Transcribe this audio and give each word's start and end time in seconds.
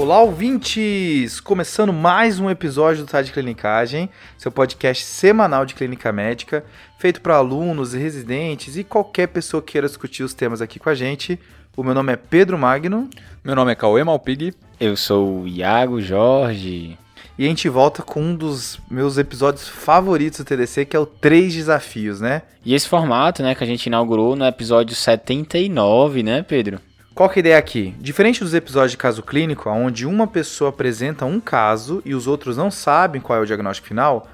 Olá, 0.00 0.18
ouvintes! 0.22 1.40
Começando 1.40 1.92
mais 1.92 2.40
um 2.40 2.48
episódio 2.48 3.04
do 3.04 3.10
Tá 3.10 3.20
de 3.20 3.32
Clinicagem, 3.32 4.08
seu 4.38 4.50
podcast 4.50 5.04
semanal 5.04 5.66
de 5.66 5.74
clínica 5.74 6.10
médica, 6.10 6.64
feito 6.98 7.20
para 7.20 7.36
alunos 7.36 7.92
e 7.92 7.98
residentes 7.98 8.78
e 8.78 8.82
qualquer 8.82 9.26
pessoa 9.26 9.62
que 9.62 9.72
queira 9.72 9.86
discutir 9.86 10.22
os 10.22 10.32
temas 10.32 10.62
aqui 10.62 10.78
com 10.78 10.88
a 10.88 10.94
gente. 10.94 11.38
O 11.76 11.82
meu 11.82 11.92
nome 11.92 12.14
é 12.14 12.16
Pedro 12.16 12.56
Magno. 12.56 13.10
Meu 13.44 13.54
nome 13.54 13.72
é 13.72 13.74
Cauê 13.74 14.02
Malpig. 14.02 14.54
Eu 14.80 14.96
sou 14.96 15.42
o 15.42 15.46
Iago 15.46 16.00
Jorge. 16.00 16.96
E 17.38 17.44
a 17.44 17.48
gente 17.48 17.68
volta 17.68 18.02
com 18.02 18.22
um 18.22 18.34
dos 18.34 18.80
meus 18.90 19.18
episódios 19.18 19.68
favoritos 19.68 20.38
do 20.38 20.46
TDC, 20.46 20.86
que 20.86 20.96
é 20.96 20.98
o 20.98 21.04
Três 21.04 21.52
Desafios, 21.52 22.22
né? 22.22 22.40
E 22.64 22.72
esse 22.72 22.88
formato, 22.88 23.42
né, 23.42 23.54
que 23.54 23.62
a 23.62 23.66
gente 23.66 23.84
inaugurou 23.84 24.34
no 24.34 24.46
episódio 24.46 24.96
79, 24.96 26.22
né, 26.22 26.42
Pedro? 26.42 26.80
Qual 27.14 27.28
que 27.28 27.38
é 27.38 27.40
a 27.40 27.42
ideia 27.42 27.58
aqui? 27.58 27.94
Diferente 27.98 28.40
dos 28.40 28.54
episódios 28.54 28.92
de 28.92 28.96
caso 28.96 29.22
clínico, 29.22 29.68
onde 29.68 30.06
uma 30.06 30.26
pessoa 30.26 30.70
apresenta 30.70 31.24
um 31.24 31.40
caso 31.40 32.00
e 32.04 32.14
os 32.14 32.26
outros 32.26 32.56
não 32.56 32.70
sabem 32.70 33.20
qual 33.20 33.38
é 33.38 33.42
o 33.42 33.46
diagnóstico 33.46 33.88
final, 33.88 34.28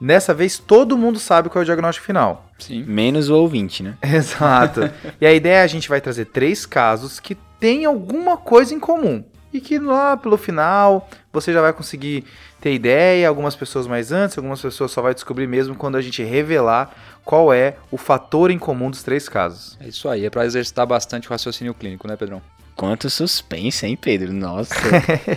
dessa 0.00 0.32
vez 0.34 0.58
todo 0.58 0.98
mundo 0.98 1.18
sabe 1.18 1.48
qual 1.48 1.60
é 1.60 1.62
o 1.62 1.66
diagnóstico 1.66 2.06
final. 2.06 2.46
Sim. 2.58 2.84
Menos 2.84 3.28
o 3.30 3.36
ouvinte, 3.36 3.82
né? 3.82 3.96
Exato. 4.04 4.90
e 5.20 5.26
a 5.26 5.32
ideia 5.32 5.58
é 5.58 5.62
a 5.62 5.66
gente 5.66 5.88
vai 5.88 6.00
trazer 6.00 6.26
três 6.26 6.66
casos 6.66 7.18
que 7.18 7.34
têm 7.58 7.84
alguma 7.84 8.36
coisa 8.36 8.74
em 8.74 8.80
comum. 8.80 9.24
E 9.52 9.60
que 9.60 9.80
lá 9.80 10.16
pelo 10.16 10.36
final 10.36 11.08
você 11.32 11.52
já 11.52 11.60
vai 11.60 11.72
conseguir 11.72 12.24
ter 12.60 12.72
ideia, 12.72 13.28
algumas 13.28 13.56
pessoas 13.56 13.86
mais 13.86 14.12
antes, 14.12 14.38
algumas 14.38 14.60
pessoas 14.60 14.92
só 14.92 15.02
vai 15.02 15.12
descobrir 15.12 15.48
mesmo 15.48 15.74
quando 15.74 15.96
a 15.96 16.00
gente 16.00 16.22
revelar 16.22 16.94
qual 17.30 17.52
é 17.52 17.76
o 17.92 17.96
fator 17.96 18.50
em 18.50 18.58
comum 18.58 18.90
dos 18.90 19.04
três 19.04 19.28
casos. 19.28 19.78
É 19.78 19.86
isso 19.86 20.08
aí, 20.08 20.26
é 20.26 20.30
para 20.30 20.44
exercitar 20.44 20.84
bastante 20.84 21.28
o 21.28 21.30
raciocínio 21.30 21.72
clínico, 21.72 22.08
né, 22.08 22.16
Pedrão? 22.16 22.42
Quanto 22.74 23.08
suspense, 23.08 23.86
hein, 23.86 23.96
Pedro? 23.96 24.32
Nossa. 24.32 24.74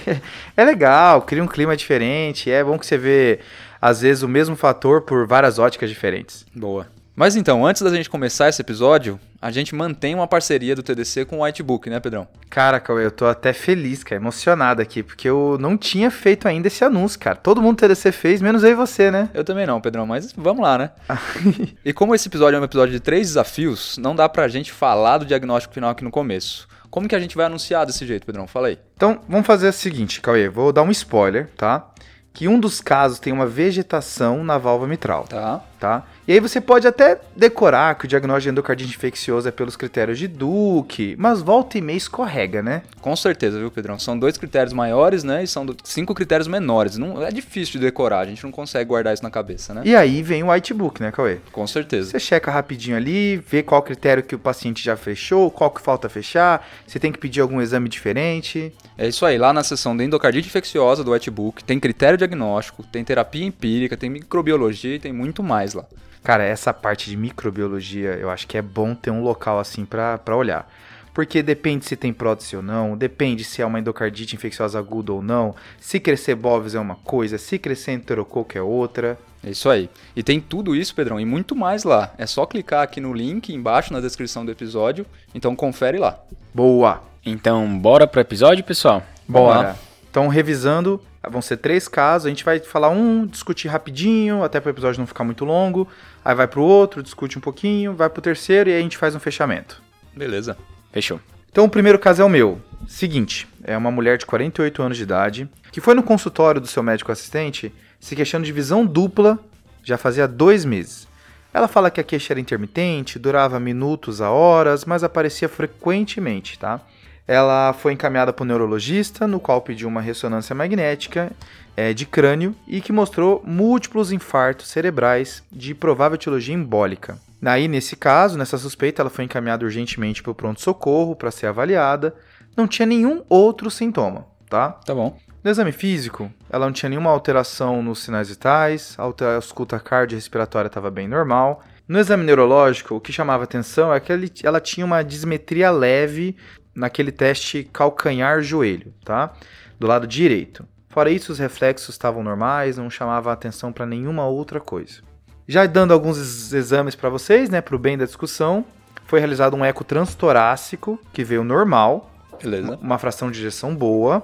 é 0.57 0.65
legal, 0.65 1.21
cria 1.21 1.43
um 1.43 1.47
clima 1.47 1.77
diferente, 1.77 2.49
é 2.49 2.63
bom 2.63 2.79
que 2.79 2.87
você 2.87 2.97
vê 2.97 3.41
às 3.79 4.01
vezes 4.01 4.23
o 4.23 4.27
mesmo 4.27 4.55
fator 4.55 5.03
por 5.03 5.27
várias 5.27 5.59
óticas 5.59 5.87
diferentes. 5.87 6.47
Boa. 6.55 6.87
Mas 7.15 7.35
então, 7.35 7.63
antes 7.63 7.83
da 7.83 7.91
gente 7.91 8.09
começar 8.09 8.49
esse 8.49 8.59
episódio, 8.59 9.19
a 9.39 9.51
gente 9.51 9.75
mantém 9.75 10.15
uma 10.15 10.27
parceria 10.27 10.75
do 10.75 10.81
TDC 10.81 11.25
com 11.25 11.37
o 11.37 11.43
Whitebook, 11.43 11.87
né, 11.87 11.99
Pedrão? 11.99 12.27
Cara, 12.49 12.79
Cauê, 12.79 13.05
eu 13.05 13.11
tô 13.11 13.27
até 13.27 13.53
feliz, 13.53 14.03
cara, 14.03 14.19
emocionado 14.19 14.81
aqui, 14.81 15.03
porque 15.03 15.29
eu 15.29 15.57
não 15.59 15.77
tinha 15.77 16.09
feito 16.09 16.47
ainda 16.47 16.67
esse 16.67 16.83
anúncio, 16.83 17.19
cara. 17.19 17.35
Todo 17.35 17.61
mundo 17.61 17.75
do 17.75 17.79
TDC 17.81 18.11
fez, 18.11 18.41
menos 18.41 18.63
eu 18.63 18.71
e 18.71 18.73
você, 18.73 19.11
né? 19.11 19.29
Eu 19.31 19.43
também 19.43 19.67
não, 19.67 19.79
Pedrão, 19.79 20.07
mas 20.07 20.33
vamos 20.35 20.63
lá, 20.63 20.75
né? 20.75 20.89
e 21.85 21.93
como 21.93 22.15
esse 22.15 22.27
episódio 22.27 22.57
é 22.57 22.59
um 22.59 22.63
episódio 22.63 22.93
de 22.93 22.99
três 22.99 23.27
desafios, 23.27 23.95
não 23.99 24.15
dá 24.15 24.27
pra 24.27 24.47
gente 24.47 24.71
falar 24.71 25.19
do 25.19 25.25
diagnóstico 25.25 25.75
final 25.75 25.91
aqui 25.91 26.03
no 26.03 26.09
começo. 26.09 26.67
Como 26.89 27.07
que 27.07 27.15
a 27.15 27.19
gente 27.19 27.35
vai 27.35 27.45
anunciar 27.45 27.85
desse 27.85 28.07
jeito, 28.07 28.25
Pedrão? 28.25 28.47
Fala 28.47 28.69
aí. 28.69 28.79
Então, 28.95 29.19
vamos 29.29 29.45
fazer 29.45 29.67
o 29.67 29.73
seguinte, 29.73 30.19
Cauê, 30.19 30.49
vou 30.49 30.73
dar 30.73 30.81
um 30.81 30.89
spoiler, 30.89 31.51
tá? 31.55 31.91
Que 32.33 32.47
um 32.47 32.59
dos 32.59 32.81
casos 32.81 33.19
tem 33.19 33.31
uma 33.31 33.45
vegetação 33.45 34.43
na 34.43 34.57
válvula 34.57 34.89
mitral. 34.89 35.25
Tá. 35.29 35.61
Tá? 35.83 36.01
E 36.25 36.31
aí 36.31 36.39
você 36.39 36.61
pode 36.61 36.87
até 36.87 37.19
decorar 37.35 37.95
que 37.95 38.05
o 38.05 38.07
diagnóstico 38.07 38.43
de 38.43 38.49
endocardite 38.51 38.95
infecciosa 38.95 39.49
é 39.49 39.51
pelos 39.51 39.75
critérios 39.75 40.17
de 40.17 40.29
Duke, 40.29 41.13
mas 41.19 41.41
volta 41.41 41.77
e 41.77 41.81
meia 41.81 41.97
escorrega, 41.97 42.63
né? 42.63 42.83
Com 43.01 43.13
certeza, 43.17 43.59
viu, 43.59 43.69
Pedrão? 43.69 43.99
São 43.99 44.17
dois 44.17 44.37
critérios 44.37 44.71
maiores, 44.71 45.25
né? 45.25 45.43
E 45.43 45.47
são 45.47 45.65
cinco 45.83 46.15
critérios 46.15 46.47
menores. 46.47 46.95
Não, 46.95 47.21
é 47.21 47.29
difícil 47.29 47.73
de 47.73 47.79
decorar, 47.79 48.19
a 48.19 48.25
gente 48.25 48.41
não 48.45 48.51
consegue 48.51 48.87
guardar 48.87 49.13
isso 49.13 49.23
na 49.23 49.29
cabeça, 49.29 49.73
né? 49.73 49.81
E 49.83 49.93
aí 49.93 50.23
vem 50.23 50.41
o 50.41 50.51
Whitebook, 50.51 51.01
né, 51.01 51.11
Cauê? 51.11 51.39
Com 51.51 51.67
certeza. 51.67 52.11
Você 52.11 52.19
checa 52.21 52.49
rapidinho 52.49 52.95
ali, 52.95 53.35
vê 53.35 53.61
qual 53.61 53.81
critério 53.81 54.23
que 54.23 54.35
o 54.35 54.39
paciente 54.39 54.81
já 54.81 54.95
fechou, 54.95 55.51
qual 55.51 55.69
que 55.69 55.81
falta 55.81 56.07
fechar, 56.07 56.65
você 56.87 56.97
tem 56.97 57.11
que 57.11 57.19
pedir 57.19 57.41
algum 57.41 57.61
exame 57.61 57.89
diferente. 57.89 58.71
É 58.97 59.05
isso 59.05 59.25
aí, 59.25 59.37
lá 59.37 59.51
na 59.51 59.65
seção 59.65 59.97
de 59.97 60.05
endocardite 60.05 60.47
infecciosa 60.47 61.03
do 61.03 61.11
Whitebook, 61.11 61.61
tem 61.61 61.77
critério 61.77 62.17
diagnóstico, 62.17 62.83
tem 62.83 63.03
terapia 63.03 63.43
empírica, 63.43 63.97
tem 63.97 64.09
microbiologia 64.09 64.95
e 64.95 64.99
tem 64.99 65.11
muito 65.11 65.43
mais 65.43 65.72
lá. 65.73 65.85
Cara, 66.23 66.43
essa 66.43 66.73
parte 66.73 67.09
de 67.09 67.17
microbiologia, 67.17 68.11
eu 68.11 68.29
acho 68.29 68.47
que 68.47 68.57
é 68.57 68.61
bom 68.61 68.95
ter 68.95 69.11
um 69.11 69.21
local 69.21 69.59
assim 69.59 69.85
para 69.85 70.35
olhar. 70.35 70.71
Porque 71.13 71.43
depende 71.43 71.85
se 71.85 71.95
tem 71.95 72.11
prótese 72.11 72.55
ou 72.55 72.63
não, 72.63 72.97
depende 72.97 73.43
se 73.43 73.61
é 73.61 73.65
uma 73.65 73.77
endocardite 73.79 74.35
infecciosa 74.35 74.79
aguda 74.79 75.13
ou 75.13 75.21
não, 75.21 75.53
se 75.79 75.99
crescer 75.99 76.33
bovis 76.33 76.73
é 76.73 76.79
uma 76.79 76.95
coisa, 76.95 77.37
se 77.37 77.59
crescer 77.59 77.91
enterococo 77.91 78.57
é 78.57 78.61
outra. 78.61 79.17
É 79.43 79.51
isso 79.51 79.69
aí. 79.69 79.89
E 80.15 80.23
tem 80.23 80.39
tudo 80.39 80.75
isso, 80.75 80.95
Pedrão, 80.95 81.19
e 81.19 81.25
muito 81.25 81.55
mais 81.55 81.83
lá. 81.83 82.13
É 82.17 82.25
só 82.25 82.45
clicar 82.45 82.81
aqui 82.81 83.01
no 83.01 83.13
link 83.13 83.53
embaixo 83.53 83.93
na 83.93 83.99
descrição 83.99 84.45
do 84.45 84.51
episódio, 84.51 85.05
então 85.35 85.55
confere 85.55 85.99
lá. 85.99 86.17
Boa! 86.53 87.03
Então, 87.25 87.77
bora 87.77 88.07
pro 88.07 88.21
episódio, 88.21 88.63
pessoal? 88.63 89.03
Bora! 89.27 89.77
Então, 90.09 90.27
revisando, 90.29 90.99
vão 91.29 91.41
ser 91.41 91.57
três 91.57 91.87
casos, 91.87 92.25
a 92.25 92.29
gente 92.29 92.43
vai 92.43 92.59
falar 92.59 92.89
um, 92.89 93.25
discutir 93.25 93.67
rapidinho, 93.67 94.43
até 94.43 94.59
para 94.59 94.69
o 94.69 94.73
episódio 94.73 94.99
não 94.99 95.07
ficar 95.07 95.23
muito 95.23 95.45
longo. 95.45 95.87
Aí 96.23 96.35
vai 96.35 96.47
pro 96.47 96.61
outro, 96.61 97.03
discute 97.03 97.37
um 97.37 97.41
pouquinho, 97.41 97.93
vai 97.93 98.09
pro 98.09 98.21
terceiro 98.21 98.69
e 98.69 98.73
aí 98.73 98.79
a 98.79 98.83
gente 98.83 98.97
faz 98.97 99.15
um 99.15 99.19
fechamento. 99.19 99.81
Beleza. 100.15 100.57
Fechou. 100.91 101.19
Então 101.51 101.65
o 101.65 101.69
primeiro 101.69 101.99
caso 101.99 102.21
é 102.21 102.25
o 102.25 102.29
meu. 102.29 102.61
Seguinte, 102.87 103.47
é 103.63 103.77
uma 103.77 103.91
mulher 103.91 104.17
de 104.17 104.25
48 104.25 104.81
anos 104.81 104.97
de 104.97 105.03
idade 105.03 105.49
que 105.71 105.81
foi 105.81 105.95
no 105.95 106.03
consultório 106.03 106.61
do 106.61 106.67
seu 106.67 106.83
médico 106.83 107.11
assistente 107.11 107.73
se 107.99 108.15
queixando 108.15 108.45
de 108.45 108.51
visão 108.51 108.85
dupla 108.85 109.39
já 109.83 109.97
fazia 109.97 110.27
dois 110.27 110.63
meses. 110.65 111.07
Ela 111.53 111.67
fala 111.67 111.91
que 111.91 111.99
a 111.99 112.03
queixa 112.03 112.33
era 112.33 112.39
intermitente, 112.39 113.19
durava 113.19 113.59
minutos 113.59 114.21
a 114.21 114.31
horas, 114.31 114.85
mas 114.85 115.03
aparecia 115.03 115.47
frequentemente, 115.47 116.57
tá? 116.57 116.81
Ela 117.27 117.73
foi 117.73 117.93
encaminhada 117.93 118.33
para 118.33 118.43
o 118.43 118.45
neurologista, 118.45 119.25
no 119.25 119.39
qual 119.39 119.61
pediu 119.61 119.87
uma 119.87 120.01
ressonância 120.01 120.53
magnética 120.53 121.31
é, 121.75 121.93
de 121.93 122.05
crânio 122.05 122.55
e 122.67 122.81
que 122.81 122.91
mostrou 122.91 123.41
múltiplos 123.45 124.11
infartos 124.11 124.67
cerebrais 124.67 125.43
de 125.51 125.73
provável 125.73 126.15
etiologia 126.15 126.53
embólica. 126.53 127.17
Aí, 127.45 127.67
nesse 127.67 127.95
caso, 127.95 128.37
nessa 128.37 128.57
suspeita, 128.57 129.01
ela 129.01 129.09
foi 129.09 129.25
encaminhada 129.25 129.65
urgentemente 129.65 130.23
para 130.23 130.31
o 130.31 130.35
pronto-socorro 130.35 131.15
para 131.15 131.31
ser 131.31 131.47
avaliada. 131.47 132.15
Não 132.55 132.67
tinha 132.67 132.85
nenhum 132.85 133.23
outro 133.27 133.69
sintoma, 133.69 134.25
tá? 134.49 134.69
Tá 134.69 134.93
bom. 134.93 135.17
No 135.43 135.51
exame 135.51 135.73
físico, 135.73 136.31
ela 136.49 136.65
não 136.65 136.71
tinha 136.71 136.89
nenhuma 136.89 137.09
alteração 137.09 137.83
nos 137.83 137.99
sinais 137.99 138.29
vitais, 138.29 138.95
a 138.97 139.03
ausculta 139.35 139.77
cardiorrespiratória 139.77 140.67
estava 140.67 140.89
bem 140.89 141.05
normal. 141.05 141.61
No 141.85 141.99
exame 141.99 142.23
neurológico, 142.23 142.95
o 142.95 143.01
que 143.01 143.11
chamava 143.11 143.43
atenção 143.43 143.93
é 143.93 143.99
que 143.99 144.13
ela 144.41 144.61
tinha 144.61 144.85
uma 144.85 145.03
dismetria 145.03 145.69
leve 145.69 146.37
naquele 146.75 147.11
teste 147.11 147.69
calcanhar-joelho, 147.71 148.93
tá? 149.03 149.33
Do 149.79 149.87
lado 149.87 150.07
direito. 150.07 150.65
Fora 150.89 151.09
isso, 151.09 151.31
os 151.31 151.39
reflexos 151.39 151.95
estavam 151.95 152.23
normais, 152.23 152.77
não 152.77 152.89
chamava 152.89 153.31
atenção 153.31 153.71
para 153.71 153.85
nenhuma 153.85 154.27
outra 154.27 154.59
coisa. 154.59 155.01
Já 155.47 155.65
dando 155.65 155.91
alguns 155.91 156.53
exames 156.53 156.95
para 156.95 157.09
vocês, 157.09 157.49
né, 157.49 157.61
para 157.61 157.75
o 157.75 157.79
bem 157.79 157.97
da 157.97 158.05
discussão, 158.05 158.63
foi 159.05 159.19
realizado 159.19 159.55
um 159.55 159.65
eco 159.65 159.83
transtorácico, 159.83 160.99
que 161.11 161.23
veio 161.23 161.43
normal, 161.43 162.11
Beleza. 162.41 162.77
uma 162.81 162.97
fração 162.97 163.29
de 163.29 163.39
injeção 163.39 163.75
boa, 163.75 164.23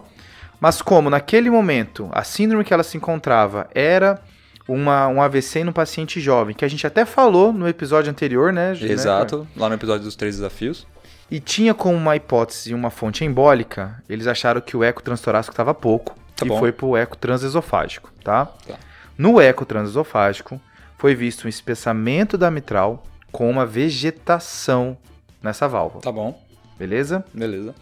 mas 0.60 0.81
como 0.81 1.10
naquele 1.10 1.50
momento 1.50 2.10
a 2.12 2.24
síndrome 2.24 2.64
que 2.64 2.74
ela 2.74 2.84
se 2.84 2.98
encontrava 2.98 3.68
era 3.74 4.22
uma, 4.68 5.08
um 5.08 5.22
AVC 5.22 5.64
no 5.64 5.74
paciente 5.74 6.20
jovem, 6.22 6.56
que 6.56 6.64
a 6.64 6.68
gente 6.68 6.86
até 6.86 7.04
falou 7.04 7.52
no 7.52 7.68
episódio 7.68 8.12
anterior, 8.12 8.54
né? 8.54 8.74
Exato, 8.80 9.40
né? 9.40 9.48
lá 9.58 9.70
no 9.70 9.76
episódio 9.76 10.04
dos 10.04 10.16
três 10.16 10.36
desafios. 10.36 10.86
E 11.31 11.40
tinha 11.40 11.73
como 11.73 11.95
uma 11.95 12.16
hipótese 12.16 12.73
uma 12.73 12.90
fonte 12.90 13.23
embólica, 13.23 14.01
eles 14.09 14.25
acharam 14.28 14.62
que 14.62 14.75
o 14.75 14.84
eco 14.84 15.01
transtorácico 15.03 15.53
estava 15.53 15.73
pouco, 15.73 16.16
Tá 16.35 16.45
e 16.45 16.50
bom. 16.50 16.57
foi 16.59 16.72
pro 16.72 16.95
eco 16.95 17.17
transesofágico, 17.17 18.12
tá? 18.23 18.45
tá? 18.45 18.75
No 19.17 19.39
eco 19.39 19.66
transesofágico, 19.66 20.59
foi 20.97 21.13
visto 21.13 21.45
um 21.45 21.50
espessamento 21.50 22.38
da 22.38 22.50
mitral 22.50 23.04
com 23.31 23.50
uma 23.50 23.65
vegetação 23.65 24.98
nessa 25.42 25.68
válvula. 25.68 26.01
Tá 26.01 26.12
bom. 26.12 26.42
Beleza? 26.77 27.24
Beleza. 27.33 27.75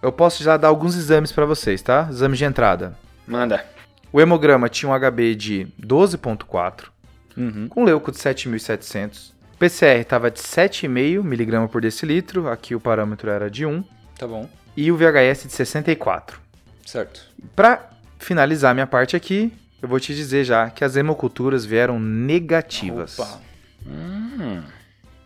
Eu 0.00 0.12
posso 0.12 0.42
já 0.42 0.56
dar 0.56 0.68
alguns 0.68 0.96
exames 0.96 1.32
para 1.32 1.44
vocês, 1.44 1.82
tá? 1.82 2.06
Exames 2.08 2.38
de 2.38 2.44
entrada. 2.44 2.96
Manda. 3.26 3.64
O 4.12 4.20
hemograma 4.20 4.68
tinha 4.68 4.90
um 4.90 4.94
HB 4.98 5.34
de 5.34 5.68
12.4, 5.80 6.84
uhum. 7.36 7.68
com 7.68 7.84
leuco 7.84 8.12
de 8.12 8.18
7.700. 8.18 9.32
O 9.56 9.58
PCR 9.58 10.02
estava 10.02 10.30
de 10.30 10.38
7,5 10.38 11.20
mg 11.20 11.68
por 11.68 11.80
decilitro, 11.80 12.46
aqui 12.46 12.74
o 12.74 12.80
parâmetro 12.80 13.30
era 13.30 13.50
de 13.50 13.64
1. 13.64 13.82
Tá 14.18 14.26
bom. 14.26 14.46
E 14.76 14.92
o 14.92 14.96
VHS 14.98 15.44
de 15.46 15.52
64. 15.54 16.38
Certo. 16.84 17.22
Para 17.54 17.88
finalizar 18.18 18.74
minha 18.74 18.86
parte 18.86 19.16
aqui, 19.16 19.50
eu 19.80 19.88
vou 19.88 19.98
te 19.98 20.14
dizer 20.14 20.44
já 20.44 20.68
que 20.68 20.84
as 20.84 20.94
hemoculturas 20.94 21.64
vieram 21.64 21.98
negativas. 21.98 23.18
Opa. 23.18 23.40
Hum. 23.86 24.62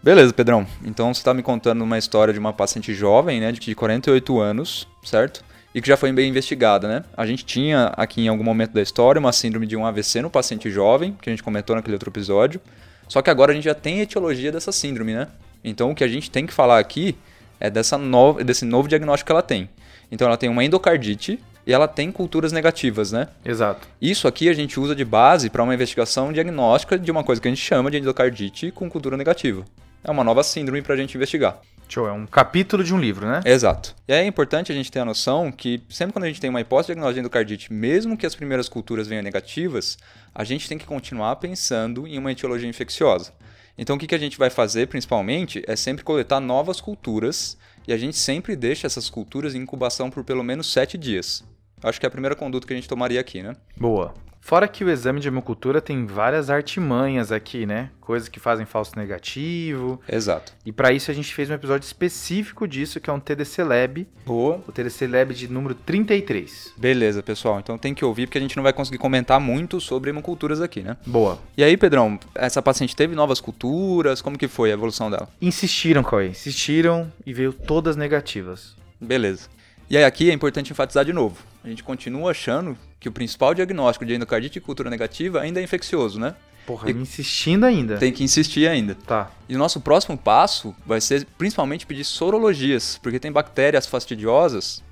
Beleza, 0.01 0.33
Pedrão. 0.33 0.65
Então 0.85 1.13
você 1.13 1.19
está 1.19 1.35
me 1.35 1.43
contando 1.43 1.83
uma 1.83 1.99
história 1.99 2.33
de 2.33 2.39
uma 2.39 2.53
paciente 2.53 2.95
jovem, 2.95 3.41
né, 3.41 3.51
de 3.51 3.75
48 3.75 4.39
anos, 4.39 4.87
certo? 5.03 5.45
E 5.75 5.83
que 5.83 5.89
já 5.89 5.97
foi 5.97 6.13
bem 6.13 6.31
investigada, 6.31 6.87
né? 6.87 7.03
A 7.17 7.27
gente 7.27 7.45
tinha 7.45 7.87
aqui 7.97 8.21
em 8.23 8.29
algum 8.29 8.45
momento 8.45 8.71
da 8.71 8.81
história 8.81 9.19
uma 9.19 9.33
síndrome 9.33 9.67
de 9.67 9.77
um 9.77 9.85
AVC 9.85 10.23
no 10.23 10.31
paciente 10.31 10.71
jovem, 10.71 11.17
que 11.21 11.29
a 11.29 11.33
gente 11.33 11.43
comentou 11.43 11.75
naquele 11.75 11.95
outro 11.95 12.11
episódio. 12.11 12.61
Só 13.11 13.21
que 13.21 13.29
agora 13.29 13.51
a 13.51 13.55
gente 13.57 13.65
já 13.65 13.75
tem 13.75 13.99
a 13.99 14.03
etiologia 14.05 14.53
dessa 14.53 14.71
síndrome, 14.71 15.13
né? 15.13 15.27
Então 15.65 15.91
o 15.91 15.95
que 15.97 16.05
a 16.05 16.09
gente 16.09 16.31
tem 16.31 16.47
que 16.47 16.53
falar 16.53 16.79
aqui 16.79 17.17
é 17.59 17.69
dessa 17.69 17.99
nova, 17.99 18.45
desse 18.45 18.65
novo 18.65 18.89
diagnóstico 18.89 19.27
que 19.27 19.33
ela 19.33 19.43
tem. 19.43 19.69
Então 20.13 20.29
ela 20.29 20.37
tem 20.37 20.49
uma 20.49 20.63
endocardite 20.63 21.41
e 21.67 21.73
ela 21.73 21.89
tem 21.89 22.13
culturas 22.13 22.53
negativas, 22.53 23.11
né? 23.11 23.27
Exato. 23.45 23.89
Isso 24.01 24.29
aqui 24.29 24.49
a 24.49 24.53
gente 24.53 24.79
usa 24.79 24.95
de 24.95 25.05
base 25.05 25.51
para 25.51 25.61
uma 25.61 25.75
investigação 25.75 26.33
diagnóstica 26.33 26.97
de 26.97 27.11
uma 27.11 27.25
coisa 27.25 27.43
que 27.43 27.49
a 27.49 27.51
gente 27.51 27.61
chama 27.61 27.91
de 27.91 27.99
endocardite 27.99 28.71
com 28.71 28.89
cultura 28.89 29.17
negativa. 29.17 29.65
É 30.05 30.11
uma 30.11 30.23
nova 30.23 30.45
síndrome 30.45 30.81
para 30.81 30.95
a 30.95 30.97
gente 30.97 31.17
investigar. 31.17 31.59
Show, 31.93 32.07
é 32.07 32.13
um 32.13 32.27
capítulo 32.27 32.85
de 32.85 32.95
um 32.95 33.01
livro, 33.01 33.27
né? 33.27 33.41
Exato. 33.45 33.97
E 34.07 34.13
é 34.13 34.25
importante 34.25 34.71
a 34.71 34.75
gente 34.75 34.93
ter 34.93 35.01
a 35.01 35.05
noção 35.05 35.51
que 35.51 35.83
sempre 35.89 36.13
quando 36.13 36.25
a 36.25 36.29
gente 36.29 36.41
tem 36.41 36.49
uma 36.49 36.61
hipótese 36.61 36.89
diagnóstica 36.89 37.15
de 37.15 37.21
endocardite, 37.21 37.73
mesmo 37.73 38.17
que 38.17 38.25
as 38.25 38.35
primeiras 38.35 38.69
culturas 38.69 39.09
venham 39.09 39.23
negativas, 39.23 39.99
a 40.35 40.45
gente 40.45 40.69
tem 40.69 40.79
que 40.79 40.87
continuar 40.87 41.37
pensando 41.37 42.07
em 42.07 42.17
uma 42.17 42.31
etiologia 42.31 42.69
infecciosa. 42.69 43.33
Então 43.77 43.97
o 43.97 43.99
que, 43.99 44.07
que 44.07 44.15
a 44.15 44.19
gente 44.19 44.39
vai 44.39 44.51
fazer 44.51 44.87
principalmente 44.87 45.65
é 45.67 45.75
sempre 45.75 46.05
coletar 46.05 46.39
novas 46.39 46.81
culturas 46.81 47.57
e 47.89 47.93
a 47.93 47.97
gente 47.97 48.17
sempre 48.17 48.55
deixa 48.55 48.87
essas 48.87 49.11
culturas 49.11 49.55
em 49.55 49.59
incubação 49.59 50.11
por 50.11 50.23
pelo 50.23 50.45
menos 50.45 50.73
sete 50.73 50.97
dias. 50.97 51.43
Acho 51.83 51.99
que 51.99 52.07
é 52.07 52.09
a 52.09 52.11
primeira 52.11 52.37
conduta 52.37 52.67
que 52.67 52.73
a 52.73 52.77
gente 52.77 52.89
tomaria 52.89 53.21
aqui, 53.21 53.43
né? 53.43 53.57
Boa. 53.77 54.15
Fora 54.41 54.67
que 54.67 54.83
o 54.83 54.91
exame 54.91 55.21
de 55.21 55.29
hemocultura 55.29 55.81
tem 55.81 56.07
várias 56.07 56.51
artimanhas 56.51 57.31
aqui, 57.31 57.67
né? 57.67 57.91
Coisas 58.01 58.29
que 58.29 58.41
fazem 58.41 58.67
falso 58.67 58.93
negativo. 58.97 60.01
Exato. 60.09 60.53
E 60.65 60.73
para 60.73 60.93
isso 60.93 61.11
a 61.11 61.15
gente 61.15 61.33
fez 61.33 61.49
um 61.51 61.55
episódio 61.55 61.87
específico 61.87 62.67
disso, 62.67 62.99
que 62.99 63.09
é 63.09 63.13
um 63.13 63.21
TDC 63.21 63.63
Lab. 63.63 64.09
Boa. 64.27 64.61
O 64.67 64.73
TDC 64.73 65.07
Lab 65.07 65.35
de 65.35 65.47
número 65.47 65.75
33. 65.75 66.75
Beleza, 66.77 67.23
pessoal. 67.23 67.61
Então 67.61 67.79
tem 67.79 67.95
que 67.95 68.05
ouvir 68.05 68.27
porque 68.27 68.39
a 68.39 68.41
gente 68.41 68.57
não 68.57 68.63
vai 68.63 68.73
conseguir 68.73 68.99
comentar 68.99 69.39
muito 69.39 69.81
sobre 69.81 70.11
hemoculturas 70.11 70.61
aqui, 70.61 70.81
né? 70.81 70.97
Boa. 71.07 71.39
E 71.57 71.63
aí, 71.63 71.77
Pedrão, 71.77 72.19
essa 72.35 72.61
paciente 72.61 72.97
teve 72.97 73.15
novas 73.15 73.41
culturas? 73.41 74.21
Como 74.21 74.39
que 74.39 74.49
foi 74.49 74.71
a 74.71 74.75
evolução 74.75 75.11
dela? 75.11 75.29
Insistiram, 75.41 76.03
Cauê. 76.03 76.29
Insistiram 76.29 77.13
e 77.25 77.33
veio 77.33 77.53
todas 77.53 77.95
negativas. 77.95 78.75
Beleza. 79.01 79.49
E 79.89 79.97
aí 79.97 80.05
aqui 80.05 80.31
é 80.31 80.33
importante 80.33 80.73
enfatizar 80.73 81.05
de 81.05 81.13
novo. 81.13 81.37
A 81.63 81.69
gente 81.69 81.83
continua 81.83 82.31
achando 82.31 82.77
que 83.01 83.09
o 83.09 83.13
principal 83.13 83.55
diagnóstico 83.55 84.05
de 84.05 84.15
endocardite 84.15 84.59
e 84.59 84.61
cultura 84.61 84.91
negativa 84.91 85.41
ainda 85.41 85.59
é 85.59 85.65
infeccioso, 85.65 86.21
né? 86.21 86.35
Porra, 86.67 86.91
E- 86.91 86.93
insistindo 86.93 87.65
ainda. 87.65 87.97
Tem 87.97 88.13
que 88.13 88.23
insistir 88.23 88.69
ainda. 88.69 88.95
Tá. 89.07 89.31
E 89.49 89.57
o 89.57 89.59
nosso 89.59 89.81
próximo 89.81 90.17
passo 90.19 90.77
vai 90.87 91.01
ser 91.01 91.27
principalmente 91.39 91.87
pedir 91.87 92.05
sorologias, 92.05 93.01
porque 93.03 93.19
tem 93.19 93.33
bactérias 93.33 93.87
fastidiosas, 93.87 94.83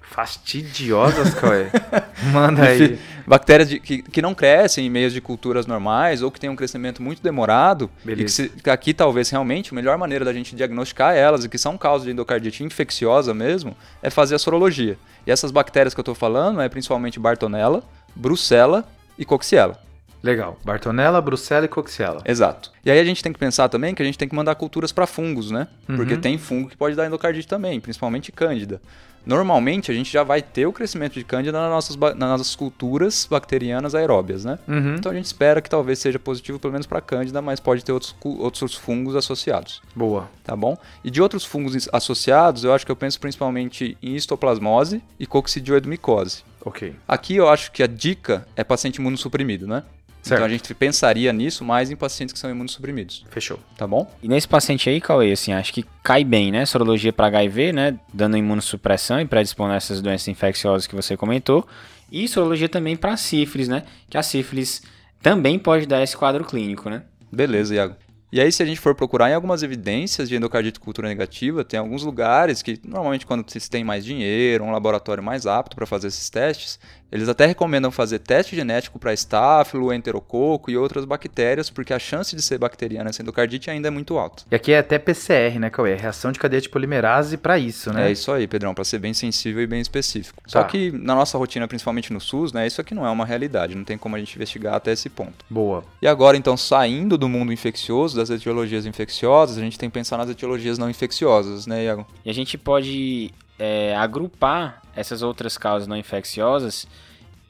Fastidiosas, 0.48 1.34
Cauê. 1.34 1.66
Manda 2.32 2.62
aí. 2.62 2.98
bactérias 3.26 3.68
de- 3.68 3.78
que, 3.78 4.00
que 4.02 4.22
não 4.22 4.34
crescem 4.34 4.86
em 4.86 4.90
meios 4.90 5.12
de 5.12 5.20
culturas 5.20 5.66
normais 5.66 6.22
ou 6.22 6.30
que 6.30 6.40
têm 6.40 6.48
um 6.48 6.56
crescimento 6.56 7.02
muito 7.02 7.22
demorado. 7.22 7.90
Beleza. 8.02 8.22
E 8.44 8.48
que, 8.48 8.62
se- 8.62 8.70
aqui 8.70 8.94
talvez 8.94 9.28
realmente 9.28 9.70
a 9.72 9.74
melhor 9.74 9.98
maneira 9.98 10.24
da 10.24 10.32
gente 10.32 10.56
diagnosticar 10.56 11.14
elas 11.14 11.44
e 11.44 11.48
que 11.48 11.58
são 11.58 11.76
causas 11.76 12.06
de 12.06 12.12
endocardite 12.12 12.64
infecciosa 12.64 13.34
mesmo 13.34 13.76
é 14.02 14.08
fazer 14.08 14.34
a 14.34 14.38
sorologia. 14.38 14.98
E 15.26 15.30
essas 15.30 15.50
bactérias 15.50 15.92
que 15.92 16.00
eu 16.00 16.02
estou 16.02 16.14
falando 16.14 16.60
é 16.62 16.68
principalmente 16.70 17.20
Bartonella, 17.20 17.82
Brucella 18.18 18.84
e 19.16 19.24
Coxiella. 19.24 19.80
Legal. 20.22 20.58
Bartonella, 20.64 21.20
Bruxela 21.20 21.64
e 21.64 21.68
Coxiella. 21.68 22.20
Exato. 22.24 22.72
E 22.84 22.90
aí 22.90 22.98
a 22.98 23.04
gente 23.04 23.22
tem 23.22 23.32
que 23.32 23.38
pensar 23.38 23.68
também 23.68 23.94
que 23.94 24.02
a 24.02 24.04
gente 24.04 24.18
tem 24.18 24.28
que 24.28 24.34
mandar 24.34 24.56
culturas 24.56 24.90
para 24.90 25.06
fungos, 25.06 25.50
né? 25.50 25.68
Uhum. 25.88 25.96
Porque 25.96 26.16
tem 26.16 26.36
fungo 26.36 26.68
que 26.68 26.76
pode 26.76 26.96
dar 26.96 27.06
endocardite 27.06 27.46
também, 27.46 27.80
principalmente 27.80 28.32
cândida. 28.32 28.80
Normalmente 29.24 29.90
a 29.90 29.94
gente 29.94 30.10
já 30.10 30.22
vai 30.22 30.40
ter 30.40 30.66
o 30.66 30.72
crescimento 30.72 31.14
de 31.14 31.22
cândida 31.22 31.60
nas 31.60 31.70
nossas, 31.70 31.96
nas 31.96 32.28
nossas 32.30 32.56
culturas 32.56 33.28
bacterianas 33.30 33.94
aeróbias, 33.94 34.44
né? 34.44 34.58
Uhum. 34.66 34.94
Então 34.94 35.12
a 35.12 35.14
gente 35.14 35.26
espera 35.26 35.60
que 35.60 35.68
talvez 35.68 35.98
seja 35.98 36.18
positivo 36.18 36.58
pelo 36.58 36.72
menos 36.72 36.86
para 36.86 37.00
cândida, 37.00 37.42
mas 37.42 37.60
pode 37.60 37.84
ter 37.84 37.92
outros, 37.92 38.16
outros 38.24 38.74
fungos 38.74 39.14
associados, 39.14 39.82
Boa. 39.94 40.30
tá 40.42 40.56
bom? 40.56 40.78
E 41.04 41.10
de 41.10 41.20
outros 41.20 41.44
fungos 41.44 41.88
associados, 41.92 42.64
eu 42.64 42.72
acho 42.72 42.86
que 42.86 42.92
eu 42.92 42.96
penso 42.96 43.20
principalmente 43.20 43.98
em 44.02 44.16
histoplasmose 44.16 45.02
e 45.20 45.26
coccidioidomicose. 45.26 46.47
Ok. 46.64 46.94
Aqui 47.06 47.36
eu 47.36 47.48
acho 47.48 47.70
que 47.72 47.82
a 47.82 47.86
dica 47.86 48.46
é 48.56 48.64
paciente 48.64 48.96
imunossuprimido, 48.96 49.66
né? 49.66 49.82
Certo. 50.22 50.40
Então 50.40 50.46
a 50.46 50.48
gente 50.48 50.74
pensaria 50.74 51.32
nisso 51.32 51.64
mais 51.64 51.90
em 51.90 51.96
pacientes 51.96 52.32
que 52.32 52.38
são 52.38 52.50
imunossuprimidos, 52.50 53.24
Fechou. 53.30 53.58
tá 53.76 53.86
bom? 53.86 54.10
E 54.22 54.28
nesse 54.28 54.48
paciente 54.48 54.90
aí, 54.90 55.00
Cauê, 55.00 55.32
assim, 55.32 55.52
acho 55.52 55.72
que 55.72 55.84
cai 56.02 56.24
bem, 56.24 56.50
né? 56.50 56.66
Sorologia 56.66 57.12
para 57.12 57.28
HIV, 57.28 57.72
né? 57.72 57.98
Dando 58.12 58.36
imunossupressão 58.36 59.20
e 59.20 59.24
predispondo 59.24 59.72
a 59.72 59.76
essas 59.76 60.02
doenças 60.02 60.28
infecciosas 60.28 60.86
que 60.86 60.94
você 60.94 61.16
comentou. 61.16 61.66
E 62.10 62.26
sorologia 62.26 62.68
também 62.68 62.96
para 62.96 63.16
sífilis, 63.16 63.68
né? 63.68 63.84
Que 64.10 64.18
a 64.18 64.22
sífilis 64.22 64.82
também 65.22 65.58
pode 65.58 65.86
dar 65.86 66.02
esse 66.02 66.16
quadro 66.16 66.44
clínico, 66.44 66.90
né? 66.90 67.02
Beleza, 67.30 67.74
Iago. 67.74 67.94
E 68.30 68.40
aí, 68.40 68.52
se 68.52 68.62
a 68.62 68.66
gente 68.66 68.78
for 68.80 68.94
procurar 68.94 69.30
em 69.30 69.34
algumas 69.34 69.62
evidências 69.62 70.28
de 70.28 70.36
endocardite 70.36 70.78
cultura 70.78 71.08
negativa, 71.08 71.64
tem 71.64 71.80
alguns 71.80 72.02
lugares 72.02 72.60
que, 72.60 72.78
normalmente, 72.84 73.24
quando 73.24 73.48
se 73.48 73.70
tem 73.70 73.82
mais 73.82 74.04
dinheiro, 74.04 74.64
um 74.64 74.70
laboratório 74.70 75.22
mais 75.22 75.46
apto 75.46 75.74
para 75.74 75.86
fazer 75.86 76.08
esses 76.08 76.28
testes, 76.28 76.78
eles 77.10 77.26
até 77.26 77.46
recomendam 77.46 77.90
fazer 77.90 78.18
teste 78.18 78.54
genético 78.54 78.98
para 78.98 79.14
estáfilo, 79.14 79.94
enterococo 79.94 80.70
e 80.70 80.76
outras 80.76 81.06
bactérias, 81.06 81.70
porque 81.70 81.94
a 81.94 81.98
chance 81.98 82.36
de 82.36 82.42
ser 82.42 82.58
bacteriana 82.58 83.08
essa 83.08 83.22
endocardite 83.22 83.70
ainda 83.70 83.88
é 83.88 83.90
muito 83.90 84.18
alta. 84.18 84.42
E 84.50 84.54
aqui 84.54 84.72
é 84.72 84.78
até 84.78 84.98
PCR, 84.98 85.58
né, 85.58 85.70
Cauê? 85.70 85.94
Reação 85.94 86.30
de 86.30 86.38
cadeia 86.38 86.60
de 86.60 86.68
polimerase 86.68 87.38
pra 87.38 87.58
isso, 87.58 87.90
né? 87.94 88.08
É 88.08 88.12
isso 88.12 88.30
aí, 88.30 88.46
Pedrão, 88.46 88.74
para 88.74 88.84
ser 88.84 88.98
bem 88.98 89.14
sensível 89.14 89.62
e 89.62 89.66
bem 89.66 89.80
específico. 89.80 90.42
Só 90.46 90.60
Tá. 90.62 90.68
que 90.68 90.90
na 90.92 91.14
nossa 91.14 91.38
rotina, 91.38 91.66
principalmente 91.66 92.12
no 92.12 92.20
SUS, 92.20 92.52
né, 92.52 92.66
isso 92.66 92.78
aqui 92.80 92.94
não 92.94 93.06
é 93.06 93.10
uma 93.10 93.24
realidade, 93.24 93.74
não 93.74 93.84
tem 93.84 93.96
como 93.96 94.14
a 94.14 94.18
gente 94.18 94.34
investigar 94.34 94.74
até 94.74 94.92
esse 94.92 95.08
ponto. 95.08 95.46
Boa. 95.48 95.84
E 96.02 96.06
agora, 96.06 96.36
então, 96.36 96.58
saindo 96.58 97.16
do 97.16 97.26
mundo 97.26 97.54
infeccioso, 97.54 98.17
das 98.18 98.28
etiologias 98.28 98.84
infecciosas, 98.84 99.56
a 99.56 99.60
gente 99.60 99.78
tem 99.78 99.88
que 99.88 99.94
pensar 99.94 100.18
nas 100.18 100.28
etiologias 100.28 100.76
não 100.76 100.90
infecciosas, 100.90 101.66
né, 101.66 101.84
Iago? 101.84 102.06
E 102.24 102.28
a 102.28 102.34
gente 102.34 102.58
pode 102.58 103.32
é, 103.58 103.96
agrupar 103.96 104.82
essas 104.94 105.22
outras 105.22 105.56
causas 105.56 105.88
não 105.88 105.96
infecciosas 105.96 106.86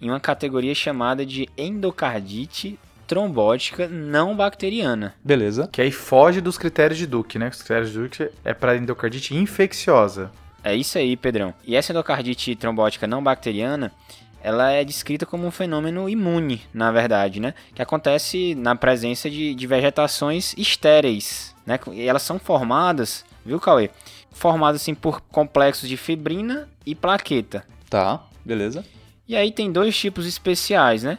em 0.01 0.09
uma 0.09 0.21
categoria 0.21 0.75
chamada 0.75 1.27
de 1.27 1.49
endocardite 1.57 2.79
trombótica 3.07 3.89
não 3.89 4.37
bacteriana. 4.37 5.15
Beleza. 5.25 5.67
Que 5.73 5.81
aí 5.81 5.91
foge 5.91 6.41
dos 6.41 6.59
critérios 6.59 6.99
de 6.99 7.07
Duke, 7.07 7.39
né? 7.39 7.49
Os 7.49 7.57
critérios 7.57 7.91
de 7.91 7.99
Duke 7.99 8.29
é 8.45 8.53
pra 8.55 8.77
endocardite 8.77 9.35
infecciosa. 9.35 10.31
É 10.63 10.77
isso 10.77 10.99
aí, 10.99 11.17
Pedrão. 11.17 11.55
E 11.67 11.75
essa 11.75 11.93
endocardite 11.93 12.55
trombótica 12.55 13.07
não 13.07 13.23
bacteriana, 13.23 13.91
ela 14.43 14.71
é 14.71 14.85
descrita 14.85 15.27
como 15.27 15.47
um 15.47 15.51
fenômeno 15.51 16.09
imune, 16.09 16.63
na 16.73 16.93
verdade, 16.93 17.41
né? 17.41 17.55
Que 17.75 17.83
acontece 17.83 18.55
na 18.55 18.75
presença 18.75 19.29
de, 19.29 19.55
de 19.55 19.67
vegetações 19.67 20.55
estéreis, 20.57 21.55
né? 21.67 21.79
E 21.93 22.03
elas 22.07 22.23
são 22.23 22.39
formadas, 22.39 23.25
viu, 23.45 23.59
Cauê? 23.59 23.91
Formadas 24.31 24.83
assim 24.83 24.95
por 24.95 25.21
complexos 25.21 25.89
de 25.89 25.97
fibrina 25.97 26.69
e 26.87 26.95
plaqueta. 26.95 27.65
Tá, 27.91 28.23
beleza. 28.45 28.85
E 29.27 29.37
aí 29.37 29.51
tem 29.51 29.71
dois 29.71 29.97
tipos 29.97 30.27
especiais, 30.27 31.03
né? 31.03 31.19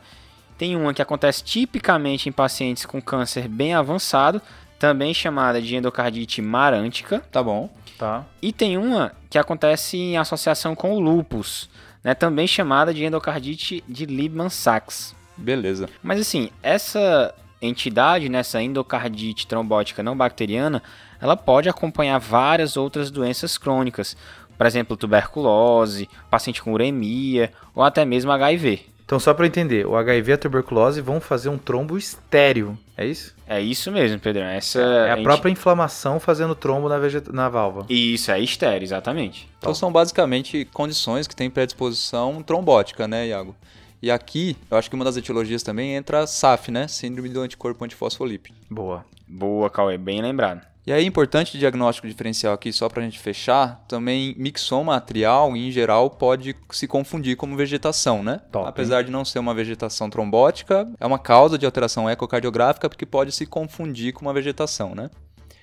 Tem 0.58 0.76
uma 0.76 0.94
que 0.94 1.02
acontece 1.02 1.44
tipicamente 1.44 2.28
em 2.28 2.32
pacientes 2.32 2.86
com 2.86 3.02
câncer 3.02 3.48
bem 3.48 3.74
avançado, 3.74 4.42
também 4.78 5.14
chamada 5.14 5.62
de 5.62 5.76
endocardite 5.76 6.42
marântica. 6.42 7.20
Tá 7.32 7.44
bom. 7.44 7.70
Tá. 7.98 8.26
E 8.42 8.52
tem 8.52 8.78
uma 8.78 9.12
que 9.30 9.38
acontece 9.38 9.98
em 9.98 10.18
associação 10.18 10.74
com 10.74 10.94
o 10.94 11.00
lupus, 11.00 11.70
né, 12.04 12.14
também 12.14 12.48
chamada 12.48 12.94
de 12.94 13.04
endocardite 13.04 13.84
de 13.88 14.06
Liebman-Sachs. 14.06 15.16
Beleza. 15.38 15.90
Mas 16.04 16.20
assim, 16.20 16.50
essa 16.62 17.34
entidade, 17.62 18.30
nessa 18.30 18.62
endocardite 18.62 19.48
trombótica 19.48 20.04
não 20.04 20.16
bacteriana, 20.16 20.82
ela 21.22 21.36
pode 21.36 21.70
acompanhar 21.70 22.18
várias 22.20 22.78
outras 22.78 23.12
doenças 23.12 23.58
crônicas, 23.58 24.16
por 24.58 24.66
exemplo, 24.66 24.98
tuberculose, 24.98 26.10
paciente 26.30 26.62
com 26.62 26.74
uremia 26.74 27.52
ou 27.74 27.84
até 27.84 28.06
mesmo 28.06 28.32
HIV. 28.32 28.82
Então, 29.06 29.20
só 29.20 29.34
pra 29.34 29.46
eu 29.46 29.48
entender, 29.48 29.88
o 29.88 29.96
HIV 29.96 30.32
e 30.32 30.34
a 30.34 30.38
tuberculose 30.38 31.02
vão 31.02 31.20
fazer 31.20 31.50
um 31.50 31.58
trombo 31.58 31.98
estéreo, 31.98 32.78
é 33.02 33.06
isso? 33.08 33.36
É 33.48 33.60
isso 33.62 33.92
mesmo, 33.92 34.20
Pedrão. 34.20 34.46
Essa 34.46 34.80
É 34.82 35.12
a 35.12 35.14
enti- 35.16 35.24
própria 35.24 35.52
inflamação 35.52 36.20
fazendo 36.20 36.54
trombo 36.56 36.88
na, 36.90 36.98
vegeta- 37.00 37.32
na 37.32 37.50
válvula. 37.50 37.86
Isso, 37.90 38.32
é 38.32 38.40
estéreo, 38.40 38.84
exatamente. 38.84 39.50
Então 39.58 39.74
são 39.74 39.92
basicamente 39.92 40.66
condições 40.74 41.28
que 41.28 41.36
têm 41.36 41.50
predisposição 41.50 42.42
trombótica, 42.44 43.08
né, 43.08 43.28
Iago? 43.28 43.56
E 44.02 44.10
aqui, 44.10 44.56
eu 44.72 44.78
acho 44.78 44.90
que 44.90 44.96
uma 44.96 45.04
das 45.04 45.18
etiologias 45.18 45.62
também 45.62 45.94
entra 45.96 46.20
a 46.24 46.28
SAF, 46.28 46.72
né? 46.72 46.88
Síndrome 46.88 47.28
do 47.30 47.42
anticorpo 47.42 47.84
antifosfolípido. 47.84 48.56
Boa. 48.70 49.04
Boa, 49.28 49.70
Cauê, 49.70 49.98
bem 49.98 50.22
lembrado. 50.22 50.62
E 50.88 50.94
aí, 50.94 51.06
importante 51.06 51.58
diagnóstico 51.58 52.08
diferencial 52.08 52.54
aqui, 52.54 52.72
só 52.72 52.90
pra 52.90 53.04
gente 53.04 53.20
fechar, 53.20 53.84
também 53.88 54.34
mixoma 54.38 54.96
atrial, 54.96 55.56
em 55.56 55.70
geral, 55.72 56.10
pode 56.10 56.56
se 56.72 56.88
confundir 56.88 57.36
como 57.36 57.56
vegetação, 57.56 58.24
né? 58.24 58.42
Top, 58.52 58.68
Apesar 58.68 59.04
de 59.04 59.12
não 59.12 59.24
ser 59.24 59.40
uma 59.40 59.54
vegetação 59.54 60.10
trombótica, 60.10 60.90
é 61.00 61.06
uma 61.06 61.20
causa 61.20 61.58
de 61.58 61.66
alteração 61.66 62.10
ecocardiográfica 62.10 62.90
porque 62.90 63.06
pode 63.06 63.32
se 63.32 63.46
confundir 63.46 64.14
com 64.14 64.22
uma 64.22 64.34
vegetação, 64.34 64.96
né? 64.96 65.10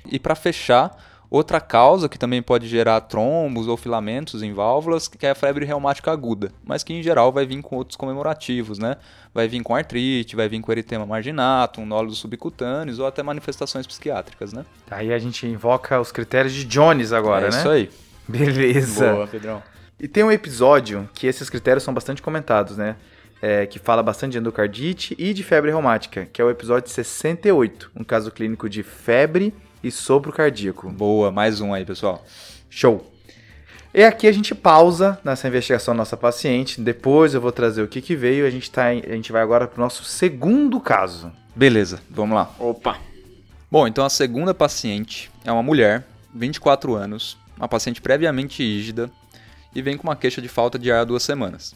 E 0.05 0.19
para 0.19 0.35
fechar, 0.35 0.97
outra 1.31 1.61
causa 1.61 2.09
que 2.09 2.19
também 2.19 2.43
pode 2.43 2.67
gerar 2.69 3.01
trombos 3.03 3.69
ou 3.69 3.77
filamentos 3.77 4.43
em 4.43 4.53
válvulas, 4.53 5.09
que 5.09 5.27
é 5.27 5.31
a 5.31 5.35
febre 5.35 5.65
reumática 5.65 6.11
aguda, 6.11 6.53
mas 6.65 6.83
que 6.83 6.93
em 6.93 7.03
geral 7.03 7.33
vai 7.33 7.47
vir 7.47 7.61
com 7.63 7.77
outros 7.77 7.97
comemorativos, 7.97 8.79
né? 8.79 8.97
Vai 9.35 9.49
vir 9.49 9.63
com 9.63 9.75
artrite, 9.75 10.37
vai 10.37 10.49
vir 10.49 10.61
com 10.61 10.73
eritema 10.73 11.05
marginatum, 11.05 11.85
nódulos 11.85 12.19
subcutâneos 12.19 12.99
ou 12.99 13.07
até 13.07 13.23
manifestações 13.23 13.87
psiquiátricas, 13.87 14.53
né? 14.53 14.65
Aí 14.91 15.13
a 15.13 15.19
gente 15.19 15.47
invoca 15.47 16.01
os 16.01 16.13
critérios 16.13 16.53
de 16.53 16.65
Jones 16.65 17.13
agora, 17.13 17.49
é 17.49 17.51
né? 17.51 17.59
isso 17.59 17.69
aí. 17.69 17.91
Beleza. 18.29 19.13
Boa, 19.13 19.27
Pedrão. 19.27 19.63
E 19.99 20.07
tem 20.07 20.23
um 20.23 20.33
episódio 20.33 21.09
que 21.15 21.27
esses 21.27 21.49
critérios 21.49 21.83
são 21.83 21.95
bastante 21.95 22.21
comentados, 22.21 22.77
né? 22.77 22.97
É, 23.41 23.67
que 23.67 23.79
fala 23.79 24.03
bastante 24.03 24.33
de 24.33 24.39
endocardite 24.39 25.15
e 25.19 25.35
de 25.35 25.43
febre 25.43 25.71
reumática, 25.71 26.27
que 26.33 26.41
é 26.41 26.45
o 26.45 26.49
episódio 26.49 26.91
68, 26.91 27.91
um 27.95 28.03
caso 28.03 28.31
clínico 28.31 28.67
de 28.67 28.83
febre 28.83 29.53
e 29.87 29.91
sopro 29.93 30.33
cardíaco. 30.33 30.91
Boa, 30.91 31.31
mais 31.31 31.61
um 31.61 31.73
aí, 31.73 31.85
pessoal. 31.85 32.25
Show! 32.69 33.13
E 33.95 34.03
aqui 34.03 34.27
a 34.27 34.33
gente 34.33 34.55
pausa 34.55 35.19
nessa 35.25 35.47
investigação 35.47 35.95
da 35.95 35.99
nossa 35.99 36.17
paciente, 36.17 36.81
depois 36.81 37.35
eu 37.35 37.41
vou 37.41 37.53
trazer 37.53 37.83
o 37.83 37.89
que, 37.89 38.03
que 38.03 38.17
veio, 38.17 38.47
a 38.47 38.51
gente, 38.51 38.71
tá, 38.71 38.89
a 38.89 39.15
gente 39.15 39.31
vai 39.31 39.41
agora 39.41 39.67
para 39.67 39.79
o 39.79 39.81
nosso 39.81 40.05
segundo 40.05 40.81
caso. 40.81 41.33
Beleza, 41.55 42.01
vamos 42.11 42.35
lá. 42.35 42.51
Opa! 42.59 42.99
Bom, 43.71 43.87
então 43.87 44.05
a 44.05 44.11
segunda 44.11 44.53
paciente 44.53 45.31
é 45.45 45.53
uma 45.53 45.63
mulher, 45.63 46.05
24 46.35 46.95
anos, 46.95 47.39
uma 47.57 47.69
paciente 47.69 48.03
previamente 48.03 48.63
rígida 48.63 49.11
e 49.75 49.81
vem 49.81 49.97
com 49.97 50.09
uma 50.09 50.17
queixa 50.17 50.43
de 50.43 50.49
falta 50.49 50.79
de 50.79 50.91
ar 50.91 51.03
há 51.03 51.05
duas 51.05 51.23
semanas. 51.23 51.75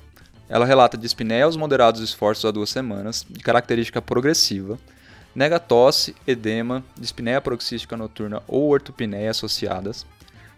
Ela 0.48 0.66
relata 0.66 0.98
dispneia 0.98 1.44
aos 1.44 1.56
moderados 1.56 2.00
esforços 2.00 2.44
há 2.44 2.50
duas 2.50 2.70
semanas, 2.70 3.24
de 3.30 3.40
característica 3.40 4.02
progressiva, 4.02 4.78
nega 5.34 5.58
tosse, 5.58 6.14
edema, 6.26 6.84
dispneia 6.98 7.40
paroxística 7.40 7.96
noturna 7.96 8.42
ou 8.48 8.70
ortopneia 8.70 9.30
associadas. 9.30 10.06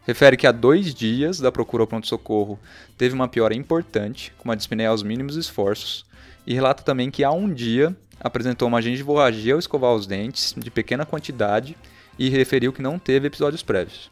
Refere 0.05 0.37
que 0.37 0.47
há 0.47 0.53
dois 0.53 0.95
dias 0.95 1.39
da 1.39 1.53
procura 1.53 1.85
ao 1.85 1.87
pronto-socorro 1.87 2.59
teve 2.99 3.15
uma 3.15 3.29
piora 3.29 3.55
importante, 3.55 4.33
com 4.39 4.49
uma 4.49 4.57
dispneia 4.57 4.89
aos 4.89 5.03
mínimos 5.03 5.37
esforços, 5.37 6.05
e 6.47 6.55
relata 6.55 6.83
também 6.83 7.11
que 7.11 7.23
há 7.23 7.31
um 7.31 7.53
dia 7.53 7.97
apresentou 8.19 8.69
uma 8.69 8.83
gengivorragia 8.83 9.53
ao 9.53 9.59
escovar 9.59 9.93
os 9.95 10.07
dentes, 10.07 10.55
de 10.57 10.71
pequena 10.71 11.07
quantidade, 11.07 11.77
e 12.19 12.29
referiu 12.29 12.73
que 12.73 12.83
não 12.83 12.99
teve 12.99 13.29
episódios 13.29 13.63
prévios. 13.63 14.11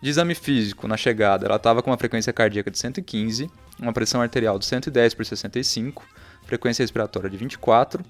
De 0.00 0.10
exame 0.10 0.34
físico, 0.34 0.86
na 0.86 0.96
chegada, 0.96 1.46
ela 1.46 1.56
estava 1.56 1.82
com 1.82 1.90
uma 1.90 1.96
frequência 1.96 2.32
cardíaca 2.32 2.70
de 2.70 2.78
115, 2.78 3.50
uma 3.80 3.92
pressão 3.92 4.20
arterial 4.20 4.58
de 4.58 4.66
110 4.66 5.14
por 5.14 5.24
65, 5.24 6.04
frequência 6.44 6.82
respiratória 6.82 7.30
de 7.30 7.36
24, 7.36 8.04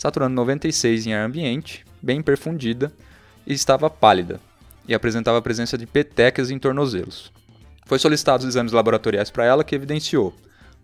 saturando 0.00 0.34
96 0.34 1.06
em 1.06 1.12
ar 1.12 1.26
ambiente, 1.26 1.84
bem 2.00 2.22
perfundida, 2.22 2.90
e 3.46 3.52
estava 3.52 3.90
pálida, 3.90 4.40
e 4.88 4.94
apresentava 4.94 5.36
a 5.36 5.42
presença 5.42 5.76
de 5.76 5.84
petecas 5.84 6.50
em 6.50 6.58
tornozelos. 6.58 7.30
Foi 7.84 7.98
solicitados 7.98 8.46
exames 8.46 8.72
laboratoriais 8.72 9.28
para 9.30 9.44
ela 9.44 9.62
que 9.62 9.74
evidenciou 9.74 10.34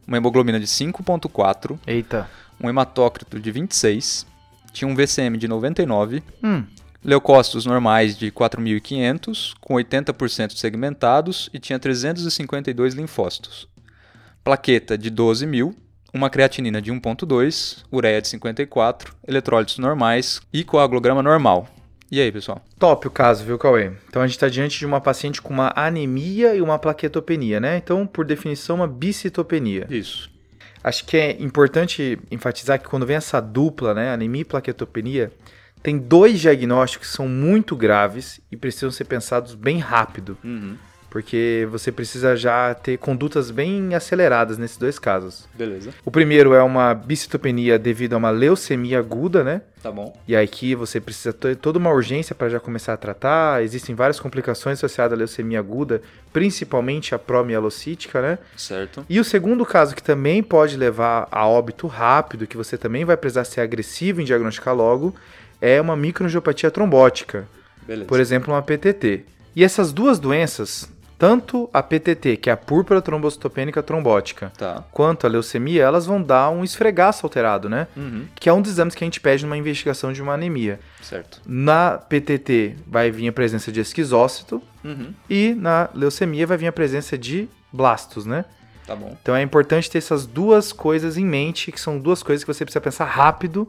uma 0.06 0.18
hemoglobina 0.18 0.60
de 0.60 0.66
5.4, 0.66 1.78
Eita. 1.86 2.28
um 2.62 2.68
hematócrito 2.68 3.40
de 3.40 3.50
26, 3.50 4.26
tinha 4.70 4.86
um 4.86 4.94
VCM 4.94 5.38
de 5.38 5.48
99, 5.48 6.22
Hum, 6.44 6.64
leucócitos 7.02 7.64
normais 7.64 8.18
de 8.18 8.30
4.500, 8.30 9.54
com 9.62 9.76
80% 9.76 10.58
segmentados 10.58 11.48
e 11.54 11.58
tinha 11.58 11.78
352 11.78 12.92
linfócitos. 12.92 13.66
Plaqueta 14.44 14.98
de 14.98 15.10
12.000, 15.10 15.74
uma 16.16 16.30
creatinina 16.30 16.82
de 16.82 16.90
1.2, 16.92 17.84
ureia 17.92 18.20
de 18.20 18.28
54, 18.28 19.14
eletrólitos 19.26 19.78
normais 19.78 20.40
e 20.52 20.64
coagulograma 20.64 21.22
normal. 21.22 21.68
E 22.10 22.20
aí, 22.20 22.30
pessoal? 22.30 22.64
top 22.78 23.08
o 23.08 23.10
caso, 23.10 23.44
viu, 23.44 23.58
Cauê? 23.58 23.92
Então 24.08 24.22
a 24.22 24.26
gente 24.26 24.36
está 24.36 24.48
diante 24.48 24.78
de 24.78 24.86
uma 24.86 25.00
paciente 25.00 25.42
com 25.42 25.52
uma 25.52 25.72
anemia 25.74 26.54
e 26.54 26.62
uma 26.62 26.78
plaquetopenia, 26.78 27.58
né? 27.58 27.76
Então, 27.76 28.06
por 28.06 28.24
definição, 28.24 28.76
uma 28.76 28.86
bicitopenia. 28.86 29.86
Isso. 29.90 30.30
Acho 30.84 31.04
que 31.04 31.16
é 31.16 31.32
importante 31.42 32.16
enfatizar 32.30 32.80
que 32.80 32.88
quando 32.88 33.04
vem 33.04 33.16
essa 33.16 33.40
dupla, 33.40 33.92
né, 33.92 34.12
anemia 34.12 34.42
e 34.42 34.44
plaquetopenia, 34.44 35.32
tem 35.82 35.98
dois 35.98 36.38
diagnósticos 36.40 37.08
que 37.08 37.16
são 37.16 37.28
muito 37.28 37.74
graves 37.74 38.40
e 38.52 38.56
precisam 38.56 38.90
ser 38.92 39.04
pensados 39.04 39.56
bem 39.56 39.78
rápido, 39.78 40.38
porque 41.16 41.66
você 41.70 41.90
precisa 41.90 42.36
já 42.36 42.74
ter 42.74 42.98
condutas 42.98 43.50
bem 43.50 43.94
aceleradas 43.94 44.58
nesses 44.58 44.76
dois 44.76 44.98
casos. 44.98 45.48
Beleza. 45.54 45.88
O 46.04 46.10
primeiro 46.10 46.52
é 46.52 46.62
uma 46.62 46.92
bicitopenia 46.92 47.78
devido 47.78 48.12
a 48.12 48.16
uma 48.18 48.28
leucemia 48.28 48.98
aguda, 48.98 49.42
né? 49.42 49.62
Tá 49.82 49.90
bom. 49.90 50.14
E 50.28 50.36
aí 50.36 50.44
aqui 50.44 50.74
você 50.74 51.00
precisa 51.00 51.32
ter 51.32 51.56
toda 51.56 51.78
uma 51.78 51.88
urgência 51.88 52.34
para 52.34 52.50
já 52.50 52.60
começar 52.60 52.92
a 52.92 52.98
tratar. 52.98 53.64
Existem 53.64 53.94
várias 53.94 54.20
complicações 54.20 54.78
associadas 54.78 55.14
à 55.14 55.16
leucemia 55.16 55.58
aguda, 55.58 56.02
principalmente 56.34 57.14
a 57.14 57.18
promielocítica, 57.18 58.20
né? 58.20 58.38
Certo. 58.54 59.02
E 59.08 59.18
o 59.18 59.24
segundo 59.24 59.64
caso 59.64 59.94
que 59.94 60.02
também 60.02 60.42
pode 60.42 60.76
levar 60.76 61.28
a 61.32 61.48
óbito 61.48 61.86
rápido, 61.86 62.46
que 62.46 62.58
você 62.58 62.76
também 62.76 63.06
vai 63.06 63.16
precisar 63.16 63.44
ser 63.44 63.62
agressivo 63.62 64.20
em 64.20 64.24
diagnosticar 64.26 64.74
logo, 64.74 65.14
é 65.62 65.80
uma 65.80 65.96
microangiopatia 65.96 66.70
trombótica, 66.70 67.48
Beleza. 67.86 68.04
por 68.04 68.20
exemplo, 68.20 68.52
uma 68.52 68.60
PTT. 68.60 69.24
E 69.56 69.64
essas 69.64 69.90
duas 69.90 70.18
doenças, 70.18 70.86
tanto 71.18 71.68
a 71.72 71.82
PTT, 71.82 72.36
que 72.36 72.50
é 72.50 72.52
a 72.52 72.56
púrpura 72.56 73.00
trombocitopênica 73.00 73.82
trombótica, 73.82 74.52
Tá. 74.56 74.84
quanto 74.92 75.26
a 75.26 75.30
leucemia, 75.30 75.82
elas 75.82 76.04
vão 76.06 76.20
dar 76.22 76.50
um 76.50 76.62
esfregaço 76.62 77.24
alterado, 77.24 77.68
né? 77.68 77.86
Uhum. 77.96 78.26
Que 78.34 78.48
é 78.48 78.52
um 78.52 78.60
dos 78.60 78.70
exames 78.72 78.94
que 78.94 79.02
a 79.02 79.06
gente 79.06 79.20
pede 79.20 79.44
numa 79.44 79.56
investigação 79.56 80.12
de 80.12 80.20
uma 80.20 80.34
anemia. 80.34 80.78
Certo. 81.02 81.40
Na 81.46 81.98
PTT 81.98 82.76
vai 82.86 83.10
vir 83.10 83.28
a 83.28 83.32
presença 83.32 83.72
de 83.72 83.80
esquizócito 83.80 84.62
Uhum. 84.84 85.14
e 85.28 85.54
na 85.54 85.88
leucemia 85.94 86.46
vai 86.46 86.56
vir 86.58 86.66
a 86.66 86.72
presença 86.72 87.16
de 87.16 87.48
blastos, 87.72 88.26
né? 88.26 88.44
Tá 88.86 88.94
bom. 88.94 89.16
Então 89.20 89.34
é 89.34 89.42
importante 89.42 89.90
ter 89.90 89.98
essas 89.98 90.26
duas 90.26 90.72
coisas 90.72 91.16
em 91.16 91.24
mente, 91.24 91.72
que 91.72 91.80
são 91.80 91.98
duas 91.98 92.22
coisas 92.22 92.44
que 92.44 92.52
você 92.52 92.64
precisa 92.64 92.80
pensar 92.80 93.04
rápido. 93.06 93.68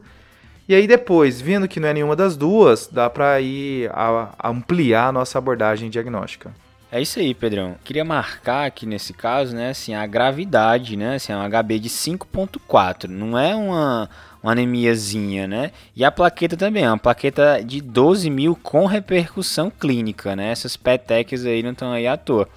E 0.70 0.76
aí 0.76 0.86
depois, 0.86 1.40
vendo 1.42 1.68
que 1.68 1.80
não 1.80 1.88
é 1.88 1.94
nenhuma 1.94 2.16
das 2.16 2.36
duas, 2.38 2.88
dá 2.92 3.10
para 3.10 3.40
ir 3.42 3.90
a- 3.94 4.30
a 4.38 4.50
ampliar 4.50 5.08
a 5.08 5.12
nossa 5.12 5.38
abordagem 5.38 5.90
diagnóstica. 5.90 6.52
É 6.90 7.02
isso 7.02 7.20
aí, 7.20 7.34
Pedrão. 7.34 7.76
Queria 7.84 8.06
marcar 8.06 8.66
aqui 8.66 8.86
nesse 8.86 9.12
caso, 9.12 9.54
né, 9.54 9.72
assim, 9.72 9.94
a 9.94 10.06
gravidade, 10.08 10.96
né, 10.96 11.16
assim, 11.16 11.34
é 11.34 11.36
um 11.36 11.44
HB 11.44 11.80
de 11.80 11.90
5.4, 11.90 13.10
não 13.10 13.38
é 13.38 13.54
uma, 13.54 14.10
uma 14.42 14.54
anemiazinha, 14.54 15.48
né? 15.48 15.72
E 15.94 16.06
a 16.06 16.12
plaqueta 16.12 16.56
também, 16.56 16.86
é 16.86 16.90
uma 16.90 16.98
plaqueta 16.98 17.62
de 17.62 17.82
12 17.82 18.30
mil 18.30 18.56
com 18.56 18.86
repercussão 18.86 19.70
clínica, 19.70 20.34
né? 20.34 20.50
Essas 20.50 20.78
peteques 20.78 21.46
aí 21.46 21.62
não 21.62 21.72
estão 21.72 21.92
aí 21.92 22.08
à 22.08 22.16
toa. 22.16 22.48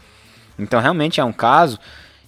Então, 0.56 0.80
realmente 0.80 1.20
é 1.20 1.24
um 1.24 1.32
caso 1.32 1.78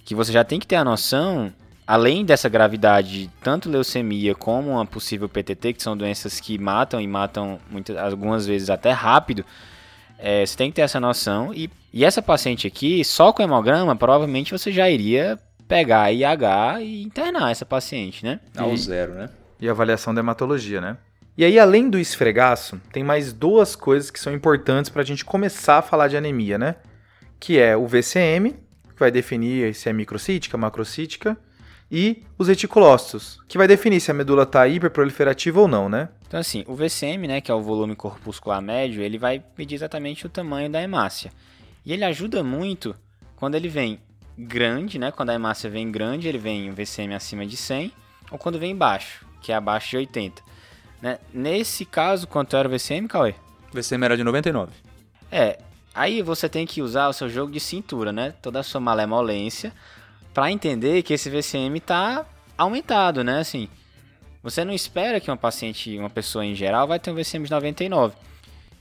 que 0.03 0.13
você 0.13 0.31
já 0.31 0.43
tem 0.43 0.59
que 0.59 0.67
ter 0.67 0.75
a 0.75 0.83
noção, 0.83 1.53
além 1.87 2.25
dessa 2.25 2.49
gravidade, 2.49 3.29
tanto 3.41 3.69
leucemia 3.69 4.35
como 4.35 4.71
uma 4.71 4.85
possível 4.85 5.29
PTT, 5.29 5.71
que 5.71 5.83
são 5.83 5.95
doenças 5.95 6.41
que 6.41 6.57
matam 6.57 6.99
e 6.99 7.07
matam 7.07 7.59
muitas, 7.71 7.95
algumas 7.95 8.45
vezes 8.45 8.69
até 8.69 8.91
rápido, 8.91 9.45
é, 10.23 10.45
você 10.45 10.55
tem 10.55 10.69
que 10.71 10.75
ter 10.77 10.83
essa 10.83 10.99
noção. 11.01 11.53
E, 11.53 11.69
e 11.91 12.05
essa 12.05 12.21
paciente 12.21 12.65
aqui, 12.65 13.03
só 13.03 13.33
com 13.33 13.43
hemograma, 13.43 13.93
provavelmente 13.95 14.53
você 14.53 14.71
já 14.71 14.89
iria 14.89 15.37
pegar 15.67 16.11
IH 16.13 16.81
e 16.81 17.03
internar 17.03 17.51
essa 17.51 17.65
paciente, 17.65 18.23
né? 18.23 18.39
Ao 18.55 18.73
E- 18.73 18.77
zero, 18.77 19.13
né? 19.13 19.29
E 19.59 19.67
avaliação 19.67 20.13
da 20.13 20.21
hematologia, 20.21 20.79
né? 20.79 20.97
E 21.37 21.43
aí, 21.43 21.57
além 21.59 21.89
do 21.89 21.99
esfregaço, 21.99 22.79
tem 22.91 23.03
mais 23.03 23.33
duas 23.33 23.75
coisas 23.75 24.09
que 24.11 24.19
são 24.19 24.31
importantes 24.33 24.89
para 24.89 25.01
a 25.01 25.05
gente 25.05 25.25
começar 25.25 25.79
a 25.79 25.81
falar 25.81 26.07
de 26.07 26.15
anemia, 26.15 26.57
né? 26.57 26.75
Que 27.39 27.59
é 27.59 27.75
o 27.75 27.85
VCM, 27.87 28.51
que 28.51 28.99
vai 28.99 29.09
definir 29.11 29.73
se 29.75 29.89
é 29.89 29.93
microcítica, 29.93 30.57
macrocítica, 30.57 31.35
e 31.95 32.23
os 32.39 32.47
reticulócitos, 32.47 33.39
que 33.47 33.55
vai 33.55 33.67
definir 33.67 34.01
se 34.01 34.09
a 34.09 34.15
medula 34.15 34.41
está 34.41 34.67
hiperproliferativa 34.67 35.61
ou 35.61 35.67
não, 35.67 35.87
né? 35.87 36.09
Então, 36.27 36.39
assim, 36.39 36.65
o 36.67 36.73
VCM, 36.73 37.27
né, 37.27 37.39
que 37.39 37.51
é 37.51 37.53
o 37.53 37.61
volume 37.61 37.95
corpuscular 37.95 38.59
médio, 38.63 39.03
ele 39.03 39.19
vai 39.19 39.43
medir 39.55 39.75
exatamente 39.75 40.25
o 40.25 40.29
tamanho 40.29 40.71
da 40.71 40.81
hemácia. 40.81 41.31
E 41.85 41.93
ele 41.93 42.03
ajuda 42.03 42.43
muito 42.43 42.95
quando 43.35 43.53
ele 43.53 43.69
vem 43.69 43.99
grande, 44.35 44.97
né? 44.97 45.11
Quando 45.11 45.29
a 45.29 45.35
hemácia 45.35 45.69
vem 45.69 45.91
grande, 45.91 46.27
ele 46.27 46.39
vem 46.39 46.67
o 46.67 46.73
VCM 46.73 47.13
acima 47.13 47.45
de 47.45 47.55
100, 47.55 47.93
ou 48.31 48.39
quando 48.39 48.57
vem 48.57 48.75
baixo, 48.75 49.23
que 49.39 49.51
é 49.51 49.55
abaixo 49.55 49.91
de 49.91 49.97
80. 49.97 50.41
Né? 50.99 51.19
Nesse 51.31 51.85
caso, 51.85 52.25
quanto 52.25 52.57
era 52.57 52.67
o 52.67 52.71
VCM, 52.71 53.07
Cauê? 53.07 53.35
VCM 53.71 54.03
era 54.03 54.17
de 54.17 54.23
99. 54.23 54.71
É, 55.31 55.59
aí 55.93 56.23
você 56.23 56.49
tem 56.49 56.65
que 56.65 56.81
usar 56.81 57.07
o 57.07 57.13
seu 57.13 57.29
jogo 57.29 57.51
de 57.51 57.59
cintura, 57.59 58.11
né? 58.11 58.33
Toda 58.41 58.61
a 58.61 58.63
sua 58.63 58.81
malemolência 58.81 59.71
para 60.33 60.51
entender 60.51 61.03
que 61.03 61.13
esse 61.13 61.29
VCM 61.29 61.79
tá 61.79 62.25
aumentado, 62.57 63.23
né? 63.23 63.39
Assim, 63.39 63.67
você 64.41 64.65
não 64.65 64.73
espera 64.73 65.19
que 65.19 65.29
uma 65.29 65.37
paciente, 65.37 65.97
uma 65.97 66.09
pessoa 66.09 66.45
em 66.45 66.55
geral, 66.55 66.87
vai 66.87 66.99
ter 66.99 67.11
um 67.11 67.15
VCM 67.15 67.45
de 67.45 67.51
99. 67.51 68.15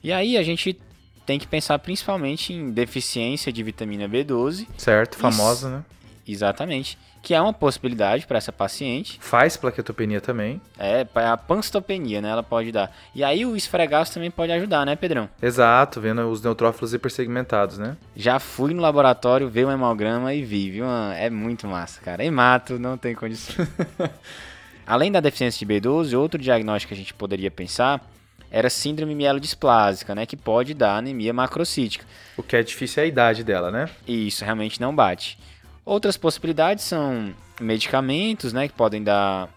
E 0.03 0.13
aí 0.13 0.37
a 0.37 0.43
gente 0.43 0.79
tem 1.25 1.39
que 1.39 1.47
pensar 1.47 1.79
principalmente 1.79 2.53
em 2.53 2.71
deficiência 2.71 3.53
de 3.53 3.63
vitamina 3.63 4.09
B12, 4.09 4.67
Certo, 4.77 5.17
famosa, 5.17 5.71
né? 5.71 5.85
exatamente, 6.27 6.99
que 7.23 7.33
é 7.33 7.41
uma 7.41 7.53
possibilidade 7.53 8.27
para 8.27 8.37
essa 8.37 8.53
paciente. 8.53 9.17
Faz 9.21 9.57
plaquetopenia 9.57 10.21
também. 10.21 10.61
É, 10.77 11.07
a 11.15 11.37
panstopenia, 11.37 12.21
né? 12.21 12.31
Ela 12.31 12.43
pode 12.43 12.73
dar. 12.73 12.91
E 13.15 13.23
aí 13.23 13.47
o 13.47 13.55
esfregaço 13.55 14.13
também 14.13 14.31
pode 14.31 14.51
ajudar, 14.51 14.85
né, 14.85 14.97
Pedrão? 14.97 15.31
Exato, 15.41 16.01
vendo 16.01 16.29
os 16.29 16.43
neutrófilos 16.43 16.93
hipersegmentados, 16.93 17.79
né? 17.79 17.97
Já 18.17 18.41
fui 18.41 18.75
no 18.75 18.83
laboratório 18.83 19.49
ver 19.49 19.65
um 19.65 19.71
hemograma 19.71 20.35
e 20.35 20.43
vi, 20.43 20.71
viu? 20.71 20.85
Ah, 20.85 21.15
É 21.17 21.31
muito 21.31 21.69
massa, 21.69 22.01
cara. 22.01 22.25
Hemato 22.25 22.79
não 22.79 22.99
tem 22.99 23.15
condição. 23.15 23.67
Além 24.85 25.13
da 25.13 25.21
deficiência 25.21 25.65
de 25.65 25.73
B12, 25.73 26.19
outro 26.19 26.41
diagnóstico 26.41 26.89
que 26.89 26.95
a 26.95 26.97
gente 26.97 27.15
poderia 27.15 27.51
pensar 27.53 28.05
era 28.51 28.69
síndrome 28.69 29.15
mielodisplásica, 29.15 30.15
né, 30.15 30.27
que 30.27 30.37
pode 30.37 30.75
dar 30.75 30.97
anemia 30.97 31.33
macrocítica. 31.33 32.05
O 32.37 32.43
que 32.43 32.57
é 32.57 32.63
difícil 32.63 33.03
é 33.03 33.07
a 33.07 33.09
idade 33.09 33.43
dela, 33.43 33.71
né? 33.71 33.89
E 34.07 34.27
isso 34.27 34.45
realmente 34.45 34.79
não 34.81 34.95
bate. 34.95 35.39
Outras 35.85 36.17
possibilidades 36.17 36.85
são 36.85 37.35
medicamentos, 37.61 38.53
né, 38.53 38.69
que 38.69 38.75
podem 38.75 39.03
dar 39.03 39.49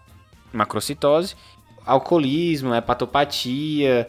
macrocitose, 0.52 1.34
alcoolismo, 1.84 2.74
hepatopatia, 2.74 4.08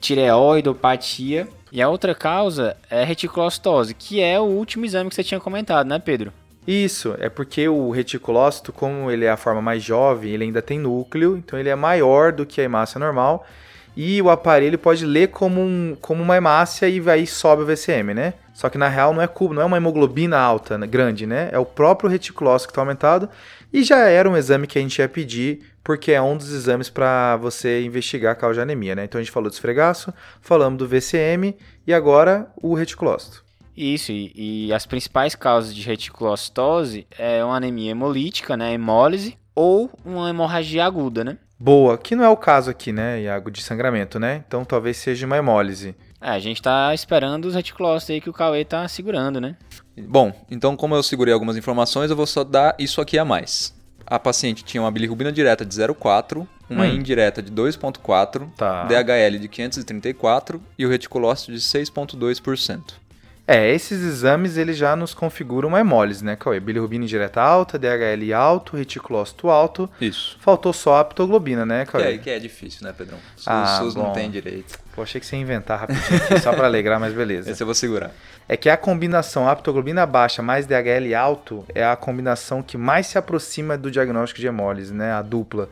tireoidopatia. 0.00 1.48
E 1.70 1.82
a 1.82 1.88
outra 1.88 2.14
causa 2.14 2.76
é 2.88 3.04
reticulocitose, 3.04 3.94
que 3.94 4.20
é 4.20 4.40
o 4.40 4.44
último 4.44 4.86
exame 4.86 5.10
que 5.10 5.16
você 5.16 5.24
tinha 5.24 5.40
comentado, 5.40 5.86
né, 5.86 5.98
Pedro? 5.98 6.32
Isso, 6.66 7.14
é 7.18 7.28
porque 7.28 7.68
o 7.68 7.90
reticulócito, 7.90 8.72
como 8.72 9.10
ele 9.10 9.24
é 9.24 9.30
a 9.30 9.36
forma 9.36 9.60
mais 9.60 9.82
jovem, 9.82 10.32
ele 10.32 10.44
ainda 10.44 10.60
tem 10.60 10.78
núcleo, 10.78 11.36
então 11.36 11.58
ele 11.58 11.68
é 11.68 11.74
maior 11.74 12.32
do 12.32 12.44
que 12.44 12.60
a 12.60 12.64
hemácia 12.64 12.98
normal. 12.98 13.46
E 13.96 14.20
o 14.22 14.30
aparelho 14.30 14.78
pode 14.78 15.04
ler 15.04 15.28
como, 15.28 15.60
um, 15.60 15.96
como 16.00 16.22
uma 16.22 16.36
hemácia 16.36 16.88
e 16.88 17.02
aí 17.10 17.26
sobe 17.26 17.62
o 17.62 17.66
VCM, 17.66 18.14
né? 18.14 18.34
Só 18.58 18.68
que 18.68 18.76
na 18.76 18.88
real 18.88 19.14
não 19.14 19.22
é 19.22 19.28
cubo, 19.28 19.54
não 19.54 19.62
é 19.62 19.64
uma 19.64 19.76
hemoglobina 19.76 20.36
alta, 20.36 20.76
né, 20.76 20.84
grande, 20.84 21.28
né? 21.28 21.48
É 21.52 21.60
o 21.60 21.64
próprio 21.64 22.10
reticulócito 22.10 22.66
que 22.66 22.72
está 22.72 22.82
aumentado. 22.82 23.30
E 23.72 23.84
já 23.84 23.98
era 24.08 24.28
um 24.28 24.36
exame 24.36 24.66
que 24.66 24.76
a 24.76 24.82
gente 24.82 24.98
ia 24.98 25.08
pedir, 25.08 25.60
porque 25.84 26.10
é 26.10 26.20
um 26.20 26.36
dos 26.36 26.50
exames 26.50 26.90
para 26.90 27.36
você 27.36 27.84
investigar 27.84 28.32
a 28.32 28.34
causa 28.34 28.54
de 28.54 28.60
anemia, 28.62 28.96
né? 28.96 29.04
Então 29.04 29.20
a 29.20 29.22
gente 29.22 29.30
falou 29.30 29.48
do 29.48 29.52
esfregaço, 29.52 30.12
falamos 30.40 30.76
do 30.76 30.88
VCM 30.88 31.56
e 31.86 31.94
agora 31.94 32.50
o 32.60 32.74
reticulócito. 32.74 33.44
Isso, 33.76 34.10
e, 34.10 34.32
e, 34.34 34.72
as 34.72 34.84
principais 34.86 35.36
causas 35.36 35.72
de 35.72 35.82
reticulocitose 35.82 37.06
é 37.16 37.44
uma 37.44 37.54
anemia 37.54 37.92
hemolítica, 37.92 38.56
né, 38.56 38.72
hemólise, 38.72 39.38
ou 39.54 39.88
uma 40.04 40.28
hemorragia 40.28 40.84
aguda, 40.84 41.22
né? 41.22 41.38
Boa, 41.60 41.96
que 41.96 42.16
não 42.16 42.24
é 42.24 42.28
o 42.28 42.36
caso 42.36 42.70
aqui, 42.70 42.92
né, 42.92 43.22
Iago, 43.22 43.52
de 43.52 43.62
sangramento, 43.62 44.18
né? 44.18 44.42
Então 44.48 44.64
talvez 44.64 44.96
seja 44.96 45.26
uma 45.26 45.36
hemólise. 45.36 45.94
É, 46.20 46.30
a 46.30 46.38
gente 46.38 46.60
tá 46.60 46.92
esperando 46.92 47.44
os 47.44 47.54
reticulócitos 47.54 48.14
aí 48.14 48.20
que 48.20 48.30
o 48.30 48.32
Cauê 48.32 48.64
tá 48.64 48.86
segurando, 48.88 49.40
né? 49.40 49.56
Bom, 49.96 50.32
então 50.50 50.76
como 50.76 50.94
eu 50.94 51.02
segurei 51.02 51.32
algumas 51.32 51.56
informações, 51.56 52.10
eu 52.10 52.16
vou 52.16 52.26
só 52.26 52.44
dar 52.44 52.74
isso 52.78 53.00
aqui 53.00 53.18
a 53.18 53.24
mais. 53.24 53.76
A 54.06 54.18
paciente 54.18 54.64
tinha 54.64 54.82
uma 54.82 54.90
bilirrubina 54.90 55.30
direta 55.30 55.64
de 55.64 55.74
0,4, 55.74 56.46
uma 56.68 56.84
hum. 56.84 56.94
indireta 56.94 57.42
de 57.42 57.52
2,4, 57.52 58.48
tá. 58.56 58.84
DHL 58.84 59.38
de 59.38 59.48
534 59.48 60.62
e 60.78 60.86
o 60.86 60.88
reticulócito 60.88 61.52
de 61.52 61.58
6,2%. 61.58 62.94
É, 63.50 63.72
esses 63.74 64.04
exames 64.04 64.58
eles 64.58 64.76
já 64.76 64.94
nos 64.94 65.14
configuram 65.14 65.70
uma 65.70 65.80
hemólise, 65.80 66.22
né, 66.22 66.36
Cauê? 66.36 66.60
Bilirrubina 66.60 67.06
indireta 67.06 67.40
alta, 67.40 67.78
DHL 67.78 68.34
alto, 68.34 68.76
reticulócito 68.76 69.48
alto. 69.48 69.88
Isso. 69.98 70.36
Faltou 70.38 70.70
só 70.70 70.96
a 70.96 71.00
aptoglobina, 71.00 71.64
né, 71.64 71.86
Cauê? 71.86 72.02
Que 72.02 72.08
é, 72.08 72.18
que 72.18 72.30
é 72.30 72.38
difícil, 72.38 72.86
né, 72.86 72.92
Pedrão? 72.92 73.16
O 73.16 73.20
ah, 73.46 73.78
SUS 73.78 73.94
bom. 73.94 74.02
não 74.02 74.12
tem 74.12 74.30
direito. 74.30 74.78
Pô, 74.94 75.00
achei 75.00 75.18
que 75.18 75.26
você 75.26 75.34
ia 75.36 75.40
inventar 75.40 75.80
rapidinho 75.80 76.22
aqui, 76.24 76.40
só 76.40 76.52
para 76.52 76.66
alegrar, 76.66 77.00
mas 77.00 77.14
beleza. 77.14 77.50
Esse 77.50 77.62
eu 77.62 77.66
vou 77.66 77.74
segurar. 77.74 78.10
É 78.46 78.54
que 78.54 78.68
a 78.68 78.76
combinação 78.76 79.48
aptoglobina 79.48 80.04
baixa 80.04 80.42
mais 80.42 80.66
DHL 80.66 81.14
alto 81.18 81.64
é 81.74 81.86
a 81.86 81.96
combinação 81.96 82.62
que 82.62 82.76
mais 82.76 83.06
se 83.06 83.16
aproxima 83.16 83.78
do 83.78 83.90
diagnóstico 83.90 84.42
de 84.42 84.46
hemólise, 84.46 84.92
né, 84.92 85.12
a 85.12 85.22
dupla 85.22 85.70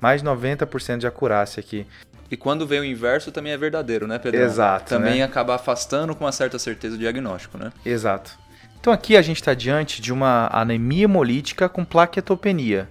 mais 0.00 0.22
90% 0.22 0.98
de 0.98 1.08
acurácia 1.08 1.58
aqui. 1.58 1.86
E 2.30 2.36
quando 2.36 2.66
vem 2.66 2.80
o 2.80 2.84
inverso 2.84 3.30
também 3.30 3.52
é 3.52 3.56
verdadeiro, 3.56 4.06
né, 4.06 4.18
Pedro? 4.18 4.40
Exato. 4.40 4.88
Também 4.88 5.18
né? 5.18 5.22
acaba 5.22 5.54
afastando 5.54 6.14
com 6.14 6.24
uma 6.24 6.32
certa 6.32 6.58
certeza 6.58 6.96
o 6.96 6.98
diagnóstico, 6.98 7.56
né? 7.56 7.72
Exato. 7.84 8.36
Então 8.80 8.92
aqui 8.92 9.16
a 9.16 9.22
gente 9.22 9.38
está 9.38 9.54
diante 9.54 10.00
de 10.00 10.12
uma 10.12 10.48
anemia 10.52 11.04
hemolítica 11.04 11.68
com 11.68 11.84
plaquetopenia. 11.84 12.90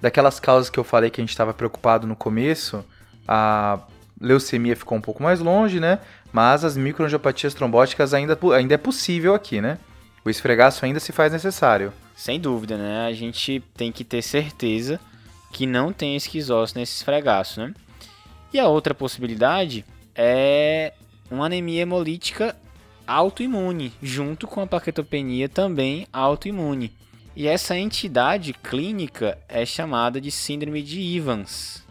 Daquelas 0.00 0.38
causas 0.38 0.68
que 0.68 0.78
eu 0.78 0.84
falei 0.84 1.10
que 1.10 1.20
a 1.20 1.24
gente 1.24 1.30
estava 1.30 1.54
preocupado 1.54 2.06
no 2.06 2.14
começo, 2.14 2.84
a 3.26 3.80
leucemia 4.20 4.76
ficou 4.76 4.96
um 4.96 5.00
pouco 5.00 5.22
mais 5.22 5.40
longe, 5.40 5.80
né? 5.80 5.98
Mas 6.32 6.64
as 6.64 6.76
microangiopatias 6.76 7.54
trombóticas 7.54 8.12
ainda, 8.12 8.38
ainda 8.54 8.74
é 8.74 8.78
possível 8.78 9.34
aqui, 9.34 9.60
né? 9.60 9.78
O 10.24 10.30
esfregaço 10.30 10.84
ainda 10.84 11.00
se 11.00 11.12
faz 11.12 11.32
necessário. 11.32 11.92
Sem 12.14 12.40
dúvida, 12.40 12.76
né? 12.76 13.06
A 13.06 13.12
gente 13.12 13.62
tem 13.74 13.92
que 13.92 14.04
ter 14.04 14.22
certeza 14.22 15.00
que 15.52 15.66
não 15.66 15.92
tem 15.92 16.16
esquizose 16.16 16.74
nesse 16.74 16.96
esfregaço, 16.96 17.60
né? 17.60 17.74
E 18.56 18.58
a 18.58 18.68
outra 18.68 18.94
possibilidade 18.94 19.84
é 20.14 20.94
uma 21.30 21.44
anemia 21.44 21.82
hemolítica 21.82 22.56
autoimune, 23.06 23.92
junto 24.02 24.46
com 24.46 24.62
a 24.62 24.66
paquetopenia 24.66 25.46
também 25.46 26.06
autoimune. 26.10 26.90
E 27.36 27.46
essa 27.46 27.76
entidade 27.76 28.54
clínica 28.54 29.36
é 29.46 29.66
chamada 29.66 30.18
de 30.18 30.30
síndrome 30.30 30.82
de 30.82 31.18
Evans. 31.18 31.84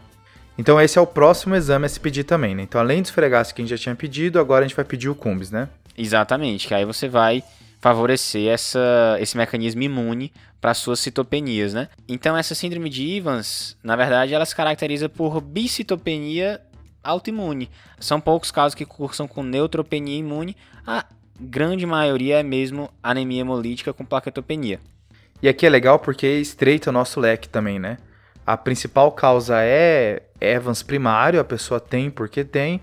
Então 0.58 0.80
esse 0.80 0.98
é 0.98 1.00
o 1.00 1.06
próximo 1.06 1.54
exame 1.54 1.86
a 1.86 1.88
se 1.88 2.00
pedir 2.00 2.24
também, 2.24 2.56
né? 2.56 2.64
Então 2.64 2.80
além 2.80 3.00
do 3.00 3.04
esfregaço 3.04 3.54
que 3.54 3.62
a 3.62 3.64
gente 3.64 3.70
já 3.70 3.80
tinha 3.80 3.94
pedido, 3.94 4.40
agora 4.40 4.64
a 4.64 4.66
gente 4.66 4.74
vai 4.76 4.84
pedir 4.84 5.08
o 5.08 5.14
cumbis, 5.14 5.52
né? 5.52 5.68
Exatamente, 5.96 6.66
que 6.66 6.74
aí 6.74 6.84
você 6.84 7.08
vai 7.08 7.44
favorecer 7.80 8.48
essa, 8.48 9.16
esse 9.20 9.36
mecanismo 9.36 9.82
imune 9.82 10.32
para 10.60 10.74
suas 10.74 11.00
citopenias, 11.00 11.74
né? 11.74 11.88
Então 12.08 12.36
essa 12.36 12.54
síndrome 12.54 12.88
de 12.88 13.16
Evans, 13.16 13.76
na 13.82 13.94
verdade, 13.96 14.34
ela 14.34 14.44
se 14.44 14.56
caracteriza 14.56 15.08
por 15.08 15.40
bicitopenia 15.40 16.60
autoimune. 17.02 17.70
São 18.00 18.20
poucos 18.20 18.50
casos 18.50 18.74
que 18.74 18.84
cursam 18.84 19.28
com 19.28 19.42
neutropenia 19.42 20.18
imune, 20.18 20.56
a 20.86 21.04
grande 21.38 21.86
maioria 21.86 22.40
é 22.40 22.42
mesmo 22.42 22.90
anemia 23.02 23.42
hemolítica 23.42 23.92
com 23.92 24.04
plaquetopenia. 24.04 24.80
E 25.42 25.48
aqui 25.48 25.66
é 25.66 25.68
legal 25.68 25.98
porque 25.98 26.26
estreita 26.26 26.90
o 26.90 26.92
nosso 26.92 27.20
leque 27.20 27.48
também, 27.48 27.78
né? 27.78 27.98
A 28.46 28.56
principal 28.56 29.12
causa 29.12 29.60
é 29.60 30.22
Evans 30.40 30.82
primário, 30.82 31.40
a 31.40 31.44
pessoa 31.44 31.78
tem 31.78 32.10
porque 32.10 32.44
tem, 32.44 32.80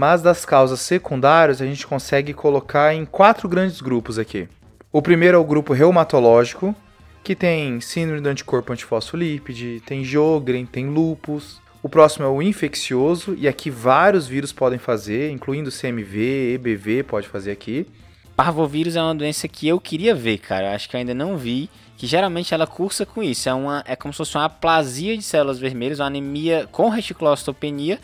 mas 0.00 0.22
das 0.22 0.46
causas 0.46 0.80
secundárias 0.80 1.60
a 1.60 1.66
gente 1.66 1.86
consegue 1.86 2.32
colocar 2.32 2.94
em 2.94 3.04
quatro 3.04 3.46
grandes 3.46 3.82
grupos 3.82 4.18
aqui. 4.18 4.48
O 4.90 5.02
primeiro 5.02 5.36
é 5.36 5.38
o 5.38 5.44
grupo 5.44 5.74
reumatológico, 5.74 6.74
que 7.22 7.34
tem 7.34 7.82
síndrome 7.82 8.22
do 8.22 8.30
anticorpo 8.30 8.72
antifosfolípide, 8.72 9.82
tem 9.84 10.02
Jogren, 10.02 10.64
tem 10.64 10.88
lupus. 10.88 11.60
O 11.82 11.88
próximo 11.90 12.24
é 12.24 12.28
o 12.30 12.40
infeccioso, 12.40 13.34
e 13.36 13.46
aqui 13.46 13.68
vários 13.68 14.26
vírus 14.26 14.54
podem 14.54 14.78
fazer, 14.78 15.32
incluindo 15.32 15.70
CMV, 15.70 16.54
EBV 16.54 17.02
pode 17.02 17.28
fazer 17.28 17.50
aqui. 17.50 17.86
Parvovírus 18.34 18.96
é 18.96 19.02
uma 19.02 19.14
doença 19.14 19.46
que 19.48 19.68
eu 19.68 19.78
queria 19.78 20.14
ver, 20.14 20.38
cara. 20.38 20.74
Acho 20.74 20.88
que 20.88 20.96
ainda 20.96 21.12
não 21.12 21.36
vi. 21.36 21.68
Que 21.98 22.06
geralmente 22.06 22.54
ela 22.54 22.66
cursa 22.66 23.04
com 23.04 23.22
isso. 23.22 23.50
É, 23.50 23.52
uma, 23.52 23.84
é 23.86 23.94
como 23.94 24.14
se 24.14 24.16
fosse 24.16 24.34
uma 24.34 24.46
aplasia 24.46 25.14
de 25.14 25.22
células 25.22 25.58
vermelhas, 25.58 26.00
uma 26.00 26.06
anemia 26.06 26.66
com 26.72 26.88
reticulocitopenia. 26.88 28.00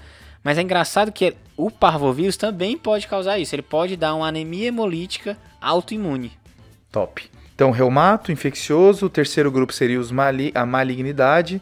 Mas 0.47 0.59
é 0.59 0.63
engraçado 0.63 1.11
que 1.11 1.35
o 1.57 1.73
parvovírus 1.73 2.37
também 2.37 2.79
pode 2.79 3.09
causar 3.09 3.37
isso. 3.37 3.53
Ele 3.53 3.63
pode 3.63 3.97
dar 3.97 4.15
uma 4.15 4.29
anemia 4.29 4.69
hemolítica 4.69 5.37
autoimune. 5.61 6.31
Top. 6.93 7.29
Então, 7.53 7.73
reumato, 7.73 8.31
infeccioso, 8.31 9.07
o 9.07 9.11
terceiro 9.11 9.51
grupo 9.51 9.73
seria 9.73 9.99
os 9.99 10.13
mali 10.13 10.53
a 10.55 10.65
malignidade, 10.65 11.61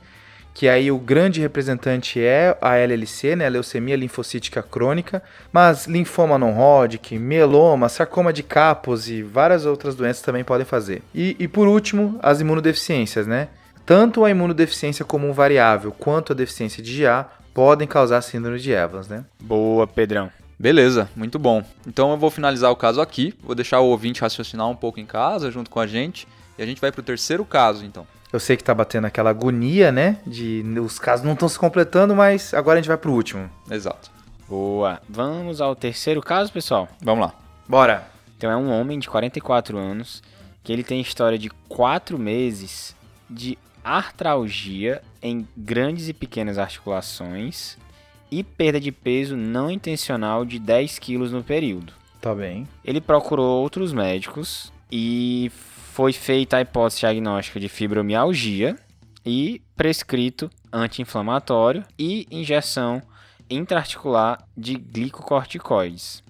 que 0.52 0.68
aí 0.68 0.92
o 0.92 0.98
grande 0.98 1.40
representante 1.40 2.20
é 2.20 2.58
a 2.60 2.76
LLC, 2.76 3.34
né, 3.34 3.46
a 3.46 3.48
leucemia 3.48 3.96
linfocítica 3.96 4.62
crônica, 4.62 5.22
mas 5.50 5.86
linfoma 5.86 6.36
non-Hodgkin, 6.36 7.18
mieloma, 7.18 7.88
sarcoma 7.88 8.34
de 8.34 8.42
Kaposi 8.42 9.14
e 9.14 9.22
várias 9.22 9.64
outras 9.64 9.94
doenças 9.94 10.22
também 10.22 10.44
podem 10.44 10.66
fazer. 10.66 11.00
E, 11.14 11.34
e 11.38 11.48
por 11.48 11.66
último, 11.66 12.18
as 12.22 12.42
imunodeficiências, 12.42 13.26
né? 13.26 13.48
Tanto 13.86 14.26
a 14.26 14.30
imunodeficiência 14.30 15.06
comum 15.06 15.32
variável 15.32 15.90
quanto 15.90 16.34
a 16.34 16.36
deficiência 16.36 16.82
de 16.82 17.00
GA 17.00 17.30
podem 17.54 17.86
causar 17.86 18.20
síndrome 18.20 18.58
de 18.58 18.72
Evans, 18.72 19.08
né? 19.08 19.24
Boa, 19.40 19.86
Pedrão. 19.86 20.30
Beleza, 20.58 21.08
muito 21.16 21.38
bom. 21.38 21.64
Então 21.86 22.10
eu 22.10 22.16
vou 22.18 22.30
finalizar 22.30 22.70
o 22.70 22.76
caso 22.76 23.00
aqui, 23.00 23.34
vou 23.42 23.54
deixar 23.54 23.80
o 23.80 23.86
ouvinte 23.86 24.20
raciocinar 24.20 24.68
um 24.68 24.76
pouco 24.76 25.00
em 25.00 25.06
casa 25.06 25.50
junto 25.50 25.70
com 25.70 25.80
a 25.80 25.86
gente 25.86 26.28
e 26.58 26.62
a 26.62 26.66
gente 26.66 26.80
vai 26.80 26.92
para 26.92 27.00
o 27.00 27.04
terceiro 27.04 27.44
caso, 27.44 27.84
então. 27.84 28.06
Eu 28.32 28.40
sei 28.40 28.56
que 28.56 28.64
tá 28.64 28.74
batendo 28.74 29.06
aquela 29.06 29.30
agonia, 29.30 29.92
né? 29.92 30.18
De 30.26 30.64
os 30.80 30.98
casos 30.98 31.24
não 31.24 31.34
estão 31.34 31.48
se 31.48 31.58
completando, 31.58 32.16
mas 32.16 32.52
agora 32.52 32.78
a 32.78 32.82
gente 32.82 32.88
vai 32.88 32.96
pro 32.96 33.12
último. 33.12 33.48
Exato. 33.70 34.10
Boa. 34.48 35.00
Vamos 35.08 35.60
ao 35.60 35.76
terceiro 35.76 36.20
caso, 36.20 36.52
pessoal? 36.52 36.88
Vamos 37.00 37.26
lá. 37.26 37.34
Bora. 37.68 38.08
Então 38.36 38.50
é 38.50 38.56
um 38.56 38.70
homem 38.70 38.98
de 38.98 39.08
44 39.08 39.78
anos 39.78 40.22
que 40.62 40.72
ele 40.72 40.82
tem 40.82 41.00
história 41.00 41.38
de 41.38 41.48
4 41.68 42.18
meses 42.18 42.96
de 43.30 43.56
artralgia 43.84 45.02
em 45.24 45.48
grandes 45.56 46.06
e 46.06 46.12
pequenas 46.12 46.58
articulações 46.58 47.78
e 48.30 48.44
perda 48.44 48.78
de 48.78 48.92
peso 48.92 49.36
não 49.36 49.70
intencional 49.70 50.44
de 50.44 50.58
10 50.58 50.98
quilos 50.98 51.32
no 51.32 51.42
período. 51.42 51.94
Tá 52.20 52.34
bem. 52.34 52.68
Ele 52.84 53.00
procurou 53.00 53.62
outros 53.62 53.92
médicos 53.92 54.70
e 54.92 55.50
foi 55.92 56.12
feita 56.12 56.58
a 56.58 56.60
hipótese 56.60 57.00
diagnóstica 57.00 57.58
de 57.58 57.68
fibromialgia 57.68 58.76
e 59.24 59.62
prescrito 59.74 60.50
anti-inflamatório 60.70 61.82
e 61.98 62.26
injeção 62.30 63.02
intraarticular 63.48 64.46
de 64.56 64.74
glicocorticoides. 64.74 66.22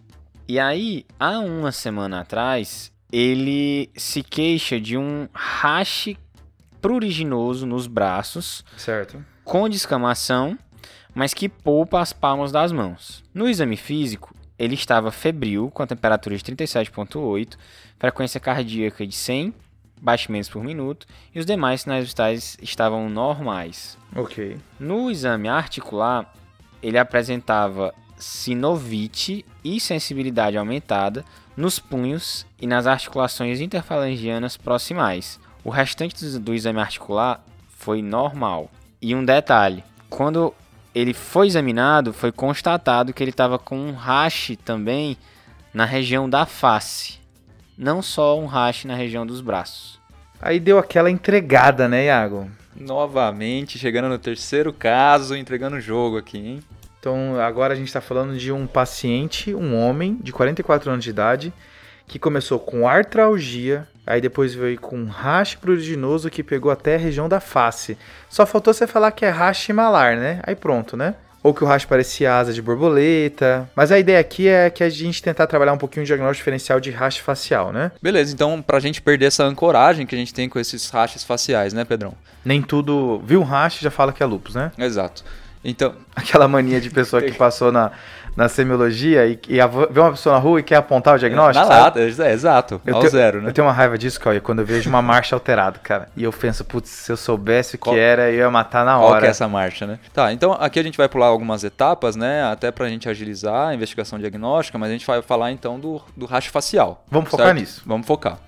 E 0.46 0.60
aí, 0.60 1.04
há 1.18 1.38
uma 1.38 1.72
semana 1.72 2.20
atrás, 2.20 2.92
ele 3.10 3.90
se 3.96 4.22
queixa 4.22 4.78
de 4.78 4.96
um 4.96 5.26
rache 5.32 6.16
pruriginoso 6.84 7.66
nos 7.66 7.86
braços, 7.86 8.62
certo? 8.76 9.24
Com 9.42 9.68
descamação 9.68 10.58
mas 11.14 11.32
que 11.32 11.48
poupa 11.48 12.00
as 12.00 12.12
palmas 12.12 12.50
das 12.50 12.72
mãos. 12.72 13.22
No 13.32 13.48
exame 13.48 13.76
físico, 13.76 14.34
ele 14.58 14.74
estava 14.74 15.10
febril, 15.10 15.70
com 15.70 15.82
a 15.82 15.86
temperatura 15.86 16.36
de 16.36 16.42
37,8, 16.42 17.56
frequência 17.98 18.40
cardíaca 18.40 19.06
de 19.06 19.14
100 19.14 19.54
batimentos 20.00 20.50
por 20.50 20.62
minuto 20.62 21.06
e 21.34 21.38
os 21.38 21.46
demais 21.46 21.82
sinais 21.82 22.08
vitais 22.08 22.58
estavam 22.60 23.08
normais. 23.08 23.96
Ok. 24.14 24.58
No 24.78 25.10
exame 25.10 25.48
articular, 25.48 26.34
ele 26.82 26.98
apresentava 26.98 27.94
sinovite 28.16 29.44
e 29.62 29.80
sensibilidade 29.80 30.58
aumentada 30.58 31.24
nos 31.56 31.78
punhos 31.78 32.44
e 32.60 32.66
nas 32.66 32.86
articulações 32.86 33.60
interfalangianas 33.60 34.56
proximais. 34.56 35.38
O 35.64 35.70
restante 35.70 36.22
do, 36.22 36.38
do 36.38 36.54
exame 36.54 36.78
articular 36.78 37.42
foi 37.68 38.02
normal. 38.02 38.70
E 39.00 39.14
um 39.14 39.24
detalhe: 39.24 39.82
quando 40.10 40.54
ele 40.94 41.14
foi 41.14 41.46
examinado, 41.46 42.12
foi 42.12 42.30
constatado 42.30 43.12
que 43.12 43.22
ele 43.22 43.30
estava 43.30 43.58
com 43.58 43.76
um 43.76 43.92
rache 43.92 44.56
também 44.56 45.16
na 45.72 45.84
região 45.84 46.30
da 46.30 46.46
face, 46.46 47.18
não 47.76 48.00
só 48.00 48.38
um 48.38 48.46
rache 48.46 48.86
na 48.86 48.94
região 48.94 49.26
dos 49.26 49.40
braços. 49.40 49.98
Aí 50.40 50.60
deu 50.60 50.78
aquela 50.78 51.10
entregada, 51.10 51.88
né, 51.88 52.06
Iago? 52.06 52.48
Novamente, 52.76 53.78
chegando 53.78 54.08
no 54.08 54.18
terceiro 54.18 54.72
caso, 54.72 55.36
entregando 55.36 55.76
o 55.76 55.80
jogo 55.80 56.18
aqui, 56.18 56.38
hein? 56.38 56.62
Então, 57.00 57.40
agora 57.40 57.74
a 57.74 57.76
gente 57.76 57.88
está 57.88 58.00
falando 58.00 58.36
de 58.36 58.50
um 58.52 58.66
paciente, 58.66 59.54
um 59.54 59.76
homem 59.76 60.16
de 60.22 60.32
44 60.32 60.90
anos 60.90 61.04
de 61.04 61.10
idade, 61.10 61.52
que 62.06 62.18
começou 62.18 62.58
com 62.58 62.86
artralgia, 62.86 63.86
aí 64.06 64.20
depois 64.20 64.54
veio 64.54 64.78
com 64.78 64.96
um 64.96 65.08
rache 65.08 65.56
pruriginoso 65.56 66.30
que 66.30 66.42
pegou 66.42 66.70
até 66.70 66.94
a 66.96 66.98
região 66.98 67.28
da 67.28 67.40
face. 67.40 67.96
Só 68.28 68.44
faltou 68.46 68.72
você 68.72 68.86
falar 68.86 69.10
que 69.10 69.24
é 69.24 69.30
rache 69.30 69.72
malar, 69.72 70.16
né? 70.16 70.40
Aí 70.44 70.54
pronto, 70.54 70.96
né? 70.96 71.14
Ou 71.42 71.52
que 71.52 71.62
o 71.62 71.66
rache 71.66 71.86
parecia 71.86 72.34
asa 72.34 72.54
de 72.54 72.62
borboleta. 72.62 73.68
Mas 73.76 73.92
a 73.92 73.98
ideia 73.98 74.18
aqui 74.18 74.48
é 74.48 74.70
que 74.70 74.82
a 74.82 74.88
gente 74.88 75.22
tentar 75.22 75.46
trabalhar 75.46 75.74
um 75.74 75.78
pouquinho 75.78 76.02
o 76.02 76.06
diagnóstico 76.06 76.38
diferencial 76.38 76.80
de 76.80 76.90
rache 76.90 77.20
facial, 77.20 77.70
né? 77.70 77.92
Beleza, 78.00 78.32
então 78.32 78.62
pra 78.62 78.80
gente 78.80 79.02
perder 79.02 79.26
essa 79.26 79.44
ancoragem 79.44 80.06
que 80.06 80.14
a 80.14 80.18
gente 80.18 80.32
tem 80.32 80.48
com 80.48 80.58
esses 80.58 80.88
raches 80.88 81.22
faciais, 81.22 81.74
né, 81.74 81.84
Pedrão? 81.84 82.14
Nem 82.42 82.62
tudo. 82.62 83.22
Viu 83.26 83.40
um 83.40 83.44
rache 83.44 83.82
já 83.82 83.90
fala 83.90 84.12
que 84.12 84.22
é 84.22 84.26
lupus, 84.26 84.54
né? 84.54 84.72
Exato. 84.78 85.22
Então, 85.62 85.94
Aquela 86.14 86.46
mania 86.46 86.80
de 86.80 86.90
pessoa 86.90 87.20
que 87.20 87.32
passou 87.36 87.72
na, 87.72 87.90
na 88.36 88.48
semiologia 88.48 89.26
e, 89.26 89.38
e 89.48 89.58
vê 89.90 90.00
uma 90.00 90.10
pessoa 90.10 90.34
na 90.34 90.40
rua 90.40 90.60
e 90.60 90.62
quer 90.62 90.76
apontar 90.76 91.14
o 91.14 91.18
diagnóstico. 91.18 91.68
na 91.68 91.78
lata, 91.78 92.00
é, 92.00 92.32
exato, 92.32 92.80
Eu 92.84 92.94
ao 92.96 93.00
tenho, 93.00 93.10
zero, 93.12 93.40
né? 93.42 93.48
eu 93.48 93.52
tenho 93.52 93.66
uma 93.66 93.72
raiva 93.72 93.96
disso, 93.96 94.18
Cauê, 94.20 94.40
quando 94.40 94.58
eu 94.60 94.66
vejo 94.66 94.88
uma 94.90 95.00
marcha 95.02 95.36
alterada, 95.36 95.78
cara. 95.78 96.08
E 96.16 96.24
eu 96.24 96.32
penso, 96.32 96.64
putz, 96.64 96.88
se 96.90 97.12
eu 97.12 97.16
soubesse 97.16 97.76
o 97.76 97.78
que 97.78 97.84
Qual- 97.84 97.96
era, 97.96 98.30
eu 98.30 98.38
ia 98.38 98.50
matar 98.50 98.84
na 98.84 98.96
Qual 98.96 99.10
hora. 99.10 99.20
que 99.20 99.26
é 99.26 99.30
essa 99.30 99.46
marcha, 99.48 99.86
né? 99.86 99.98
Tá, 100.12 100.32
então 100.32 100.52
aqui 100.52 100.78
a 100.78 100.82
gente 100.82 100.96
vai 100.98 101.08
pular 101.08 101.26
algumas 101.26 101.62
etapas, 101.64 102.16
né? 102.16 102.42
Até 102.44 102.70
pra 102.70 102.88
gente 102.88 103.08
agilizar 103.08 103.68
a 103.68 103.74
investigação 103.74 104.18
diagnóstica, 104.18 104.76
mas 104.78 104.90
a 104.90 104.92
gente 104.92 105.06
vai 105.06 105.22
falar 105.22 105.52
então 105.52 105.78
do, 105.78 106.00
do 106.16 106.26
racho 106.26 106.50
facial. 106.50 107.04
Vamos 107.10 107.30
focar 107.30 107.46
certo? 107.46 107.58
nisso. 107.60 107.82
Vamos 107.86 108.06
focar. 108.06 108.38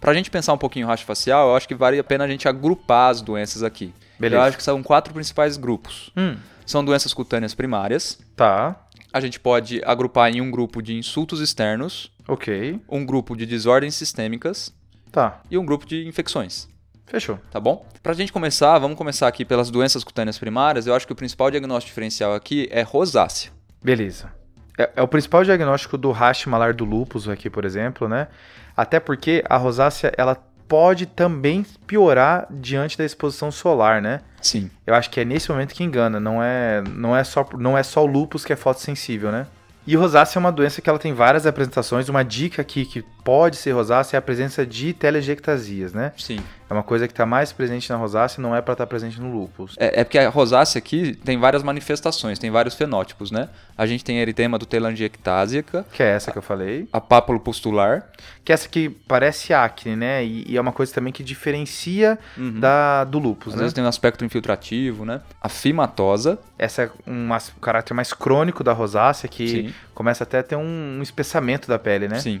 Pra 0.00 0.12
gente 0.12 0.30
pensar 0.30 0.52
um 0.52 0.58
pouquinho 0.58 0.86
o 0.86 0.88
racho 0.88 1.04
facial, 1.04 1.48
eu 1.48 1.56
acho 1.56 1.66
que 1.66 1.74
vale 1.74 1.98
a 1.98 2.04
pena 2.04 2.24
a 2.24 2.28
gente 2.28 2.46
agrupar 2.48 3.10
as 3.10 3.20
doenças 3.20 3.62
aqui. 3.62 3.92
Beleza. 4.20 4.40
Eu 4.42 4.46
acho 4.46 4.56
que 4.56 4.62
são 4.62 4.82
quatro 4.82 5.12
principais 5.12 5.56
grupos. 5.56 6.10
Hum, 6.16 6.36
São 6.64 6.84
doenças 6.84 7.14
cutâneas 7.14 7.54
primárias. 7.54 8.18
tá, 8.36 8.74
A 9.16 9.20
gente 9.20 9.40
pode 9.40 9.80
agrupar 9.82 10.30
em 10.30 10.42
um 10.42 10.50
grupo 10.50 10.82
de 10.82 10.92
insultos 10.92 11.40
externos, 11.40 12.12
ok, 12.28 12.78
um 12.86 13.02
grupo 13.02 13.34
de 13.34 13.46
desordens 13.46 13.94
sistêmicas 13.94 14.74
tá, 15.10 15.40
e 15.50 15.56
um 15.56 15.64
grupo 15.64 15.86
de 15.86 16.06
infecções. 16.06 16.68
fechou. 17.06 17.38
tá 17.50 17.58
bom? 17.58 17.86
Pra 18.02 18.12
gente 18.12 18.30
começar, 18.30 18.78
vamos 18.78 18.94
começar 18.94 19.26
aqui 19.26 19.42
pelas 19.42 19.70
doenças 19.70 20.04
cutâneas 20.04 20.38
primárias. 20.38 20.86
Eu 20.86 20.94
acho 20.94 21.06
que 21.06 21.14
o 21.14 21.16
principal 21.16 21.50
diagnóstico 21.50 21.88
diferencial 21.88 22.34
aqui 22.34 22.68
é 22.70 22.82
rosácea. 22.82 23.50
Beleza. 23.82 24.30
É, 24.76 24.90
é 24.96 25.02
o 25.02 25.08
principal 25.08 25.42
diagnóstico 25.42 25.96
do 25.96 26.12
rash 26.12 26.44
malar 26.44 26.74
do 26.74 26.84
lúpus 26.84 27.26
aqui, 27.26 27.48
por 27.48 27.64
exemplo, 27.64 28.06
né? 28.10 28.28
Até 28.76 29.00
porque 29.00 29.42
a 29.48 29.56
rosácea, 29.56 30.12
ela 30.18 30.36
pode 30.68 31.06
também 31.06 31.64
piorar 31.86 32.46
diante 32.50 32.98
da 32.98 33.04
exposição 33.04 33.50
solar, 33.50 34.02
né? 34.02 34.20
Sim. 34.40 34.70
Eu 34.86 34.94
acho 34.94 35.10
que 35.10 35.20
é 35.20 35.24
nesse 35.24 35.50
momento 35.50 35.74
que 35.74 35.84
engana, 35.84 36.20
não 36.20 36.42
é, 36.42 36.82
não 36.82 37.16
é 37.16 37.24
só 37.24 37.46
não 37.58 37.76
é 37.76 37.82
só 37.82 38.02
o 38.02 38.06
lúpus 38.06 38.44
que 38.44 38.52
é 38.52 38.56
fotossensível, 38.56 39.30
né? 39.32 39.46
E 39.86 39.94
rosácea 39.94 40.38
é 40.38 40.40
uma 40.40 40.50
doença 40.50 40.82
que 40.82 40.90
ela 40.90 40.98
tem 40.98 41.14
várias 41.14 41.46
apresentações. 41.46 42.08
Uma 42.08 42.24
dica 42.24 42.60
aqui 42.60 42.84
que 42.84 43.04
pode 43.26 43.56
ser 43.56 43.72
rosácea 43.72 44.16
é 44.16 44.18
a 44.18 44.22
presença 44.22 44.64
de 44.64 44.92
telangiectasias, 44.92 45.92
né? 45.92 46.12
Sim. 46.16 46.38
É 46.70 46.72
uma 46.72 46.82
coisa 46.82 47.06
que 47.06 47.12
está 47.12 47.26
mais 47.26 47.52
presente 47.52 47.90
na 47.90 47.96
rosácea, 47.96 48.40
não 48.42 48.54
é 48.54 48.60
para 48.62 48.72
estar 48.72 48.86
presente 48.86 49.20
no 49.20 49.32
lúpus. 49.32 49.74
É, 49.78 50.00
é 50.00 50.04
porque 50.04 50.18
a 50.18 50.28
rosácea 50.28 50.78
aqui 50.78 51.14
tem 51.24 51.38
várias 51.38 51.62
manifestações, 51.62 52.38
tem 52.38 52.50
vários 52.50 52.74
fenótipos, 52.74 53.30
né? 53.32 53.48
A 53.76 53.84
gente 53.86 54.04
tem 54.04 54.18
a 54.18 54.22
eritema 54.22 54.58
do 54.58 54.64
telangiectásica, 54.66 55.84
Que 55.92 56.02
é 56.02 56.06
essa 56.10 56.30
que 56.32 56.38
eu 56.38 56.42
falei. 56.42 56.88
a 56.92 57.00
pápulo 57.00 57.38
pustular. 57.40 58.08
Que 58.44 58.52
é 58.52 58.54
essa 58.54 58.68
que 58.68 58.88
parece 58.88 59.52
acne, 59.52 59.96
né? 59.96 60.24
E, 60.24 60.44
e 60.48 60.56
é 60.56 60.60
uma 60.60 60.72
coisa 60.72 60.92
também 60.92 61.12
que 61.12 61.22
diferencia 61.22 62.18
Uhum. 62.36 62.60
da, 62.60 63.04
do 63.04 63.18
lúpus, 63.18 63.48
Às 63.54 63.56
né? 63.56 63.60
vezes 63.62 63.74
tem 63.74 63.82
um 63.84 63.88
aspecto 63.88 64.24
infiltrativo, 64.24 65.04
né? 65.04 65.20
A 65.40 65.48
fimatosa. 65.48 66.38
Essa 66.58 66.82
é 66.84 66.90
um, 67.06 67.28
um 67.32 67.60
caráter 67.60 67.92
mais 67.94 68.12
crônico 68.12 68.62
da 68.64 68.72
rosácea, 68.72 69.28
que 69.28 69.48
Sim. 69.48 69.74
começa 69.94 70.22
até 70.24 70.38
a 70.38 70.42
ter 70.42 70.56
um, 70.56 70.98
um 70.98 71.02
espessamento 71.02 71.66
da 71.68 71.78
pele, 71.78 72.06
né? 72.08 72.18
Sim. 72.20 72.40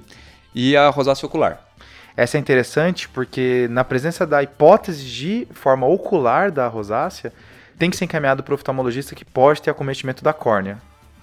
E 0.58 0.74
a 0.74 0.88
rosácea 0.88 1.26
ocular. 1.26 1.60
Essa 2.16 2.38
é 2.38 2.40
interessante 2.40 3.10
porque 3.10 3.68
na 3.70 3.84
presença 3.84 4.26
da 4.26 4.42
hipótese 4.42 5.04
de 5.04 5.46
forma 5.50 5.86
ocular 5.86 6.50
da 6.50 6.66
rosácea, 6.66 7.30
tem 7.78 7.90
que 7.90 7.96
ser 7.98 8.06
encaminhado 8.06 8.42
para 8.42 8.52
o 8.52 8.54
oftalmologista 8.54 9.14
que 9.14 9.22
pode 9.22 9.60
ter 9.60 9.70
acometimento 9.70 10.24
da 10.24 10.32
córnea. 10.32 10.78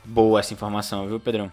Boa 0.05 0.39
essa 0.39 0.53
informação, 0.53 1.07
viu, 1.07 1.19
Pedrão? 1.19 1.51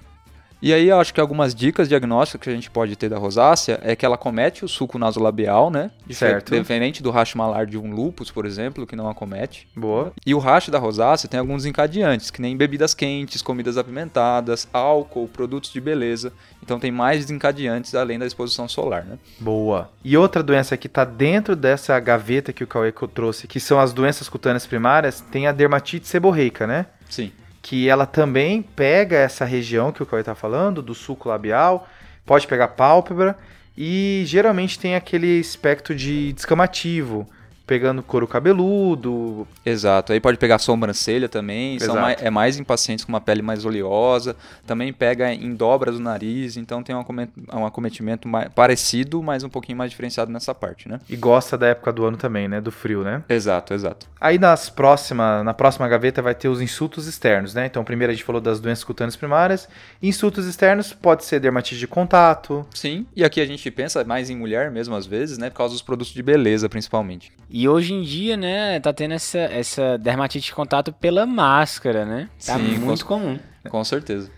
E 0.63 0.75
aí 0.75 0.89
eu 0.89 1.01
acho 1.01 1.15
que 1.15 1.21
algumas 1.21 1.55
dicas 1.55 1.89
diagnósticas 1.89 2.43
que 2.43 2.51
a 2.51 2.55
gente 2.55 2.71
pode 2.71 2.95
ter 2.97 3.09
da 3.09 3.19
rosácea 3.19 3.81
é 3.83 3.97
que 3.97 4.05
ela 4.05 4.19
comete 4.19 4.65
o 4.65 4.69
suco 4.69 4.99
nasolabial, 4.99 5.71
né? 5.71 5.91
Certo. 6.11 6.55
Diferente 6.55 7.03
do 7.03 7.11
racho 7.11 7.39
malar 7.39 7.67
de 7.67 7.79
um 7.79 7.93
lúpus, 7.93 8.31
por 8.31 8.45
exemplo, 8.45 8.87
que 8.87 8.95
não 8.95 9.09
acomete. 9.09 9.67
Boa. 9.75 10.13
E 10.27 10.35
o 10.35 10.39
racho 10.39 10.71
da 10.71 10.79
rosácea 10.79 11.29
tem 11.29 11.41
alguns 11.41 11.65
encadeantes, 11.65 12.31
que 12.31 12.43
nem 12.43 12.57
bebidas 12.57 12.93
quentes, 12.93 13.41
comidas 13.41 13.79
apimentadas, 13.79 14.69
álcool, 14.73 15.29
produtos 15.29 15.73
de 15.73 15.81
beleza. 15.81 16.33
Então 16.63 16.79
tem 16.79 16.91
mais 16.91 17.21
desencadeantes 17.21 17.95
além 17.95 18.19
da 18.19 18.27
exposição 18.27 18.69
solar, 18.69 19.05
né? 19.05 19.19
Boa. 19.39 19.91
E 20.05 20.17
outra 20.17 20.43
doença 20.43 20.77
que 20.77 20.87
está 20.87 21.05
dentro 21.05 21.57
dessa 21.57 21.99
gaveta 21.99 22.53
que 22.53 22.63
o 22.63 22.67
Cauê 22.67 22.93
trouxe, 23.15 23.47
que 23.47 23.59
são 23.59 23.81
as 23.81 23.93
doenças 23.93 24.29
cutâneas 24.29 24.67
primárias, 24.67 25.21
tem 25.21 25.47
a 25.47 25.53
dermatite 25.53 26.07
seborreica, 26.07 26.67
né? 26.67 26.87
Sim. 27.09 27.33
Que 27.63 27.89
ela 27.89 28.07
também 28.07 28.63
pega 28.63 29.17
essa 29.17 29.45
região 29.45 29.93
que 29.93 30.03
o 30.03 30.07
Cauê 30.07 30.23
tá 30.23 30.35
falando, 30.35 30.83
do 30.83 30.95
sulco 30.95 31.29
labial, 31.29 31.87
pode 32.25 32.47
pegar 32.47 32.69
pálpebra 32.69 33.37
e 33.77 34.23
geralmente 34.27 34.79
tem 34.79 34.95
aquele 34.95 35.39
espectro 35.39 35.95
de 35.95 36.33
descamativo, 36.33 37.29
pegando 37.71 38.03
couro 38.03 38.27
cabeludo. 38.27 39.47
Exato. 39.65 40.13
Aí 40.13 40.19
pode 40.19 40.39
pegar 40.39 40.59
sobrancelha 40.59 41.29
também. 41.29 41.79
Mais, 41.95 42.21
é 42.21 42.29
mais 42.29 42.59
em 42.59 42.65
pacientes 42.65 43.05
com 43.05 43.13
uma 43.13 43.21
pele 43.21 43.43
mais 43.43 43.65
oleosa. 43.65 44.35
Também 44.67 44.93
pega 44.93 45.33
em 45.33 45.55
dobras 45.55 45.95
do 45.95 46.01
nariz. 46.01 46.57
Então 46.57 46.83
tem 46.83 46.97
um 46.97 47.05
um 47.53 47.65
acometimento 47.65 48.27
mais, 48.27 48.49
parecido, 48.49 49.23
mas 49.23 49.45
um 49.45 49.49
pouquinho 49.49 49.79
mais 49.79 49.93
diferenciado 49.93 50.33
nessa 50.33 50.53
parte, 50.53 50.89
né? 50.89 50.99
E 51.09 51.15
gosta 51.15 51.57
da 51.57 51.69
época 51.69 51.93
do 51.93 52.05
ano 52.05 52.17
também, 52.17 52.49
né? 52.49 52.61
Do 52.61 52.73
frio, 52.73 53.05
né? 53.05 53.23
Exato, 53.29 53.73
exato. 53.73 54.09
Aí 54.21 54.37
nas 54.37 54.69
próxima, 54.69 55.45
na 55.45 55.55
próxima 55.55 55.87
gaveta 55.87 56.21
vai 56.21 56.35
ter 56.35 56.49
os 56.49 56.61
insultos 56.61 57.07
externos, 57.07 57.55
né? 57.55 57.67
Então 57.67 57.85
primeiro 57.85 58.11
a 58.11 58.15
gente 58.15 58.25
falou 58.25 58.41
das 58.41 58.59
doenças 58.59 58.83
cutâneas 58.83 59.15
primárias. 59.15 59.69
Insultos 60.03 60.45
externos 60.45 60.93
pode 60.93 61.25
ser 61.25 61.39
dermatite 61.39 61.79
de 61.79 61.87
contato. 61.87 62.67
Sim. 62.75 63.07
E 63.15 63.23
aqui 63.23 63.41
a 63.41 63.47
gente 63.47 63.71
pensa 63.71 64.03
mais 64.03 64.29
em 64.29 64.37
mulher 64.37 64.73
mesmo 64.73 64.97
às 64.97 65.07
vezes, 65.07 65.39
né? 65.39 65.51
Por 65.51 65.59
causa 65.59 65.73
dos 65.73 65.83
produtos 65.83 66.13
de 66.13 66.23
beleza, 66.23 66.69
principalmente. 66.69 67.31
E 67.49 67.60
hoje 67.69 67.93
em 67.95 68.03
dia, 68.03 68.37
né, 68.37 68.79
tá 68.81 68.93
tendo 68.93 69.15
essa, 69.15 69.39
essa 69.39 69.99
dermatite 69.99 70.47
de 70.47 70.55
contato 70.55 70.93
pela 70.93 71.27
máscara, 71.27 72.05
né? 72.05 72.29
Tá 72.45 72.57
Sim, 72.57 72.79
muito 72.79 73.05
comum. 73.07 73.39
Com 73.69 73.83
certeza. 73.85 74.31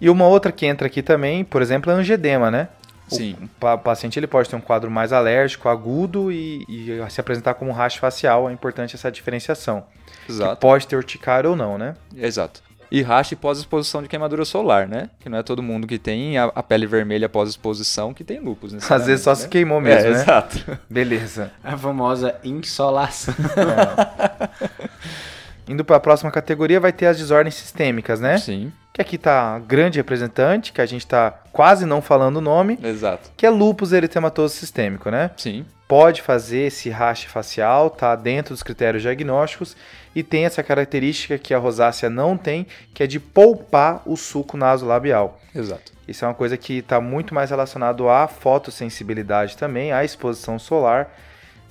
E 0.00 0.10
uma 0.10 0.26
outra 0.26 0.50
que 0.52 0.66
entra 0.66 0.86
aqui 0.86 1.02
também, 1.02 1.44
por 1.44 1.62
exemplo, 1.62 1.90
é 1.90 1.94
a 1.94 1.98
angedema, 1.98 2.50
né? 2.50 2.68
O 3.10 3.14
Sim. 3.16 3.36
pa- 3.60 3.76
paciente 3.76 4.18
ele 4.18 4.26
pode 4.26 4.48
ter 4.48 4.56
um 4.56 4.60
quadro 4.60 4.90
mais 4.90 5.12
alérgico, 5.12 5.68
agudo 5.68 6.32
e, 6.32 6.64
e 6.68 7.10
se 7.10 7.20
apresentar 7.20 7.54
como 7.54 7.70
um 7.70 7.74
rash 7.74 7.96
facial. 7.96 8.48
É 8.48 8.52
importante 8.52 8.96
essa 8.96 9.10
diferenciação. 9.12 9.84
Que 10.26 10.32
Exato. 10.32 10.56
pode 10.60 10.86
ter 10.86 10.96
urticária 10.96 11.48
ou 11.48 11.54
não, 11.54 11.76
né? 11.76 11.94
Exato. 12.16 12.62
E 12.96 13.02
rache 13.02 13.34
pós-exposição 13.34 14.02
de 14.02 14.08
queimadura 14.08 14.44
solar, 14.44 14.86
né? 14.86 15.10
Que 15.18 15.28
não 15.28 15.38
é 15.38 15.42
todo 15.42 15.60
mundo 15.62 15.84
que 15.86 15.98
tem 15.98 16.38
a, 16.38 16.44
a 16.54 16.62
pele 16.62 16.86
vermelha 16.86 17.28
pós-exposição 17.28 18.14
que 18.14 18.22
tem 18.22 18.38
lupus, 18.38 18.72
né? 18.72 18.78
Às 18.88 19.06
vezes 19.06 19.24
só 19.24 19.34
se 19.34 19.48
queimou 19.48 19.78
É, 19.78 19.80
mesmo, 19.80 20.10
né? 20.10 20.20
exato. 20.22 20.78
Beleza. 20.88 21.50
A 21.64 21.76
famosa 21.76 22.36
insolação. 22.44 23.34
Indo 25.66 25.84
para 25.84 25.96
a 25.96 26.00
próxima 26.00 26.30
categoria, 26.30 26.78
vai 26.78 26.92
ter 26.92 27.06
as 27.06 27.16
desordens 27.16 27.54
sistêmicas, 27.54 28.20
né? 28.20 28.36
Sim, 28.38 28.70
Que 28.92 29.00
aqui 29.00 29.16
tá 29.16 29.56
a 29.56 29.58
grande 29.58 29.98
representante, 29.98 30.72
que 30.72 30.80
a 30.80 30.86
gente 30.86 31.06
tá 31.06 31.32
quase 31.52 31.86
não 31.86 32.02
falando 32.02 32.36
o 32.36 32.40
nome, 32.40 32.78
exato. 32.82 33.30
que 33.36 33.46
é 33.46 33.50
lúpus 33.50 33.92
eritematoso 33.92 34.54
sistêmico, 34.54 35.10
né? 35.10 35.30
Sim, 35.36 35.64
Pode 35.88 36.22
fazer 36.22 36.60
esse 36.68 36.88
rache 36.90 37.28
facial, 37.28 37.90
tá 37.90 38.14
dentro 38.16 38.54
dos 38.54 38.62
critérios 38.62 39.02
diagnósticos 39.02 39.76
e 40.14 40.22
tem 40.22 40.44
essa 40.44 40.62
característica 40.62 41.38
que 41.38 41.52
a 41.52 41.58
rosácea 41.58 42.08
não 42.08 42.36
tem, 42.36 42.66
que 42.92 43.02
é 43.02 43.06
de 43.06 43.18
poupar 43.18 44.02
o 44.06 44.16
suco 44.16 44.56
nasolabial. 44.56 45.40
exato. 45.54 45.92
Isso 46.06 46.24
é 46.24 46.28
uma 46.28 46.34
coisa 46.34 46.56
que 46.56 46.78
está 46.78 47.00
muito 47.00 47.34
mais 47.34 47.50
relacionado 47.50 48.08
à 48.08 48.28
fotossensibilidade 48.28 49.56
também, 49.56 49.90
à 49.90 50.04
exposição 50.04 50.58
solar 50.58 51.10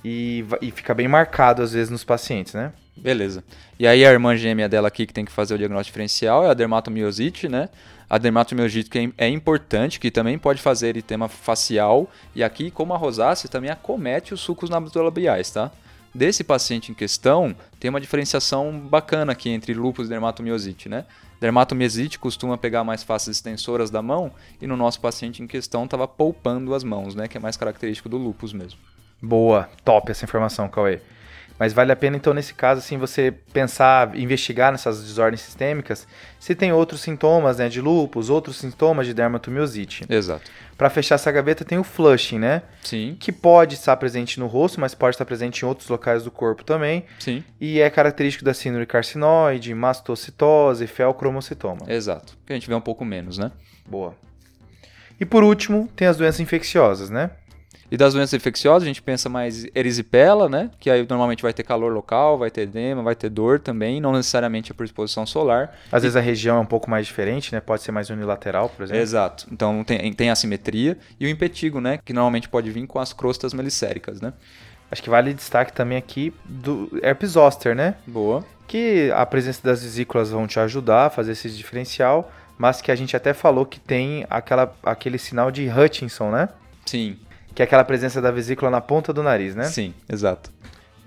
e, 0.04 0.44
e 0.60 0.70
fica 0.70 0.92
bem 0.92 1.06
marcado 1.06 1.62
às 1.62 1.72
vezes 1.72 1.88
nos 1.88 2.04
pacientes, 2.04 2.52
né? 2.52 2.72
Beleza. 2.96 3.42
E 3.78 3.86
aí 3.86 4.04
a 4.04 4.12
irmã 4.12 4.36
gêmea 4.36 4.68
dela 4.68 4.88
aqui 4.88 5.06
que 5.06 5.12
tem 5.12 5.24
que 5.24 5.32
fazer 5.32 5.54
o 5.54 5.58
diagnóstico 5.58 5.92
diferencial 5.92 6.44
é 6.44 6.50
a 6.50 6.54
dermatomiosite, 6.54 7.48
né? 7.48 7.68
A 8.08 8.18
dermatomiosite 8.18 8.90
que 8.90 8.98
é 8.98 9.26
é 9.26 9.28
importante, 9.28 9.98
que 9.98 10.10
também 10.10 10.38
pode 10.38 10.60
fazer 10.60 10.88
eritema 10.88 11.28
facial. 11.28 12.08
E 12.34 12.44
aqui, 12.44 12.70
como 12.70 12.92
a 12.92 12.96
rosácea, 12.96 13.48
também 13.48 13.70
acomete 13.70 14.34
os 14.34 14.40
sucos 14.40 14.70
nasolabiais, 14.70 15.50
tá? 15.50 15.70
Desse 16.14 16.44
paciente 16.44 16.92
em 16.92 16.94
questão, 16.94 17.56
tem 17.80 17.88
uma 17.88 18.00
diferenciação 18.00 18.78
bacana 18.78 19.32
aqui 19.32 19.50
entre 19.50 19.74
lúpus 19.74 20.06
e 20.06 20.10
dermatomiosite, 20.10 20.88
né? 20.88 21.06
Dermatomiosite 21.40 22.20
costuma 22.20 22.56
pegar 22.56 22.84
mais 22.84 23.02
faces 23.02 23.36
extensoras 23.36 23.90
da 23.90 24.00
mão 24.00 24.30
e 24.62 24.66
no 24.66 24.76
nosso 24.76 25.00
paciente 25.00 25.42
em 25.42 25.46
questão 25.46 25.84
estava 25.84 26.06
poupando 26.06 26.72
as 26.72 26.84
mãos, 26.84 27.16
né? 27.16 27.26
Que 27.26 27.36
é 27.36 27.40
mais 27.40 27.56
característico 27.56 28.08
do 28.08 28.16
lúpus 28.16 28.52
mesmo. 28.52 28.78
Boa, 29.20 29.68
top 29.84 30.10
essa 30.10 30.24
informação, 30.24 30.68
Cauê. 30.68 31.00
Mas 31.58 31.72
vale 31.72 31.92
a 31.92 31.96
pena, 31.96 32.16
então, 32.16 32.34
nesse 32.34 32.52
caso, 32.52 32.80
assim, 32.80 32.98
você 32.98 33.32
pensar, 33.52 34.16
investigar 34.16 34.72
nessas 34.72 35.02
desordens 35.04 35.40
sistêmicas, 35.40 36.06
se 36.40 36.52
tem 36.54 36.72
outros 36.72 37.00
sintomas, 37.00 37.58
né, 37.58 37.68
de 37.68 37.80
lúpus, 37.80 38.28
outros 38.28 38.56
sintomas 38.56 39.06
de 39.06 39.14
dermatomiosite. 39.14 40.04
Exato. 40.08 40.50
Para 40.76 40.90
fechar 40.90 41.14
essa 41.14 41.30
gaveta, 41.30 41.64
tem 41.64 41.78
o 41.78 41.84
flushing, 41.84 42.40
né? 42.40 42.62
Sim, 42.82 43.16
Que 43.20 43.30
pode 43.30 43.74
estar 43.74 43.96
presente 43.96 44.40
no 44.40 44.48
rosto, 44.48 44.80
mas 44.80 44.96
pode 44.96 45.14
estar 45.14 45.24
presente 45.24 45.60
em 45.60 45.66
outros 45.66 45.88
locais 45.88 46.24
do 46.24 46.30
corpo 46.30 46.64
também. 46.64 47.04
sim. 47.20 47.44
E 47.60 47.80
é 47.80 47.88
característico 47.88 48.44
da 48.44 48.52
síndrome 48.52 48.84
carcinoide, 48.84 49.72
mastocitose, 49.74 50.88
felcromocitoma. 50.88 51.86
Exato. 51.86 52.36
Que 52.44 52.52
a 52.52 52.56
gente 52.56 52.66
vê 52.68 52.74
um 52.74 52.80
pouco 52.80 53.04
menos, 53.04 53.38
né? 53.38 53.52
Boa. 53.86 54.16
E 55.20 55.24
por 55.24 55.44
último, 55.44 55.88
tem 55.94 56.08
as 56.08 56.16
doenças 56.16 56.40
infecciosas, 56.40 57.08
né? 57.10 57.30
E 57.94 57.96
das 57.96 58.12
doenças 58.12 58.34
infecciosas, 58.34 58.82
a 58.82 58.86
gente 58.86 59.00
pensa 59.00 59.28
mais 59.28 59.68
erisipela, 59.72 60.48
né? 60.48 60.68
Que 60.80 60.90
aí 60.90 61.06
normalmente 61.08 61.44
vai 61.44 61.52
ter 61.52 61.62
calor 61.62 61.92
local, 61.92 62.36
vai 62.36 62.50
ter 62.50 62.62
edema, 62.62 63.04
vai 63.04 63.14
ter 63.14 63.28
dor 63.28 63.60
também, 63.60 64.00
não 64.00 64.10
necessariamente 64.10 64.72
a 64.72 64.74
por 64.74 64.84
exposição 64.84 65.24
solar. 65.24 65.72
Às 65.92 66.02
vezes 66.02 66.16
a 66.16 66.20
região 66.20 66.56
é 66.56 66.60
um 66.60 66.66
pouco 66.66 66.90
mais 66.90 67.06
diferente, 67.06 67.54
né? 67.54 67.60
Pode 67.60 67.84
ser 67.84 67.92
mais 67.92 68.10
unilateral, 68.10 68.68
por 68.68 68.82
exemplo. 68.82 69.00
Exato. 69.00 69.46
Então 69.48 69.84
tem, 69.84 70.12
tem 70.12 70.28
assimetria. 70.28 70.98
E 71.20 71.24
o 71.24 71.28
impetigo, 71.28 71.80
né? 71.80 72.00
Que 72.04 72.12
normalmente 72.12 72.48
pode 72.48 72.68
vir 72.68 72.84
com 72.84 72.98
as 72.98 73.12
crostas 73.12 73.54
melicéricas, 73.54 74.20
né? 74.20 74.32
Acho 74.90 75.00
que 75.00 75.08
vale 75.08 75.32
destaque 75.32 75.72
também 75.72 75.96
aqui 75.96 76.34
do 76.44 76.90
herpes 77.00 77.30
zoster, 77.30 77.76
né? 77.76 77.94
Boa. 78.04 78.44
Que 78.66 79.12
a 79.14 79.24
presença 79.24 79.60
das 79.62 79.84
vesículas 79.84 80.32
vão 80.32 80.48
te 80.48 80.58
ajudar 80.58 81.06
a 81.06 81.10
fazer 81.10 81.30
esse 81.30 81.48
diferencial, 81.48 82.32
mas 82.58 82.80
que 82.80 82.90
a 82.90 82.96
gente 82.96 83.16
até 83.16 83.32
falou 83.32 83.64
que 83.64 83.78
tem 83.78 84.26
aquela, 84.28 84.74
aquele 84.82 85.16
sinal 85.16 85.52
de 85.52 85.68
Hutchinson, 85.68 86.32
né? 86.32 86.48
Sim, 86.84 87.16
Que 87.54 87.62
é 87.62 87.64
aquela 87.64 87.84
presença 87.84 88.20
da 88.20 88.30
vesícula 88.30 88.70
na 88.70 88.80
ponta 88.80 89.12
do 89.12 89.22
nariz, 89.22 89.54
né? 89.54 89.64
sim, 89.64 89.94
exato. 90.10 90.50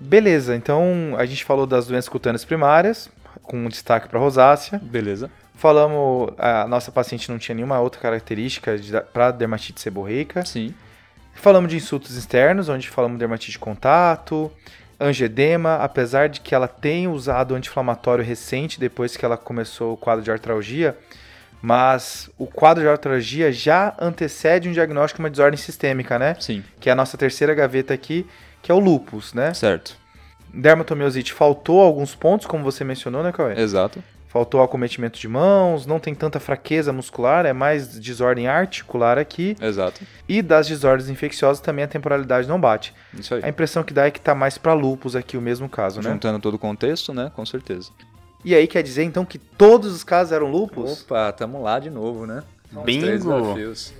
Beleza, 0.00 0.54
então 0.54 1.14
a 1.18 1.26
gente 1.26 1.44
falou 1.44 1.66
das 1.66 1.86
doenças 1.86 2.08
cutâneas 2.08 2.44
primárias, 2.44 3.10
com 3.42 3.68
destaque 3.68 4.08
para 4.08 4.18
rosácea. 4.18 4.80
Beleza. 4.82 5.30
Falamos, 5.54 6.32
a 6.38 6.68
nossa 6.68 6.92
paciente 6.92 7.28
não 7.30 7.38
tinha 7.38 7.54
nenhuma 7.54 7.80
outra 7.80 8.00
característica 8.00 8.76
para 9.12 9.32
dermatite 9.32 9.80
seborreica. 9.80 10.44
Sim, 10.44 10.72
Falamos 11.40 11.70
de 11.70 11.76
insultos 11.76 12.16
externos, 12.16 12.68
onde 12.68 12.88
falamos 12.88 13.14
de 13.16 13.20
dermatite 13.20 13.52
de 13.52 13.58
contato, 13.60 14.50
angedema, 14.98 15.76
apesar 15.76 16.28
de 16.28 16.40
que 16.40 16.52
ela 16.52 16.66
tenha 16.66 17.08
usado 17.08 17.54
anti-inflamatório 17.54 18.24
recente 18.24 18.80
depois 18.80 19.16
que 19.16 19.24
ela 19.24 19.36
começou 19.36 19.94
o 19.94 19.96
quadro 19.96 20.24
de 20.24 20.32
artralgia, 20.32 20.98
mas 21.60 22.30
o 22.38 22.46
quadro 22.46 22.82
de 22.82 22.88
artralgia 22.88 23.50
já 23.52 23.94
antecede 24.00 24.68
um 24.68 24.72
diagnóstico 24.72 25.18
de 25.18 25.24
uma 25.24 25.30
desordem 25.30 25.58
sistêmica, 25.58 26.18
né? 26.18 26.36
sim, 26.38 26.62
Que 26.80 26.88
é 26.88 26.92
a 26.92 26.96
nossa 26.96 27.16
terceira 27.16 27.54
gaveta 27.54 27.92
aqui, 27.92 28.26
que 28.62 28.70
é 28.70 28.74
o 28.74 28.78
lupus, 28.78 29.34
né? 29.34 29.52
certo. 29.54 29.96
Dermatomiosite 30.52 31.32
faltou 31.32 31.80
alguns 31.82 32.14
pontos, 32.14 32.46
como 32.46 32.64
você 32.64 32.82
mencionou, 32.82 33.22
né, 33.22 33.32
Cauê? 33.32 33.60
Exato. 33.60 34.02
Faltou 34.28 34.62
acometimento 34.62 35.18
de 35.18 35.26
mãos, 35.26 35.86
não 35.86 35.98
tem 35.98 36.14
tanta 36.14 36.38
fraqueza 36.38 36.92
muscular, 36.92 37.46
é 37.46 37.52
mais 37.52 37.98
desordem 37.98 38.46
articular 38.46 39.18
aqui. 39.18 39.56
Exato. 39.60 40.02
E 40.28 40.42
das 40.42 40.68
desordens 40.68 41.08
infecciosas 41.08 41.60
também 41.60 41.84
a 41.84 41.88
temporalidade 41.88 42.46
não 42.46 42.60
bate. 42.60 42.94
Isso 43.18 43.34
aí. 43.34 43.40
A 43.42 43.48
impressão 43.48 43.82
que 43.82 43.92
dá 43.92 44.06
é 44.06 44.10
que 44.10 44.20
tá 44.20 44.34
mais 44.34 44.58
para 44.58 44.74
lupus 44.74 45.16
aqui 45.16 45.36
o 45.36 45.40
mesmo 45.40 45.66
caso, 45.68 46.02
né? 46.02 46.10
Juntando 46.10 46.38
todo 46.40 46.54
o 46.54 46.58
contexto, 46.58 47.14
né? 47.14 47.32
Com 47.34 47.44
certeza. 47.46 47.90
E 48.44 48.54
aí 48.54 48.66
quer 48.66 48.82
dizer 48.82 49.02
então 49.04 49.24
que 49.24 49.38
todos 49.38 49.92
os 49.92 50.04
casos 50.04 50.32
eram 50.32 50.50
lupus? 50.50 51.02
Opa, 51.02 51.32
tamo 51.32 51.62
lá 51.62 51.78
de 51.78 51.90
novo, 51.90 52.26
né? 52.26 52.42
São 52.72 52.82
Bingo! 52.84 53.04
três 53.04 53.24
desafios. 53.24 53.94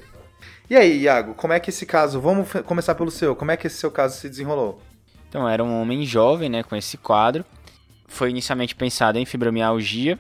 E 0.71 0.77
aí, 0.77 1.01
Iago, 1.03 1.35
como 1.35 1.53
é 1.55 1.61
que 1.61 1.71
esse 1.71 1.87
caso, 1.87 2.21
vamos 2.21 2.49
começar 2.67 2.95
pelo 2.95 3.11
seu, 3.11 3.35
como 3.35 3.51
é 3.51 3.57
que 3.57 3.67
esse 3.67 3.77
seu 3.77 3.91
caso 3.91 4.19
se 4.19 4.29
desenrolou? 4.29 4.81
Então 5.29 5.49
era 5.49 5.65
um 5.65 5.81
homem 5.81 6.05
jovem, 6.05 6.49
né, 6.49 6.63
com 6.63 6.77
esse 6.77 6.97
quadro. 6.97 7.45
Foi 8.07 8.31
inicialmente 8.31 8.75
pensado 8.75 9.19
em 9.19 9.25
fibromialgia 9.25 10.19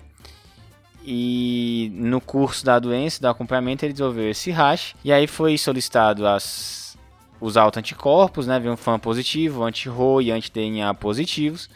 e 1.04 1.90
no 1.94 2.20
curso 2.20 2.64
da 2.64 2.78
doença, 2.78 3.20
do 3.20 3.28
acompanhamento, 3.28 3.84
ele 3.84 3.92
desenvolveu 3.92 4.30
esse 4.30 4.50
rash 4.50 4.94
e 5.02 5.12
aí 5.12 5.26
foi 5.26 5.56
solicitado 5.56 6.26
as 6.26 6.98
os 7.40 7.56
autoanticorpos, 7.56 8.48
né, 8.48 8.58
veio 8.58 8.74
um 8.74 8.76
FAM 8.76 8.98
positivo, 8.98 9.62
anti-RO 9.62 10.20
e 10.20 10.32
anti-DNA 10.32 10.92
positivos. 10.94 11.70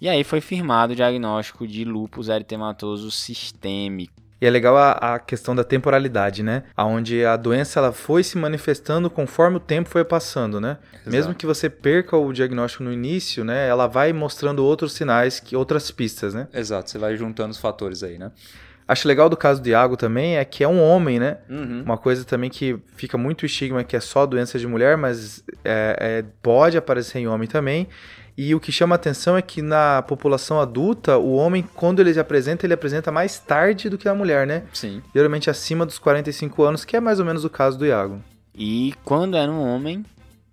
E 0.00 0.08
aí 0.08 0.22
foi 0.22 0.40
firmado 0.40 0.92
o 0.92 0.96
diagnóstico 0.96 1.66
de 1.66 1.84
lúpus 1.84 2.28
eritematoso 2.28 3.10
sistêmico. 3.10 4.12
E 4.40 4.46
é 4.46 4.50
legal 4.50 4.76
a, 4.76 4.92
a 4.92 5.18
questão 5.18 5.54
da 5.54 5.64
temporalidade, 5.64 6.44
né? 6.44 6.62
Onde 6.76 7.24
a 7.24 7.36
doença 7.36 7.80
ela 7.80 7.92
foi 7.92 8.22
se 8.22 8.38
manifestando 8.38 9.10
conforme 9.10 9.56
o 9.56 9.60
tempo 9.60 9.88
foi 9.88 10.04
passando, 10.04 10.60
né? 10.60 10.78
Exato. 10.92 11.10
Mesmo 11.10 11.34
que 11.34 11.44
você 11.44 11.68
perca 11.68 12.16
o 12.16 12.32
diagnóstico 12.32 12.84
no 12.84 12.92
início, 12.92 13.44
né? 13.44 13.66
Ela 13.66 13.88
vai 13.88 14.12
mostrando 14.12 14.64
outros 14.64 14.92
sinais, 14.92 15.40
que 15.40 15.56
outras 15.56 15.90
pistas, 15.90 16.34
né? 16.34 16.46
Exato, 16.54 16.88
você 16.88 16.98
vai 16.98 17.16
juntando 17.16 17.50
os 17.50 17.58
fatores 17.58 18.04
aí, 18.04 18.16
né? 18.16 18.30
Acho 18.86 19.06
legal 19.06 19.28
do 19.28 19.36
caso 19.36 19.60
do 19.60 19.68
Iago 19.68 19.96
também 19.96 20.38
é 20.38 20.44
que 20.44 20.64
é 20.64 20.68
um 20.68 20.80
homem, 20.80 21.18
né? 21.18 21.38
Uhum. 21.50 21.82
Uma 21.84 21.98
coisa 21.98 22.24
também 22.24 22.48
que 22.48 22.78
fica 22.96 23.18
muito 23.18 23.44
estigma 23.44 23.84
que 23.84 23.96
é 23.96 24.00
só 24.00 24.24
doença 24.24 24.58
de 24.58 24.66
mulher, 24.66 24.96
mas 24.96 25.44
é, 25.64 25.96
é, 26.00 26.24
pode 26.40 26.78
aparecer 26.78 27.18
em 27.18 27.26
homem 27.26 27.46
também. 27.46 27.88
E 28.40 28.54
o 28.54 28.60
que 28.60 28.70
chama 28.70 28.94
atenção 28.94 29.36
é 29.36 29.42
que 29.42 29.60
na 29.60 30.00
população 30.02 30.60
adulta, 30.60 31.18
o 31.18 31.32
homem, 31.32 31.68
quando 31.74 31.98
ele 31.98 32.14
se 32.14 32.20
apresenta, 32.20 32.64
ele 32.64 32.72
apresenta 32.72 33.10
mais 33.10 33.40
tarde 33.40 33.90
do 33.90 33.98
que 33.98 34.08
a 34.08 34.14
mulher, 34.14 34.46
né? 34.46 34.62
Sim, 34.72 35.02
Geralmente 35.12 35.50
acima 35.50 35.84
dos 35.84 35.98
45 35.98 36.62
anos, 36.62 36.84
que 36.84 36.96
é 36.96 37.00
mais 37.00 37.18
ou 37.18 37.26
menos 37.26 37.44
o 37.44 37.50
caso 37.50 37.76
do 37.76 37.84
Iago. 37.84 38.22
E 38.54 38.94
quando 39.04 39.36
é 39.36 39.50
um 39.50 39.60
homem, 39.60 40.04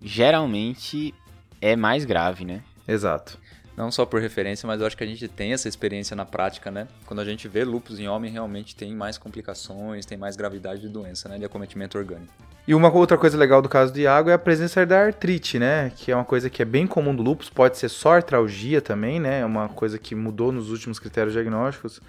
geralmente 0.02 1.14
é 1.62 1.76
mais 1.76 2.06
grave, 2.06 2.44
né? 2.44 2.64
Exato. 2.88 3.38
Não 3.76 3.92
só 3.92 4.06
por 4.06 4.22
referência, 4.22 4.66
mas 4.66 4.80
eu 4.80 4.88
acho 4.88 4.96
que 4.96 5.04
a 5.04 5.08
gente 5.08 5.28
tem 5.28 5.54
essa 5.54 5.68
experiência 5.68 6.16
na 6.16 6.26
prática, 6.26 6.72
né? 6.72 6.88
Quando 7.06 7.20
a 7.20 7.26
gente 7.26 7.48
vê 7.48 7.64
lúpus 7.64 8.00
em 8.00 8.08
homem, 8.08 8.32
realmente 8.32 8.76
tem 8.76 8.94
mais 8.96 9.18
complicações, 9.18 10.06
tem 10.06 10.18
mais 10.18 10.36
gravidade 10.36 10.82
de 10.82 10.90
doença, 10.90 11.28
né? 11.28 11.38
De 11.38 11.46
acometimento 11.46 11.98
orgânico. 11.98 12.34
E 12.68 12.74
uma 12.74 12.92
outra 12.92 13.18
coisa 13.18 13.38
legal 13.38 13.62
do 13.62 13.70
caso 13.70 13.94
do 13.94 14.00
Iago 14.00 14.30
é 14.30 14.34
a 14.34 14.40
presença 14.40 14.86
da 14.86 15.02
artrite, 15.06 15.60
né? 15.60 15.92
Que 15.96 16.12
é 16.12 16.16
uma 16.16 16.26
coisa 16.26 16.50
que 16.50 16.62
é 16.62 16.66
bem 16.66 16.88
comum 16.88 17.16
do 17.16 17.22
lúpus, 17.22 17.50
pode 17.50 17.78
ser 17.78 17.90
só 17.90 18.14
artralgia 18.14 18.82
também, 18.82 19.20
né? 19.20 19.42
É 19.42 19.46
uma 19.46 19.70
coisa 19.70 20.00
que 20.00 20.16
mudou 20.16 20.52
nos 20.52 20.72
últimos 20.72 20.98
critérios 20.98 21.34
diagnósticos, 21.34 22.02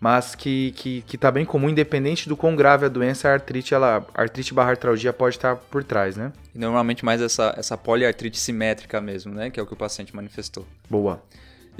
mas 0.00 0.34
que, 0.34 0.72
que, 0.72 1.02
que 1.02 1.18
tá 1.18 1.30
bem 1.30 1.44
comum, 1.44 1.68
independente 1.68 2.26
do 2.26 2.36
quão 2.36 2.56
grave 2.56 2.86
a 2.86 2.88
doença, 2.88 3.28
a 3.28 3.32
artrite, 3.34 3.74
ela, 3.74 4.04
a 4.14 4.22
artrite 4.22 4.54
barra 4.54 4.70
artralgia 4.70 5.12
pode 5.12 5.36
estar 5.36 5.56
por 5.56 5.84
trás, 5.84 6.16
né? 6.16 6.32
E 6.54 6.58
normalmente 6.58 7.04
mais 7.04 7.20
essa, 7.20 7.54
essa 7.56 7.76
poliartrite 7.76 8.38
simétrica 8.38 9.00
mesmo, 9.00 9.34
né? 9.34 9.50
Que 9.50 9.60
é 9.60 9.62
o 9.62 9.66
que 9.66 9.74
o 9.74 9.76
paciente 9.76 10.16
manifestou. 10.16 10.66
Boa. 10.88 11.22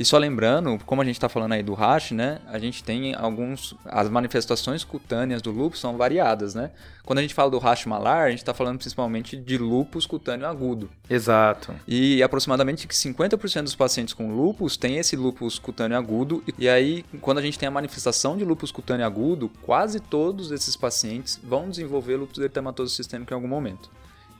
E 0.00 0.04
só 0.06 0.16
lembrando, 0.16 0.78
como 0.86 1.02
a 1.02 1.04
gente 1.04 1.16
está 1.16 1.28
falando 1.28 1.52
aí 1.52 1.62
do 1.62 1.74
rash, 1.74 2.12
né? 2.12 2.38
A 2.46 2.58
gente 2.58 2.82
tem 2.82 3.14
alguns. 3.14 3.74
As 3.84 4.08
manifestações 4.08 4.82
cutâneas 4.82 5.42
do 5.42 5.50
lúpus 5.50 5.78
são 5.78 5.98
variadas, 5.98 6.54
né? 6.54 6.70
Quando 7.04 7.18
a 7.18 7.22
gente 7.22 7.34
fala 7.34 7.50
do 7.50 7.58
rash 7.58 7.84
malar, 7.84 8.28
a 8.28 8.30
gente 8.30 8.38
está 8.38 8.54
falando 8.54 8.78
principalmente 8.78 9.36
de 9.36 9.58
lúpus 9.58 10.06
cutâneo 10.06 10.46
agudo. 10.46 10.88
Exato. 11.10 11.74
E 11.86 12.22
aproximadamente 12.22 12.88
que 12.88 12.94
50% 12.94 13.64
dos 13.64 13.74
pacientes 13.74 14.14
com 14.14 14.34
lúpus 14.34 14.78
têm 14.78 14.96
esse 14.96 15.16
lúpus 15.16 15.58
cutâneo 15.58 15.98
agudo. 15.98 16.42
E 16.58 16.66
aí, 16.66 17.04
quando 17.20 17.36
a 17.36 17.42
gente 17.42 17.58
tem 17.58 17.66
a 17.66 17.70
manifestação 17.70 18.38
de 18.38 18.44
lúpus 18.44 18.72
cutâneo 18.72 19.04
agudo, 19.04 19.50
quase 19.60 20.00
todos 20.00 20.50
esses 20.50 20.76
pacientes 20.76 21.38
vão 21.44 21.68
desenvolver 21.68 22.16
lúpus 22.16 22.38
eritematoso 22.38 22.94
sistêmico 22.94 23.34
em 23.34 23.36
algum 23.36 23.48
momento. 23.48 23.90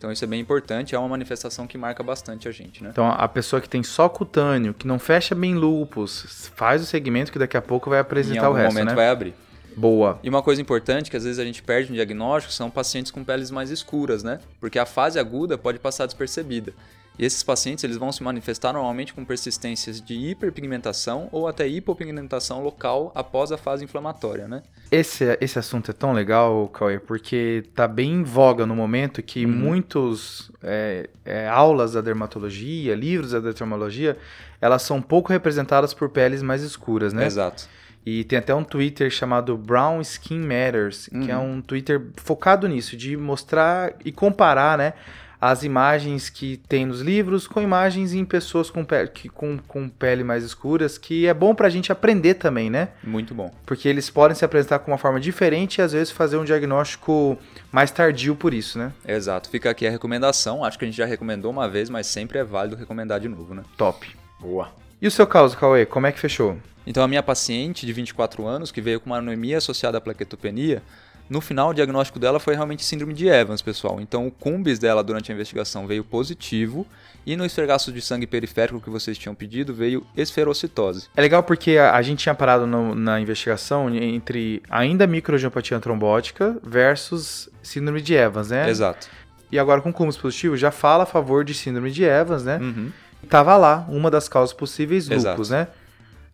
Então 0.01 0.11
isso 0.11 0.25
é 0.25 0.27
bem 0.27 0.41
importante, 0.41 0.95
é 0.95 0.99
uma 0.99 1.09
manifestação 1.09 1.67
que 1.67 1.77
marca 1.77 2.03
bastante 2.03 2.49
a 2.49 2.51
gente, 2.51 2.83
né? 2.83 2.89
Então 2.91 3.07
a 3.07 3.29
pessoa 3.29 3.61
que 3.61 3.69
tem 3.69 3.83
só 3.83 4.09
cutâneo, 4.09 4.73
que 4.73 4.87
não 4.87 4.99
fecha 4.99 5.35
bem 5.35 5.55
lupus, 5.55 6.51
faz 6.57 6.81
o 6.81 6.87
segmento 6.87 7.31
que 7.31 7.39
daqui 7.39 7.55
a 7.55 7.61
pouco 7.61 7.91
vai 7.91 7.99
Em 7.99 8.01
apresentar 8.01 8.47
algum 8.47 8.59
o 8.59 8.63
resto, 8.63 8.73
momento 8.73 8.89
né? 8.89 8.95
vai 8.95 9.11
abrir. 9.11 9.35
Boa. 9.77 10.19
E 10.23 10.29
uma 10.31 10.41
coisa 10.43 10.63
importante 10.63 11.11
que 11.11 11.19
às 11.19 11.25
vezes 11.25 11.39
a 11.39 11.45
gente 11.45 11.63
perde 11.63 11.91
no 11.91 11.97
diagnóstico 11.97 12.51
são 12.51 12.71
pacientes 12.71 13.13
com 13.13 13.23
peles 13.23 13.51
mais 13.51 13.69
escuras, 13.71 14.23
né? 14.23 14.41
Porque 14.59 14.79
a 14.79 14.87
fase 14.87 15.19
aguda 15.19 15.59
pode 15.59 15.79
passar 15.79 16.07
despercebida. 16.07 16.73
E 17.21 17.25
esses 17.27 17.43
pacientes 17.43 17.85
eles 17.85 17.99
vão 17.99 18.11
se 18.11 18.23
manifestar 18.23 18.73
normalmente 18.73 19.13
com 19.13 19.27
persistências 19.27 20.01
de 20.01 20.15
hiperpigmentação 20.15 21.29
ou 21.31 21.47
até 21.47 21.69
hipopigmentação 21.69 22.63
local 22.63 23.13
após 23.15 23.53
a 23.53 23.59
fase 23.59 23.85
inflamatória, 23.85 24.49
né? 24.49 24.63
Esse, 24.91 25.37
esse 25.39 25.59
assunto 25.59 25.91
é 25.91 25.95
tão 25.95 26.15
legal, 26.15 26.67
Cauê, 26.69 26.99
porque 26.99 27.65
tá 27.75 27.87
bem 27.87 28.11
em 28.15 28.23
voga 28.23 28.65
no 28.65 28.75
momento 28.75 29.23
que 29.23 29.45
Uhum. 29.45 29.53
muitos 29.53 30.51
é, 30.63 31.11
é, 31.23 31.47
aulas 31.47 31.93
da 31.93 32.01
dermatologia, 32.01 32.95
livros 32.95 33.33
da 33.33 33.39
dermatologia, 33.41 34.17
elas 34.59 34.81
são 34.81 35.03
pouco 35.03 35.31
representadas 35.31 35.93
por 35.93 36.09
peles 36.09 36.43
mais 36.43 36.63
escuras, 36.63 37.13
né? 37.13 37.27
Exato. 37.27 37.69
E 38.05 38.25
tem 38.25 38.39
até 38.39 38.55
um 38.55 38.65
Twitter 38.65 39.11
chamado 39.11 39.59
Brown 39.59 40.01
Skin 40.01 40.39
Matters, 40.41 41.07
que 41.09 41.31
é 41.31 41.37
Uhum. 41.37 41.57
um 41.57 41.61
Twitter 41.61 42.01
focado 42.17 42.67
nisso, 42.67 42.97
de 42.97 43.15
mostrar 43.15 43.93
e 44.03 44.11
comparar, 44.11 44.79
né? 44.79 44.95
As 45.41 45.63
imagens 45.63 46.29
que 46.29 46.59
tem 46.69 46.85
nos 46.85 47.01
livros 47.01 47.47
com 47.47 47.63
imagens 47.63 48.13
em 48.13 48.25
pessoas 48.27 48.69
com 48.69 48.85
pele, 48.85 49.09
que- 49.09 49.29
com, 49.29 49.57
com 49.67 49.89
pele 49.89 50.23
mais 50.23 50.45
escuras, 50.45 50.99
que 50.99 51.27
é 51.27 51.33
bom 51.33 51.55
pra 51.55 51.71
gente 51.71 51.91
aprender 51.91 52.35
também, 52.35 52.69
né? 52.69 52.89
Muito 53.03 53.35
bom. 53.35 53.51
Porque 53.65 53.89
eles 53.89 54.11
podem 54.11 54.35
se 54.35 54.45
apresentar 54.45 54.81
com 54.81 54.91
uma 54.91 54.99
forma 54.99 55.19
diferente 55.19 55.79
e 55.79 55.83
às 55.83 55.93
vezes 55.93 56.11
fazer 56.11 56.37
um 56.37 56.45
diagnóstico 56.45 57.39
mais 57.73 57.91
tardio 57.91 58.37
por 58.37 58.53
isso, 58.53 58.79
né? 58.79 58.93
Exato. 59.07 59.49
Fica 59.49 59.71
aqui 59.71 59.87
a 59.87 59.91
recomendação. 59.91 60.63
Acho 60.65 60.79
que 60.79 60.85
a 60.85 60.89
gente 60.89 60.97
já 60.99 61.07
recomendou 61.07 61.51
uma 61.51 61.69
vez, 61.69 61.89
mas 61.89 62.07
sempre 62.07 62.39
é 62.39 62.45
válido 62.45 62.77
recomendar 62.77 63.19
de 63.19 63.29
novo, 63.29 63.55
né? 63.55 63.63
Top. 63.79 64.07
Boa. 64.39 64.69
E 65.01 65.07
o 65.07 65.11
seu 65.11 65.27
caso, 65.27 65.57
Cauê, 65.57 65.87
como 65.87 66.07
é 66.07 66.13
que 66.13 66.21
fechou? 66.21 66.59
Então, 66.87 67.03
a 67.03 67.09
minha 67.09 67.23
paciente 67.23 67.87
de 67.87 67.93
24 67.93 68.47
anos, 68.47 68.71
que 68.71 68.81
veio 68.81 69.01
com 69.01 69.07
uma 69.07 69.19
anemia 69.19 69.59
associada 69.59 69.97
à 69.99 70.01
plaquetopenia, 70.01 70.83
no 71.31 71.41
final 71.41 71.71
o 71.71 71.73
diagnóstico 71.75 72.19
dela 72.19 72.39
foi 72.41 72.55
realmente 72.55 72.85
síndrome 72.85 73.15
de 73.15 73.29
Evans, 73.29 73.63
pessoal. 73.63 74.01
Então, 74.01 74.27
o 74.27 74.31
cumbis 74.31 74.79
dela 74.79 75.03
durante 75.03 75.31
a 75.31 75.35
investigação 75.35 75.87
veio 75.87 76.03
positivo 76.05 76.87
e 77.25 77.37
no 77.37 77.45
esfregaço 77.47 77.93
de 77.93 78.01
sangue 78.01 78.27
periférico 78.27 78.81
que 78.81 78.91
vocês 78.91 79.17
tinham 79.17 79.35
pedido 79.35 79.73
veio 79.73 80.05
esferocitose. 80.17 81.07
É 81.17 81.21
legal 81.21 81.43
porque 81.43 81.77
a, 81.77 81.95
a 81.95 82.03
gente 82.03 82.19
tinha 82.21 82.35
parado 82.35 82.67
no- 82.67 82.95
na 82.95 83.21
investigação 83.21 83.95
entre 83.95 84.63
ainda 84.69 85.07
microangiopatia 85.07 85.79
trombótica 85.79 86.57
versus 86.63 87.49
síndrome 87.63 88.01
de 88.01 88.15
Evans, 88.15 88.51
né? 88.51 88.69
Exato. 88.69 89.09
E 89.53 89.59
agora 89.59 89.81
com 89.81 89.93
cúmulos 89.93 90.17
positivos 90.17 90.59
já 90.59 90.71
fala 90.71 91.03
a 91.03 91.07
favor 91.07 91.45
de 91.45 91.55
síndrome 91.55 91.91
de 91.91 92.05
Evans, 92.05 92.43
né? 92.45 92.59
Uhum. 92.61 92.91
E 93.23 93.27
tava 93.27 93.57
lá 93.57 93.85
uma 93.89 94.11
das 94.11 94.29
causas 94.29 94.53
possíveis 94.55 95.11
Exato. 95.11 95.31
lupus, 95.33 95.51
né? 95.51 95.69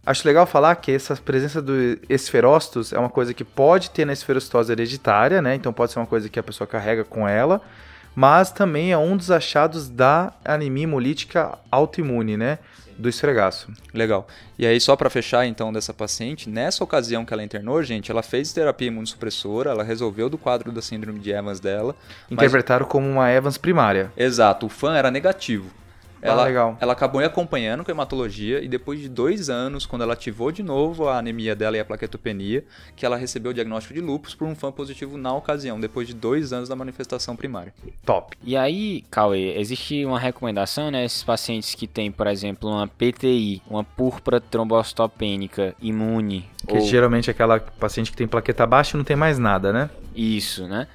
Acho 0.07 0.27
legal 0.27 0.47
falar 0.47 0.77
que 0.77 0.93
essa 0.93 1.17
presença 1.17 1.61
do 1.61 1.99
esferócitos 2.09 2.93
é 2.93 2.99
uma 2.99 3.11
coisa 3.11 3.35
que 3.35 3.43
pode 3.43 3.91
ter 3.91 4.05
na 4.05 4.13
esferocitose 4.13 4.71
hereditária, 4.71 5.43
né? 5.43 5.57
Então 5.57 5.73
pode 5.73 5.91
ser 5.93 5.99
uma 5.99 6.07
coisa 6.07 6.29
que 6.29 6.39
a 6.39 6.43
pessoa 6.45 6.67
carrega 6.67 7.03
com 7.03 7.27
ela, 7.29 7.61
mas 8.15 8.53
também 8.53 8.93
é 8.93 8.99
um 8.99 9.17
dos 9.17 9.33
achados 9.33 9.89
da 9.89 10.33
anemia 10.45 10.85
hemolítica 10.85 11.59
autoimune, 11.73 12.37
né? 12.37 12.59
Do 12.97 13.11
esfregaço. 13.11 13.69
Legal. 13.93 14.27
E 14.59 14.67
aí, 14.67 14.81
só 14.81 14.97
para 14.97 15.11
fechar 15.11 15.45
então 15.45 15.71
dessa 15.71 15.93
paciente, 15.93 16.49
nessa 16.49 16.83
ocasião 16.83 17.27
que 17.27 17.35
ela 17.35 17.43
internou, 17.45 17.83
gente, 17.83 18.11
ela 18.11 18.23
fez 18.23 18.53
terapia 18.55 18.89
imunossupressora, 18.89 19.71
ela 19.71 19.83
resolveu 19.85 20.31
do 20.31 20.39
quadro 20.39 20.73
da 20.73 20.81
síndrome 20.81 21.19
de 21.19 21.31
Evans 21.31 21.61
dela. 21.61 21.95
mas- 22.31 22.39
Interpretaram 22.39 22.87
como 22.87 23.07
uma 23.07 23.31
Evans 23.31 23.59
primária. 23.59 24.11
Exato, 24.17 24.65
o 24.65 24.69
fã 24.71 24.95
era 24.97 25.11
negativo. 25.11 25.71
Ah, 26.27 26.33
Ela, 26.33 26.45
legal. 26.45 26.77
ela 26.81 26.93
acabou 26.93 27.23
acompanhando 27.25 27.85
com 27.85 27.91
a 27.91 27.95
hematologia 27.95 28.63
e 28.63 28.69
depois 28.69 29.01
de 29.01 29.09
dois 29.09 29.49
anos, 29.51 29.87
quando 29.87 30.03
ela 30.03 30.13
ativou 30.15 30.51
de 30.53 30.63
novo 30.63 31.09
a 31.09 31.19
anemia 31.19 31.55
dela 31.55 31.77
e 31.77 31.81
a 31.81 31.85
plaquetopenia, 31.85 32.65
que 32.95 33.05
ela 33.07 33.17
recebeu 33.17 33.51
o 33.51 33.55
diagnóstico 33.55 33.95
de 33.95 34.01
lúpus 34.01 34.35
por 34.35 34.47
um 34.47 34.55
fã 34.55 34.71
positivo 34.73 35.17
na 35.17 35.33
ocasião, 35.35 35.79
depois 35.81 36.07
de 36.09 36.15
dois 36.15 36.53
anos 36.53 36.69
da 36.69 36.77
manifestação 36.77 37.37
primária. 37.37 37.73
Top. 38.05 38.37
E 38.43 38.57
aí, 38.57 39.05
Cauê, 39.11 39.57
existe 39.59 40.05
uma 40.05 40.19
recomendação, 40.19 40.91
né? 40.91 41.05
Esses 41.05 41.23
pacientes 41.23 41.75
que 41.75 41.87
têm, 41.87 42.11
por 42.11 42.27
exemplo, 42.27 42.69
uma 42.71 42.87
PTI, 42.89 43.63
uma 43.69 43.85
púrpura 43.85 44.41
trombocitopênica 44.41 45.75
imune, 45.81 46.49
Que 46.67 46.75
ou 46.75 46.81
geralmente 46.81 47.29
é 47.29 47.33
aquela 47.33 47.61
paciente 47.61 48.11
que 48.11 48.17
tem 48.17 48.27
plaqueta 48.27 48.67
baixa 48.67 48.97
e 48.97 48.99
não 48.99 49.05
tem 49.05 49.17
mais 49.17 49.39
nada, 49.39 49.73
né? 49.73 49.91
isso, 50.15 50.67
né? 50.67 50.89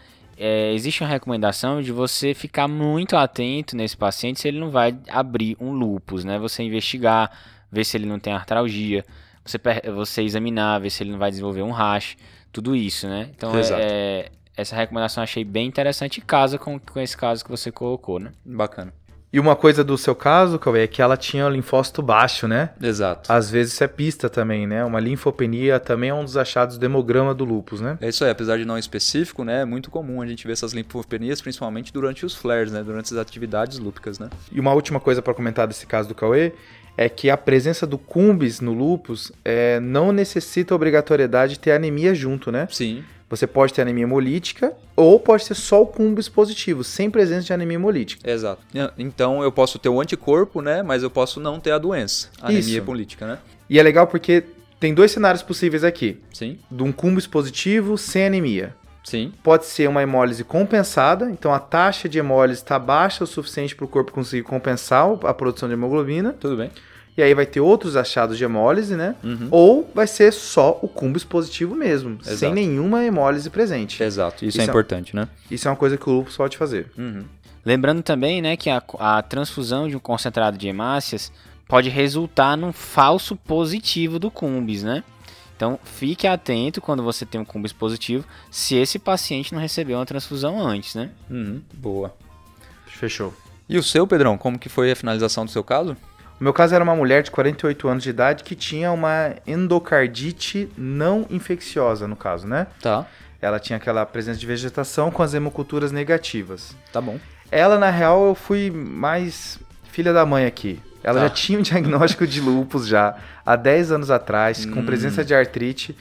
É, 0.43 0.73
existe 0.73 1.03
uma 1.03 1.09
recomendação 1.09 1.81
de 1.83 1.91
você 1.91 2.33
ficar 2.33 2.67
muito 2.67 3.15
atento 3.15 3.75
nesse 3.75 3.95
paciente 3.95 4.39
se 4.39 4.47
ele 4.47 4.59
não 4.59 4.71
vai 4.71 4.97
abrir 5.07 5.55
um 5.59 5.71
lupus, 5.71 6.23
né? 6.25 6.39
Você 6.39 6.63
investigar, 6.63 7.29
ver 7.71 7.83
se 7.83 7.95
ele 7.95 8.07
não 8.07 8.17
tem 8.19 8.33
artralgia, 8.33 9.05
você, 9.45 9.59
você 9.93 10.23
examinar, 10.23 10.79
ver 10.79 10.89
se 10.89 11.03
ele 11.03 11.11
não 11.11 11.19
vai 11.19 11.29
desenvolver 11.29 11.61
um 11.61 11.71
rash, 11.71 12.17
tudo 12.51 12.75
isso, 12.75 13.07
né? 13.07 13.29
Então, 13.35 13.51
é- 13.75 13.81
é- 13.81 14.31
essa 14.57 14.75
recomendação 14.75 15.21
eu 15.21 15.25
achei 15.25 15.43
bem 15.43 15.67
interessante 15.67 16.17
e 16.17 16.21
casa 16.21 16.57
com, 16.57 16.79
com 16.79 16.99
esse 16.99 17.15
caso 17.15 17.43
que 17.43 17.49
você 17.51 17.71
colocou, 17.71 18.19
né? 18.19 18.31
Bacana. 18.43 18.91
E 19.33 19.39
uma 19.39 19.55
coisa 19.55 19.81
do 19.81 19.97
seu 19.97 20.13
caso, 20.13 20.59
Cauê, 20.59 20.83
é 20.83 20.87
que 20.87 21.01
ela 21.01 21.15
tinha 21.15 21.47
linfócito 21.47 22.01
baixo, 22.01 22.49
né? 22.49 22.71
Exato. 22.81 23.31
Às 23.31 23.49
vezes 23.49 23.73
isso 23.73 23.83
é 23.83 23.87
pista 23.87 24.29
também, 24.29 24.67
né? 24.67 24.83
Uma 24.83 24.99
linfopenia 24.99 25.79
também 25.79 26.09
é 26.09 26.13
um 26.13 26.25
dos 26.25 26.35
achados 26.35 26.77
do 26.77 26.85
hemograma 26.85 27.33
do 27.33 27.45
lúpus, 27.45 27.79
né? 27.79 27.97
É 28.01 28.09
isso 28.09 28.25
aí, 28.25 28.31
apesar 28.31 28.57
de 28.57 28.65
não 28.65 28.77
específico, 28.77 29.45
né, 29.45 29.61
é 29.61 29.65
muito 29.65 29.89
comum 29.89 30.21
a 30.21 30.27
gente 30.27 30.45
ver 30.45 30.53
essas 30.53 30.73
linfopenias, 30.73 31.41
principalmente 31.41 31.93
durante 31.93 32.25
os 32.25 32.35
flares, 32.35 32.73
né, 32.73 32.83
durante 32.83 33.13
as 33.13 33.19
atividades 33.19 33.79
lúpicas, 33.79 34.19
né. 34.19 34.29
E 34.51 34.59
uma 34.59 34.73
última 34.73 34.99
coisa 34.99 35.21
para 35.21 35.33
comentar 35.33 35.65
desse 35.65 35.85
caso 35.85 36.09
do 36.09 36.15
Cauê 36.15 36.51
é 36.97 37.07
que 37.07 37.29
a 37.29 37.37
presença 37.37 37.87
do 37.87 37.97
cumbis 37.97 38.59
no 38.59 38.73
lúpus 38.73 39.31
é, 39.45 39.79
não 39.79 40.11
necessita 40.11 40.75
obrigatoriedade 40.75 41.53
de 41.53 41.59
ter 41.59 41.71
anemia 41.71 42.13
junto, 42.13 42.51
né? 42.51 42.67
Sim, 42.69 43.03
Você 43.31 43.47
pode 43.47 43.73
ter 43.73 43.81
anemia 43.81 44.03
hemolítica 44.03 44.73
ou 44.95 45.19
pode 45.19 45.47
ter 45.47 45.55
só 45.55 45.81
o 45.81 45.87
cumbis 45.87 46.27
positivo, 46.29 46.83
sem 46.83 47.09
presença 47.09 47.45
de 47.47 47.53
anemia 47.53 47.75
hemolítica. 47.75 48.29
exato. 48.29 48.61
Então 48.97 49.41
eu 49.41 49.51
posso 49.51 49.79
ter 49.79 49.89
o 49.89 49.99
anticorpo, 50.01 50.61
né, 50.61 50.83
mas 50.83 51.01
eu 51.01 51.09
posso 51.09 51.39
não 51.39 51.59
ter 51.59 51.71
a 51.71 51.77
doença, 51.77 52.29
a 52.41 52.47
anemia 52.47 52.59
Isso. 52.59 52.77
hemolítica, 52.77 53.25
né. 53.25 53.39
E 53.69 53.79
é 53.79 53.83
legal 53.83 54.05
porque 54.05 54.43
tem 54.79 54.93
dois 54.93 55.11
cenários 55.11 55.41
possíveis 55.41 55.83
aqui. 55.83 56.19
Sim, 56.33 56.59
De 56.69 56.83
um 56.83 56.91
cumbis 56.91 57.25
positivo 57.25 57.97
sem 57.97 58.25
anemia. 58.25 58.75
sim, 59.03 59.31
Pode 59.41 59.65
ser 59.65 59.87
uma 59.87 60.03
hemólise 60.03 60.43
compensada, 60.43 61.29
então 61.31 61.53
a 61.53 61.59
taxa 61.59 62.09
de 62.09 62.19
hemólise 62.19 62.61
está 62.61 62.77
baixa 62.77 63.23
o 63.23 63.27
suficiente 63.27 63.75
para 63.75 63.85
o 63.85 63.87
corpo 63.87 64.11
conseguir 64.11 64.43
compensar 64.43 65.07
a 65.23 65.33
produção 65.33 65.69
de 65.69 65.73
hemoglobina. 65.73 66.35
tudo 66.37 66.57
bem. 66.57 66.69
E 67.17 67.21
aí 67.21 67.33
vai 67.33 67.45
ter 67.45 67.59
outros 67.59 67.95
achados 67.95 68.37
de 68.37 68.43
hemólise, 68.43 68.95
né? 68.95 69.15
Uhum. 69.23 69.47
Ou 69.51 69.91
vai 69.93 70.07
ser 70.07 70.31
só 70.31 70.79
o 70.81 70.87
cumbis 70.87 71.23
positivo 71.23 71.75
mesmo, 71.75 72.23
sem 72.23 72.33
Exato. 72.33 72.53
nenhuma 72.53 73.03
hemólise 73.03 73.49
presente. 73.49 74.01
Exato, 74.01 74.45
isso, 74.45 74.57
Isso 74.57 74.61
é 74.61 74.63
é- 74.63 74.67
importante, 74.67 75.15
né. 75.15 75.27
Isso 75.49 75.67
é 75.67 75.71
uma 75.71 75.77
coisa 75.77 75.97
que 75.97 76.09
o 76.09 76.13
lúpus 76.13 76.37
pode 76.37 76.57
fazer. 76.57 76.89
Uhum. 76.97 77.23
Lembrando 77.65 78.01
também, 78.01 78.41
né, 78.41 78.55
que 78.55 78.69
a, 78.69 78.81
a 78.97 79.21
transfusão 79.21 79.87
de 79.87 79.95
um 79.95 79.99
concentrado 79.99 80.57
de 80.57 80.67
hemácias 80.67 81.31
pode 81.67 81.89
resultar 81.89 82.55
num 82.57 82.73
falso 82.73 83.35
positivo 83.35 84.17
do 84.17 84.31
cumbis, 84.31 84.83
né? 84.83 85.03
Então, 85.55 85.79
fique 85.83 86.25
atento 86.25 86.81
quando 86.81 87.03
você 87.03 87.23
tem 87.23 87.39
um 87.39 87.45
cumbis 87.45 87.71
positivo, 87.71 88.25
se 88.49 88.75
esse 88.75 88.97
paciente 88.97 89.53
não 89.53 89.61
recebeu 89.61 89.97
uma 89.99 90.05
transfusão 90.05 90.59
antes, 90.59 90.95
né? 90.95 91.11
Uhum. 91.29 91.61
Boa. 91.73 92.15
Fechou. 92.87 93.31
E 93.69 93.77
o 93.77 93.83
seu, 93.83 94.07
Pedrão, 94.07 94.37
como 94.37 94.57
que 94.57 94.67
foi 94.67 94.91
a 94.91 94.95
finalização 94.95 95.45
do 95.45 95.51
seu 95.51 95.63
caso? 95.63 95.95
Meu 96.41 96.51
caso 96.53 96.73
era 96.73 96.83
uma 96.83 96.95
mulher 96.95 97.21
de 97.23 97.29
48 97.31 97.87
anos 97.87 98.03
de 98.03 98.09
idade 98.09 98.43
que 98.43 98.55
tinha 98.55 98.91
uma 98.91 99.35
endocardite 99.45 100.69
não 100.77 101.25
infecciosa, 101.29 102.07
no 102.07 102.15
caso, 102.15 102.47
né? 102.47 102.67
Tá, 102.81 103.05
Ela 103.41 103.59
tinha 103.59 103.77
aquela 103.77 104.05
presença 104.05 104.39
de 104.39 104.45
vegetação 104.45 105.09
com 105.11 105.21
as 105.23 105.33
hemoculturas 105.33 105.91
negativas. 105.91 106.75
tá 106.91 106.99
bom. 107.01 107.19
Ela, 107.51 107.77
na 107.77 107.89
real, 107.89 108.25
eu 108.27 108.35
fui 108.35 108.71
mais 108.71 109.59
filha 109.83 110.13
da 110.13 110.25
mãe 110.25 110.45
aqui. 110.45 110.79
Ela 111.03 111.21
Tá. 111.21 111.27
já 111.27 111.33
tinha 111.33 111.59
um 111.59 111.61
diagnóstico 111.63 112.25
de 112.27 112.39
lúpus 112.41 112.87
já 112.87 113.15
há 113.45 113.55
10 113.55 113.91
anos 113.91 114.09
atrás, 114.11 114.65
com 114.65 114.79
Hum. 114.79 114.85
presença 114.85 115.23
de 115.25 115.33
artrite. 115.35 115.95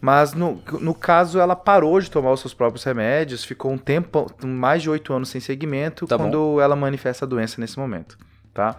Mas 0.00 0.32
no, 0.34 0.62
no 0.80 0.94
caso, 0.94 1.38
ela 1.38 1.54
parou 1.54 2.00
de 2.00 2.10
tomar 2.10 2.32
os 2.32 2.40
seus 2.40 2.54
próprios 2.54 2.82
remédios, 2.84 3.44
ficou 3.44 3.70
um 3.70 3.76
tempo, 3.78 4.30
mais 4.44 4.82
de 4.82 4.88
8 4.90 5.12
anos 5.12 5.28
sem 5.28 5.40
segmento, 5.40 6.06
Tá 6.06 6.16
quando 6.16 6.60
ela 6.60 6.74
manifesta 6.74 7.24
a 7.24 7.28
doença 7.28 7.60
nesse 7.60 7.78
momento, 7.78 8.16
tá? 8.54 8.76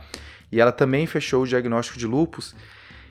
E 0.52 0.60
ela 0.60 0.72
também 0.72 1.06
fechou 1.08 1.44
o 1.44 1.48
diagnóstico 1.48 1.98
de 1.98 2.06
lúpus. 2.06 2.54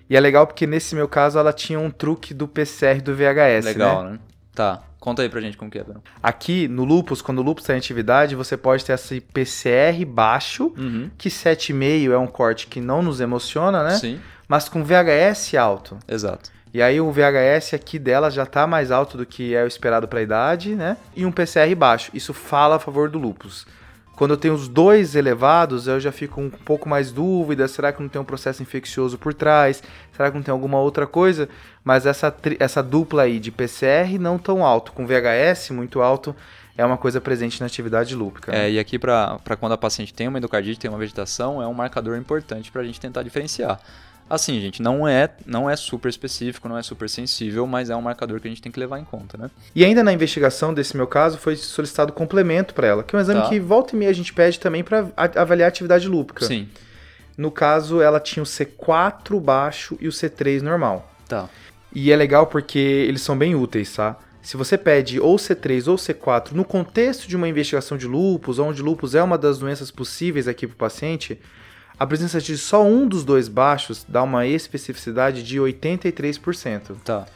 E 0.09 0.17
é 0.17 0.21
legal 0.21 0.47
porque 0.47 0.67
nesse 0.67 0.95
meu 0.95 1.09
caso 1.09 1.39
ela 1.39 1.53
tinha 1.53 1.79
um 1.79 1.91
truque 1.91 2.35
do 2.35 2.47
PCR 2.49 3.01
do 3.01 3.15
VHS, 3.15 3.65
Legal, 3.65 4.03
né? 4.05 4.11
né? 4.13 4.19
Tá, 4.53 4.83
conta 4.99 5.23
aí 5.23 5.29
pra 5.29 5.41
gente 5.41 5.57
como 5.57 5.71
que 5.71 5.79
é. 5.79 5.85
Aqui 6.23 6.67
no 6.67 6.85
lúpus, 6.85 7.23
quando 7.23 7.39
o 7.39 7.43
lúpus 7.43 7.63
está 7.63 7.75
em 7.75 7.79
atividade, 7.79 8.35
você 8.35 8.57
pode 8.57 8.85
ter 8.85 8.93
esse 8.95 9.21
PCR 9.21 10.05
baixo, 10.05 10.75
Uhum. 10.77 11.09
que 11.17 11.29
7,5 11.31 12.11
é 12.13 12.19
um 12.19 12.27
corte 12.27 12.67
que 12.67 12.81
não 12.81 13.01
nos 13.03 13.21
emociona, 13.21 13.85
né? 13.85 13.91
Sim, 13.93 14.21
Mas 14.49 14.69
com 14.69 14.83
VHS 14.85 15.55
alto. 15.57 15.97
exato. 16.09 16.51
E 16.75 16.81
aí 16.83 17.01
o 17.01 17.11
VHS 17.11 17.75
aqui 17.75 17.99
dela 17.99 18.31
já 18.31 18.45
tá 18.47 18.65
mais 18.67 18.91
alto 18.93 19.17
do 19.17 19.25
que 19.27 19.55
é 19.55 19.65
o 19.65 19.67
esperado 19.67 20.07
para 20.07 20.19
a 20.21 20.23
idade, 20.23 20.75
né? 20.75 20.97
E 21.17 21.25
um 21.27 21.33
PCR 21.33 21.75
baixo. 21.77 22.11
Isso 22.15 22.33
fala 22.35 22.77
a 22.77 22.79
favor 22.79 23.09
do 23.09 23.19
lúpus. 23.19 23.67
Quando 24.21 24.33
eu 24.33 24.37
tenho 24.37 24.53
os 24.53 24.69
dois 24.69 25.15
elevados, 25.15 25.87
eu 25.87 25.99
já 25.99 26.13
fico 26.13 26.43
um 26.43 26.51
pouco 26.51 26.87
mais 26.87 27.11
dúvida, 27.11 27.67
será 27.67 27.91
que 27.91 28.03
não 28.03 28.09
tem 28.11 28.21
um 28.21 28.25
processo 28.25 28.63
infeccioso 28.63 29.17
por 29.17 29.33
trás? 29.33 29.83
Será 30.15 30.31
que 30.31 30.37
não 30.37 30.43
tem 30.43 30.53
alguma 30.53 30.79
outra 30.79 31.07
coisa? 31.07 31.49
Mas 31.83 32.05
essa, 32.05 32.37
essa 32.59 32.83
dupla 32.83 33.23
aí 33.23 33.41
de 33.41 33.51
PCR 33.51 34.19
não 34.19 34.37
tão 34.37 34.63
alto, 34.63 34.93
com 34.93 35.07
VHS 35.07 35.71
muito 35.71 36.03
alto, 36.03 36.37
é 36.77 36.85
uma 36.85 36.99
coisa 36.99 37.19
presente 37.19 37.61
na 37.61 37.67
atividade 37.67 38.15
lúpica. 38.15 38.53
Né? 38.53 38.67
É, 38.67 38.73
e 38.73 38.79
aqui 38.79 38.99
para 38.99 39.41
quando 39.59 39.73
a 39.73 39.79
paciente 39.79 40.13
tem 40.13 40.29
uma 40.29 40.37
endocardite, 40.37 40.79
tem 40.79 40.91
uma 40.91 40.99
vegetação, 40.99 41.63
é 41.63 41.67
um 41.67 41.73
marcador 41.73 42.19
importante 42.19 42.71
para 42.71 42.83
a 42.83 42.85
gente 42.85 43.01
tentar 43.01 43.23
diferenciar. 43.23 43.81
Assim, 44.31 44.61
gente, 44.61 44.81
não 44.81 45.09
é, 45.09 45.29
não 45.45 45.69
é 45.69 45.75
super 45.75 46.09
específico, 46.09 46.69
não 46.69 46.79
é 46.79 46.83
super 46.85 47.11
sensível, 47.11 47.67
mas 47.67 47.91
é 47.91 47.97
um 47.97 48.01
marcador 48.01 48.41
que 48.41 48.47
a 48.47 48.51
gente 48.51 48.63
tem 48.63 48.71
que 48.71 48.79
levar 48.79 49.01
em 49.01 49.05
conta, 49.05 49.37
né? 49.37 49.51
E 49.75 49.85
ainda 49.85 50.05
na 50.05 50.13
investigação 50.13 50.73
desse 50.73 50.97
meu 50.97 51.09
caso, 51.09 51.37
foi 51.37 51.57
solicitado 51.57 52.13
complemento 52.13 52.73
para 52.73 52.87
ela, 52.87 53.03
que 53.03 53.17
é 53.17 53.19
um 53.19 53.21
exame 53.21 53.41
tá. 53.41 53.49
que 53.49 53.59
volta 53.59 53.97
e 53.97 53.99
meia 53.99 54.11
a 54.13 54.15
gente 54.15 54.33
pede 54.33 54.61
também 54.61 54.85
para 54.85 55.09
avaliar 55.17 55.67
a 55.67 55.69
atividade 55.69 56.07
lúpica. 56.07 56.47
Sim. 56.47 56.69
No 57.37 57.51
caso, 57.51 58.01
ela 58.01 58.21
tinha 58.21 58.43
o 58.43 58.47
C4 58.47 59.41
baixo 59.41 59.99
e 60.01 60.07
o 60.07 60.13
C3 60.13 60.61
normal. 60.63 61.11
Tá. 61.29 61.49
E 61.93 62.13
é 62.13 62.17
legal 62.17 62.47
porque 62.47 62.79
eles 62.79 63.23
são 63.23 63.37
bem 63.37 63.57
úteis, 63.57 63.93
tá? 63.93 64.17
Se 64.43 64.57
você 64.57 64.79
pede 64.79 65.19
ou 65.19 65.37
C3 65.37 65.89
ou 65.89 65.97
C4 65.97 66.53
no 66.53 66.65
contexto 66.65 67.29
de 67.29 67.37
uma 67.37 67.49
investigação 67.49 67.99
de 67.99 68.07
lúpus, 68.07 68.61
onde 68.61 68.81
lúpus 68.81 69.17
é 69.17 69.23
uma 69.23 69.37
das 69.37 69.59
doenças 69.59 69.91
possíveis 69.91 70.47
aqui 70.47 70.67
para 70.69 70.75
o 70.75 70.79
paciente, 70.79 71.39
a 72.01 72.07
presença 72.07 72.41
de 72.41 72.57
só 72.57 72.83
um 72.83 73.07
dos 73.07 73.25
dois 73.25 73.47
baixos 73.47 74.07
dá 74.09 74.23
uma 74.23 74.47
especificidade 74.47 75.43
de 75.43 75.59
83%. 75.59 76.97
Tá. 77.05 77.27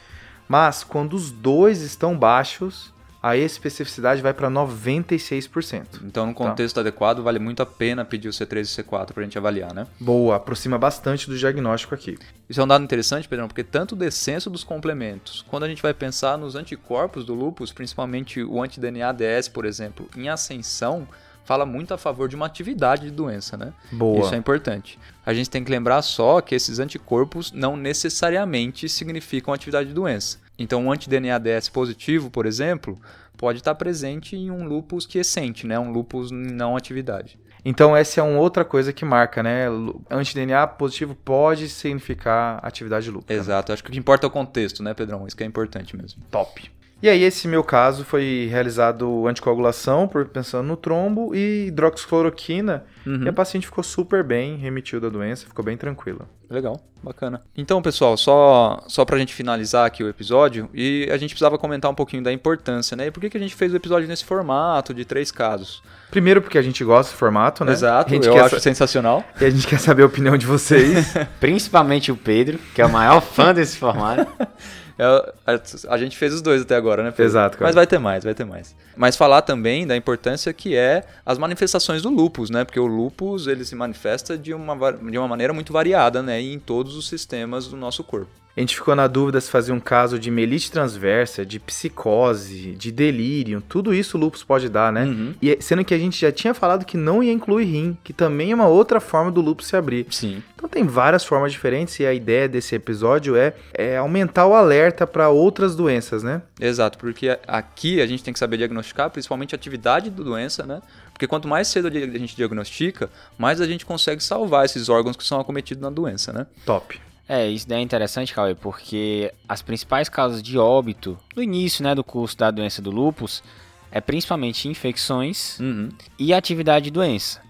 Mas 0.47 0.83
quando 0.83 1.13
os 1.13 1.29
dois 1.29 1.81
estão 1.81 2.17
baixos, 2.17 2.91
a 3.21 3.37
especificidade 3.37 4.23
vai 4.23 4.33
para 4.33 4.49
96%. 4.49 6.01
Então, 6.03 6.25
no 6.25 6.33
tá. 6.33 6.37
contexto 6.37 6.73
tá. 6.73 6.81
adequado, 6.81 7.21
vale 7.21 7.37
muito 7.37 7.61
a 7.61 7.65
pena 7.65 8.03
pedir 8.03 8.27
o 8.27 8.31
C3 8.31 8.57
e 8.57 8.61
o 8.61 8.85
C4 8.85 9.13
para 9.13 9.21
a 9.21 9.23
gente 9.23 9.37
avaliar, 9.37 9.71
né? 9.71 9.85
Boa, 9.99 10.37
aproxima 10.37 10.79
bastante 10.79 11.29
do 11.29 11.37
diagnóstico 11.37 11.93
aqui. 11.93 12.17
Isso 12.49 12.59
é 12.59 12.63
um 12.63 12.67
dado 12.67 12.83
interessante, 12.83 13.27
Pedrão, 13.27 13.47
porque 13.47 13.63
tanto 13.63 13.93
o 13.93 13.95
descenso 13.95 14.49
dos 14.49 14.63
complementos, 14.63 15.45
quando 15.47 15.65
a 15.65 15.67
gente 15.67 15.83
vai 15.83 15.93
pensar 15.93 16.39
nos 16.39 16.55
anticorpos 16.55 17.23
do 17.23 17.35
lúpus, 17.35 17.71
principalmente 17.71 18.41
o 18.41 18.63
anti-DNA-DS, 18.63 19.47
por 19.47 19.63
exemplo, 19.63 20.09
em 20.17 20.27
ascensão, 20.27 21.07
fala 21.45 21.65
muito 21.65 21.93
a 21.93 21.97
favor 21.97 22.27
de 22.27 22.35
uma 22.35 22.47
atividade 22.47 23.03
de 23.03 23.11
doença, 23.11 23.55
né? 23.55 23.71
Boa. 23.91 24.19
Isso 24.19 24.35
é 24.35 24.37
importante. 24.37 24.99
A 25.25 25.33
gente 25.33 25.49
tem 25.49 25.63
que 25.63 25.71
lembrar 25.71 26.01
só 26.01 26.41
que 26.41 26.55
esses 26.55 26.79
anticorpos 26.79 27.51
não 27.51 27.77
necessariamente 27.77 28.89
significam 28.89 29.53
atividade 29.53 29.89
de 29.89 29.95
doença. 29.95 30.39
Então, 30.57 30.85
um 30.85 30.91
anti-DNA-DS 30.91 31.69
positivo, 31.69 32.29
por 32.29 32.45
exemplo, 32.45 32.99
pode 33.37 33.59
estar 33.59 33.75
presente 33.75 34.35
em 34.35 34.49
um 34.49 34.65
lupus 34.65 35.05
quiescente, 35.05 35.67
né? 35.67 35.77
Um 35.77 35.91
lupus 35.91 36.31
não 36.31 36.75
atividade. 36.75 37.37
Então, 37.63 37.97
essa 37.97 38.19
é 38.19 38.23
uma 38.23 38.39
outra 38.39 38.63
coisa 38.63 38.93
que 38.93 39.03
marca, 39.03 39.41
né? 39.41 39.65
Anti-DNA 40.09 40.67
positivo 40.67 41.15
pode 41.15 41.67
significar 41.67 42.59
atividade 42.61 43.09
lúpica. 43.09 43.33
Exato. 43.33 43.73
Acho 43.73 43.83
que 43.83 43.89
o 43.89 43.91
que 43.91 43.97
importa 43.97 44.27
é 44.27 44.29
o 44.29 44.31
contexto, 44.31 44.83
né, 44.83 44.93
Pedrão? 44.93 45.25
Isso 45.25 45.35
que 45.35 45.43
é 45.43 45.47
importante 45.47 45.97
mesmo. 45.97 46.21
Top. 46.29 46.71
E 47.01 47.09
aí, 47.09 47.23
esse 47.23 47.47
meu 47.47 47.63
caso 47.63 48.03
foi 48.03 48.47
realizado 48.49 49.27
anticoagulação, 49.27 50.07
por 50.07 50.25
pensando 50.25 50.65
no 50.65 50.77
trombo, 50.77 51.35
e 51.35 51.67
hidroxicloroquina. 51.67 52.85
Uhum. 53.05 53.23
E 53.23 53.29
a 53.29 53.33
paciente 53.33 53.67
ficou 53.67 53.83
super 53.83 54.23
bem, 54.23 54.57
remitiu 54.57 54.99
da 54.99 55.09
doença, 55.09 55.45
ficou 55.45 55.63
bem 55.63 55.77
tranquila. 55.77 56.27
Legal, 56.49 56.79
bacana. 57.03 57.41
Então, 57.55 57.81
pessoal, 57.81 58.15
só, 58.17 58.83
só 58.87 59.03
pra 59.03 59.17
gente 59.17 59.33
finalizar 59.33 59.85
aqui 59.85 60.03
o 60.03 60.09
episódio, 60.09 60.69
e 60.73 61.07
a 61.11 61.17
gente 61.17 61.31
precisava 61.31 61.57
comentar 61.57 61.91
um 61.91 61.95
pouquinho 61.95 62.23
da 62.23 62.31
importância, 62.31 62.95
né? 62.95 63.07
E 63.07 63.11
por 63.11 63.19
que, 63.19 63.29
que 63.29 63.37
a 63.37 63.39
gente 63.39 63.55
fez 63.55 63.73
o 63.73 63.75
episódio 63.75 64.07
nesse 64.07 64.23
formato 64.23 64.93
de 64.93 65.05
três 65.05 65.31
casos? 65.31 65.83
Primeiro 66.09 66.41
porque 66.41 66.57
a 66.57 66.61
gente 66.61 66.83
gosta 66.83 67.11
do 67.11 67.17
formato, 67.17 67.65
né? 67.65 67.73
Exato, 67.73 68.13
eu 68.13 68.43
acho 68.43 68.59
sensacional. 68.59 69.23
E 69.39 69.45
a 69.45 69.49
gente 69.49 69.67
quer 69.67 69.79
saber 69.79 70.03
a 70.03 70.05
opinião 70.05 70.37
de 70.37 70.45
vocês. 70.45 71.13
Principalmente 71.39 72.11
o 72.11 72.15
Pedro, 72.15 72.57
que 72.73 72.81
é 72.81 72.85
o 72.85 72.89
maior 72.89 73.21
fã 73.21 73.53
desse 73.53 73.77
formato. 73.77 74.31
É, 74.97 75.03
a, 75.03 75.93
a, 75.93 75.97
gente 75.97 76.17
fez 76.17 76.33
os 76.33 76.41
dois 76.41 76.61
até 76.61 76.75
agora, 76.75 77.03
né? 77.03 77.11
Pedro? 77.11 77.25
Exato, 77.25 77.57
cara. 77.57 77.67
Mas 77.67 77.75
vai 77.75 77.85
ter 77.85 77.99
mais, 77.99 78.23
vai 78.23 78.33
ter 78.33 78.45
mais. 78.45 78.75
Mas 78.95 79.17
falar 79.17 79.41
também 79.41 79.85
da 79.85 79.95
importância 79.95 80.53
que 80.53 80.75
é 80.75 81.03
as 81.25 81.37
manifestações 81.37 82.01
do 82.01 82.09
lupus, 82.09 82.49
né? 82.49 82.63
Porque 82.63 82.79
o 82.79 82.85
lupus, 82.85 83.47
ele 83.47 83.65
se 83.65 83.75
manifesta 83.75 84.37
de 84.37 84.53
uma, 84.53 84.93
de 84.93 85.17
uma 85.17 85.27
maneira 85.27 85.53
muito 85.53 85.73
variada, 85.73 86.21
né? 86.21 86.41
E 86.41 86.53
em 86.53 86.59
todos 86.59 86.95
os 86.95 87.09
sistemas 87.09 87.67
do 87.67 87.75
nosso 87.75 88.03
corpo. 88.03 88.44
A 88.55 88.61
gente 88.61 88.75
ficou 88.75 88.95
na 88.95 89.05
dúvida 89.07 89.41
se 89.41 89.49
fazia 89.49 89.73
um 89.73 89.79
caso 89.79 90.17
de 90.17 90.31
melite 90.31 90.71
transversa, 90.71 91.45
de 91.45 91.59
psicose, 91.59 92.71
de 92.71 92.89
delírio, 92.89 93.61
tudo 93.67 93.93
isso 93.93 94.17
o 94.17 94.19
lúpus 94.19 94.43
pode 94.43 94.69
dar, 94.69 94.93
né? 94.93 95.03
Uhum. 95.03 95.33
E 95.41 95.57
sendo 95.59 95.83
que 95.83 95.93
a 95.93 95.97
gente 95.97 96.19
já 96.19 96.31
tinha 96.31 96.53
falado 96.53 96.85
que 96.85 96.95
não 96.95 97.21
ia 97.21 97.33
incluir 97.33 97.65
rim, 97.65 97.97
que 98.01 98.13
também 98.13 98.51
é 98.51 98.55
uma 98.55 98.67
outra 98.67 99.01
forma 99.01 99.29
do 99.29 99.41
lúpus 99.41 99.67
se 99.67 99.75
abrir. 99.75 100.07
Sim. 100.09 100.41
Então 100.55 100.69
tem 100.69 100.85
várias 100.85 101.25
formas 101.25 101.51
diferentes 101.51 101.99
e 101.99 102.05
a 102.05 102.13
ideia 102.13 102.47
desse 102.47 102.73
episódio 102.73 103.35
é, 103.35 103.53
é 103.73 103.97
aumentar 103.97 104.47
o 104.47 104.53
alerta 104.53 105.05
para 105.05 105.27
outras 105.29 105.75
doenças, 105.75 106.23
né? 106.23 106.41
Exato, 106.59 106.97
porque 106.97 107.37
aqui 107.45 107.99
a 107.99 108.07
gente 108.07 108.23
tem 108.23 108.33
que 108.33 108.39
saber 108.39 108.57
diagnosticar 108.57 109.09
principalmente 109.09 109.53
a 109.53 109.57
atividade 109.57 110.09
da 110.09 110.23
doença, 110.23 110.65
né? 110.65 110.81
Porque 111.11 111.27
quanto 111.27 111.47
mais 111.47 111.67
cedo 111.67 111.87
a 111.87 111.91
gente 111.91 112.35
diagnostica, 112.35 113.09
mais 113.37 113.59
a 113.59 113.67
gente 113.67 113.85
consegue 113.85 114.23
salvar 114.23 114.65
esses 114.65 114.87
órgãos 114.87 115.15
que 115.15 115.23
são 115.23 115.39
acometidos 115.39 115.81
na 115.81 115.89
doença, 115.89 116.31
né? 116.31 116.47
Top. 116.65 116.99
É, 117.27 117.47
isso 117.47 117.67
daí 117.67 117.79
é 117.79 117.81
interessante, 117.81 118.33
Cauê, 118.33 118.53
porque 118.53 119.33
as 119.49 119.61
principais 119.61 120.07
causas 120.07 120.43
de 120.43 120.57
óbito 120.57 121.17
no 121.35 121.41
início 121.41 121.83
né, 121.83 121.95
do 121.95 122.03
curso 122.03 122.37
da 122.37 122.51
doença 122.51 122.81
do 122.81 122.91
lupus 122.91 123.43
é 123.91 123.99
principalmente 123.99 124.67
infecções 124.67 125.59
uhum. 125.59 125.89
e 126.19 126.33
atividade 126.33 126.85
de 126.85 126.91
doença. 126.91 127.41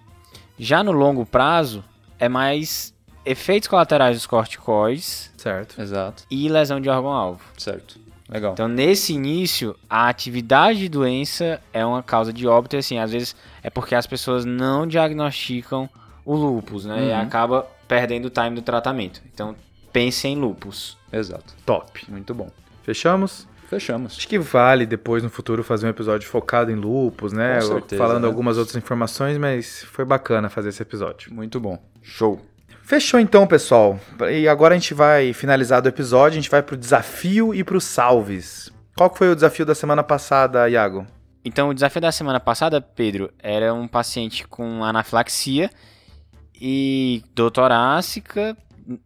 Já 0.58 0.82
no 0.82 0.92
longo 0.92 1.26
prazo, 1.26 1.84
é 2.18 2.28
mais 2.28 2.94
efeitos 3.24 3.68
colaterais 3.68 4.16
dos 4.16 4.26
corticoides. 4.26 5.30
Certo. 5.36 5.80
Exato. 5.80 6.24
E 6.30 6.48
lesão 6.48 6.80
de 6.80 6.88
órgão-alvo. 6.88 7.42
Certo. 7.58 7.98
Legal. 8.28 8.52
Então, 8.54 8.66
nesse 8.66 9.12
início, 9.12 9.76
a 9.88 10.08
atividade 10.08 10.80
de 10.80 10.88
doença 10.88 11.60
é 11.72 11.84
uma 11.84 12.02
causa 12.02 12.32
de 12.32 12.46
óbito, 12.46 12.74
e 12.74 12.78
assim, 12.78 12.98
às 12.98 13.12
vezes 13.12 13.36
é 13.62 13.70
porque 13.70 13.94
as 13.94 14.06
pessoas 14.06 14.44
não 14.44 14.86
diagnosticam 14.86 15.88
o 16.24 16.34
lupus, 16.34 16.84
né? 16.86 16.96
Uhum. 16.96 17.08
E 17.08 17.12
acaba 17.12 17.66
perdendo 17.86 18.26
o 18.26 18.30
time 18.30 18.50
do 18.50 18.62
tratamento. 18.62 19.22
Então, 19.32 19.54
pense 19.96 20.28
em 20.28 20.36
lupus. 20.36 20.98
Exato. 21.10 21.54
Top. 21.64 22.04
Muito 22.10 22.34
bom. 22.34 22.50
Fechamos? 22.82 23.48
Fechamos. 23.66 24.18
Acho 24.18 24.28
que 24.28 24.38
vale 24.38 24.84
depois 24.84 25.22
no 25.22 25.30
futuro 25.30 25.64
fazer 25.64 25.86
um 25.86 25.90
episódio 25.90 26.28
focado 26.28 26.70
em 26.70 26.74
lupus, 26.74 27.32
né? 27.32 27.56
Com 27.60 27.66
certeza, 27.66 28.02
Falando 28.02 28.22
né? 28.24 28.28
algumas 28.28 28.58
outras 28.58 28.76
informações, 28.76 29.38
mas 29.38 29.84
foi 29.84 30.04
bacana 30.04 30.50
fazer 30.50 30.68
esse 30.68 30.82
episódio. 30.82 31.32
Muito 31.32 31.58
bom. 31.58 31.82
Show. 32.02 32.38
Fechou 32.82 33.18
então, 33.18 33.46
pessoal. 33.46 33.98
E 34.30 34.46
agora 34.46 34.74
a 34.74 34.78
gente 34.78 34.92
vai 34.92 35.32
finalizar 35.32 35.80
do 35.80 35.88
episódio, 35.88 36.38
a 36.38 36.42
gente 36.42 36.50
vai 36.50 36.62
pro 36.62 36.76
desafio 36.76 37.54
e 37.54 37.64
pro 37.64 37.80
salves. 37.80 38.70
Qual 38.94 39.12
foi 39.14 39.30
o 39.30 39.34
desafio 39.34 39.64
da 39.64 39.74
semana 39.74 40.04
passada, 40.04 40.68
Iago? 40.68 41.06
Então, 41.42 41.70
o 41.70 41.74
desafio 41.74 42.02
da 42.02 42.12
semana 42.12 42.38
passada, 42.38 42.82
Pedro, 42.82 43.32
era 43.38 43.72
um 43.72 43.88
paciente 43.88 44.46
com 44.46 44.84
anafilaxia 44.84 45.70
e 46.60 47.24
dor 47.34 47.50
torácica 47.50 48.56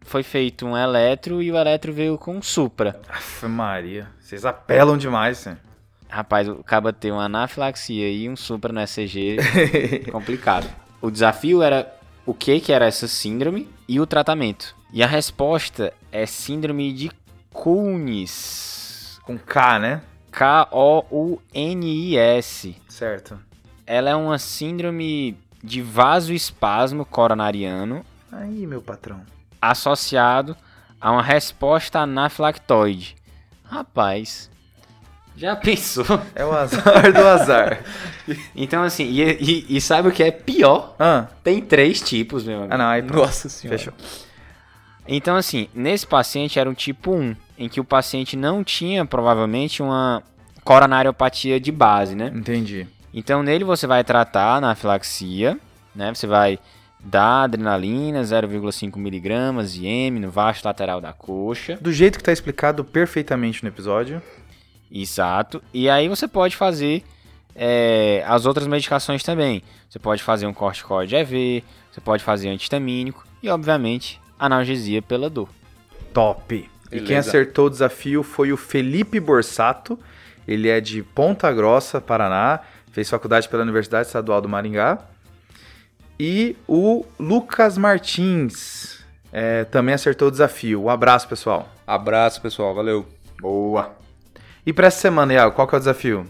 foi 0.02 0.22
feito 0.22 0.66
um 0.66 0.76
eletro 0.76 1.42
e 1.42 1.50
o 1.50 1.56
eletro 1.56 1.92
veio 1.92 2.18
com 2.18 2.36
um 2.36 2.42
supra. 2.42 3.00
Aff, 3.08 3.46
Maria, 3.46 4.08
vocês 4.18 4.44
apelam 4.44 4.98
demais, 4.98 5.46
né? 5.46 5.56
Rapaz, 6.08 6.48
o 6.48 6.62
cara 6.64 6.92
ter 6.92 7.12
uma 7.12 7.24
anafilaxia 7.24 8.10
e 8.10 8.28
um 8.28 8.36
supra 8.36 8.72
no 8.72 8.80
ECG, 8.80 9.38
complicado. 10.10 10.68
O 11.00 11.10
desafio 11.10 11.62
era 11.62 11.94
o 12.26 12.34
que 12.34 12.60
que 12.60 12.72
era 12.72 12.86
essa 12.86 13.06
síndrome 13.06 13.68
e 13.88 14.00
o 14.00 14.06
tratamento. 14.06 14.74
E 14.92 15.02
a 15.02 15.06
resposta 15.06 15.94
é 16.10 16.26
síndrome 16.26 16.92
de 16.92 17.10
Kunis. 17.52 19.20
Com 19.22 19.38
K, 19.38 19.78
né? 19.78 20.02
K-O-U-N-I-S. 20.32 21.06
Certo. 22.88 23.38
Ela 23.86 24.10
é 24.10 24.16
uma 24.16 24.38
síndrome 24.38 25.38
de 25.62 25.80
vasoespasmo 25.80 27.04
coronariano. 27.04 28.04
Aí, 28.32 28.66
meu 28.66 28.82
patrão 28.82 29.22
associado 29.60 30.56
a 31.00 31.12
uma 31.12 31.22
resposta 31.22 32.00
anafilactoide. 32.00 33.16
Rapaz, 33.64 34.50
já 35.40 35.56
pensou? 35.56 36.04
É 36.34 36.44
o 36.44 36.52
azar 36.52 37.12
do 37.12 37.26
azar. 37.26 37.80
então, 38.54 38.82
assim, 38.82 39.04
e, 39.04 39.38
e, 39.40 39.76
e, 39.76 39.80
sabe 39.80 40.08
o 40.08 40.12
que 40.12 40.22
é 40.22 40.30
pior? 40.30 40.94
Ah. 40.98 41.26
Tem 41.42 41.62
três 41.62 42.00
tipos, 42.02 42.44
meu 42.44 42.58
amigo. 42.58 42.74
Ah, 42.74 42.78
não, 42.78 42.86
aí, 42.86 43.00
Nossa 43.00 43.48
senhora. 43.48 43.78
Fechou. 43.78 43.94
Então, 45.08 45.36
assim, 45.36 45.68
nesse 45.74 46.06
paciente 46.06 46.58
era 46.58 46.68
um 46.68 46.74
tipo 46.74 47.14
1, 47.14 47.34
em 47.58 47.68
que 47.70 47.80
o 47.80 47.84
paciente 47.84 48.36
não 48.36 48.62
tinha, 48.62 49.06
provavelmente, 49.06 49.82
uma 49.82 50.22
coronariopatia 50.62 51.58
de 51.58 51.72
base, 51.72 52.14
né? 52.14 52.30
Entendi. 52.34 52.86
Então, 53.12 53.42
nele 53.42 53.64
você 53.64 53.86
vai 53.86 54.04
tratar 54.04 54.44
a 54.44 54.56
anafilaxia, 54.56 55.58
né? 55.94 56.14
Você 56.14 56.26
vai 56.26 56.58
da 57.02 57.42
adrenalina, 57.42 58.20
0,5 58.22 58.96
miligramas 58.96 59.74
IM 59.76 60.18
no 60.18 60.30
vasto 60.30 60.64
lateral 60.64 61.00
da 61.00 61.12
coxa. 61.12 61.78
Do 61.80 61.92
jeito 61.92 62.16
que 62.16 62.22
está 62.22 62.32
explicado 62.32 62.84
perfeitamente 62.84 63.62
no 63.62 63.68
episódio. 63.68 64.22
Exato. 64.90 65.62
E 65.72 65.88
aí 65.88 66.08
você 66.08 66.28
pode 66.28 66.56
fazer 66.56 67.02
é, 67.54 68.22
as 68.26 68.46
outras 68.46 68.66
medicações 68.66 69.22
também. 69.22 69.62
Você 69.88 69.98
pode 69.98 70.22
fazer 70.22 70.46
um 70.46 70.52
corticoide 70.52 71.16
EV, 71.16 71.64
você 71.90 72.00
pode 72.00 72.22
fazer 72.22 72.48
antihistamínico 72.48 73.26
e, 73.42 73.48
obviamente, 73.48 74.20
analgesia 74.38 75.00
pela 75.00 75.30
dor. 75.30 75.48
Top! 76.12 76.54
E 76.54 76.68
Beleza. 76.90 77.06
quem 77.06 77.16
acertou 77.16 77.66
o 77.66 77.70
desafio 77.70 78.22
foi 78.22 78.52
o 78.52 78.56
Felipe 78.56 79.20
Borsato. 79.20 79.98
Ele 80.46 80.68
é 80.68 80.80
de 80.80 81.02
Ponta 81.02 81.52
Grossa, 81.52 82.00
Paraná. 82.00 82.60
Fez 82.90 83.08
faculdade 83.08 83.48
pela 83.48 83.62
Universidade 83.62 84.08
Estadual 84.08 84.40
do 84.40 84.48
Maringá. 84.48 84.98
E 86.22 86.54
o 86.68 87.06
Lucas 87.18 87.78
Martins 87.78 89.02
é, 89.32 89.64
também 89.64 89.94
acertou 89.94 90.28
o 90.28 90.30
desafio. 90.30 90.82
Um 90.84 90.90
abraço, 90.90 91.26
pessoal. 91.26 91.66
Abraço, 91.86 92.42
pessoal. 92.42 92.74
Valeu. 92.74 93.06
Boa! 93.40 93.96
E 94.66 94.70
para 94.72 94.88
essa 94.88 95.00
semana, 95.00 95.32
Iago, 95.32 95.54
qual 95.54 95.66
que 95.66 95.74
é 95.74 95.78
o 95.78 95.80
desafio? 95.80 96.26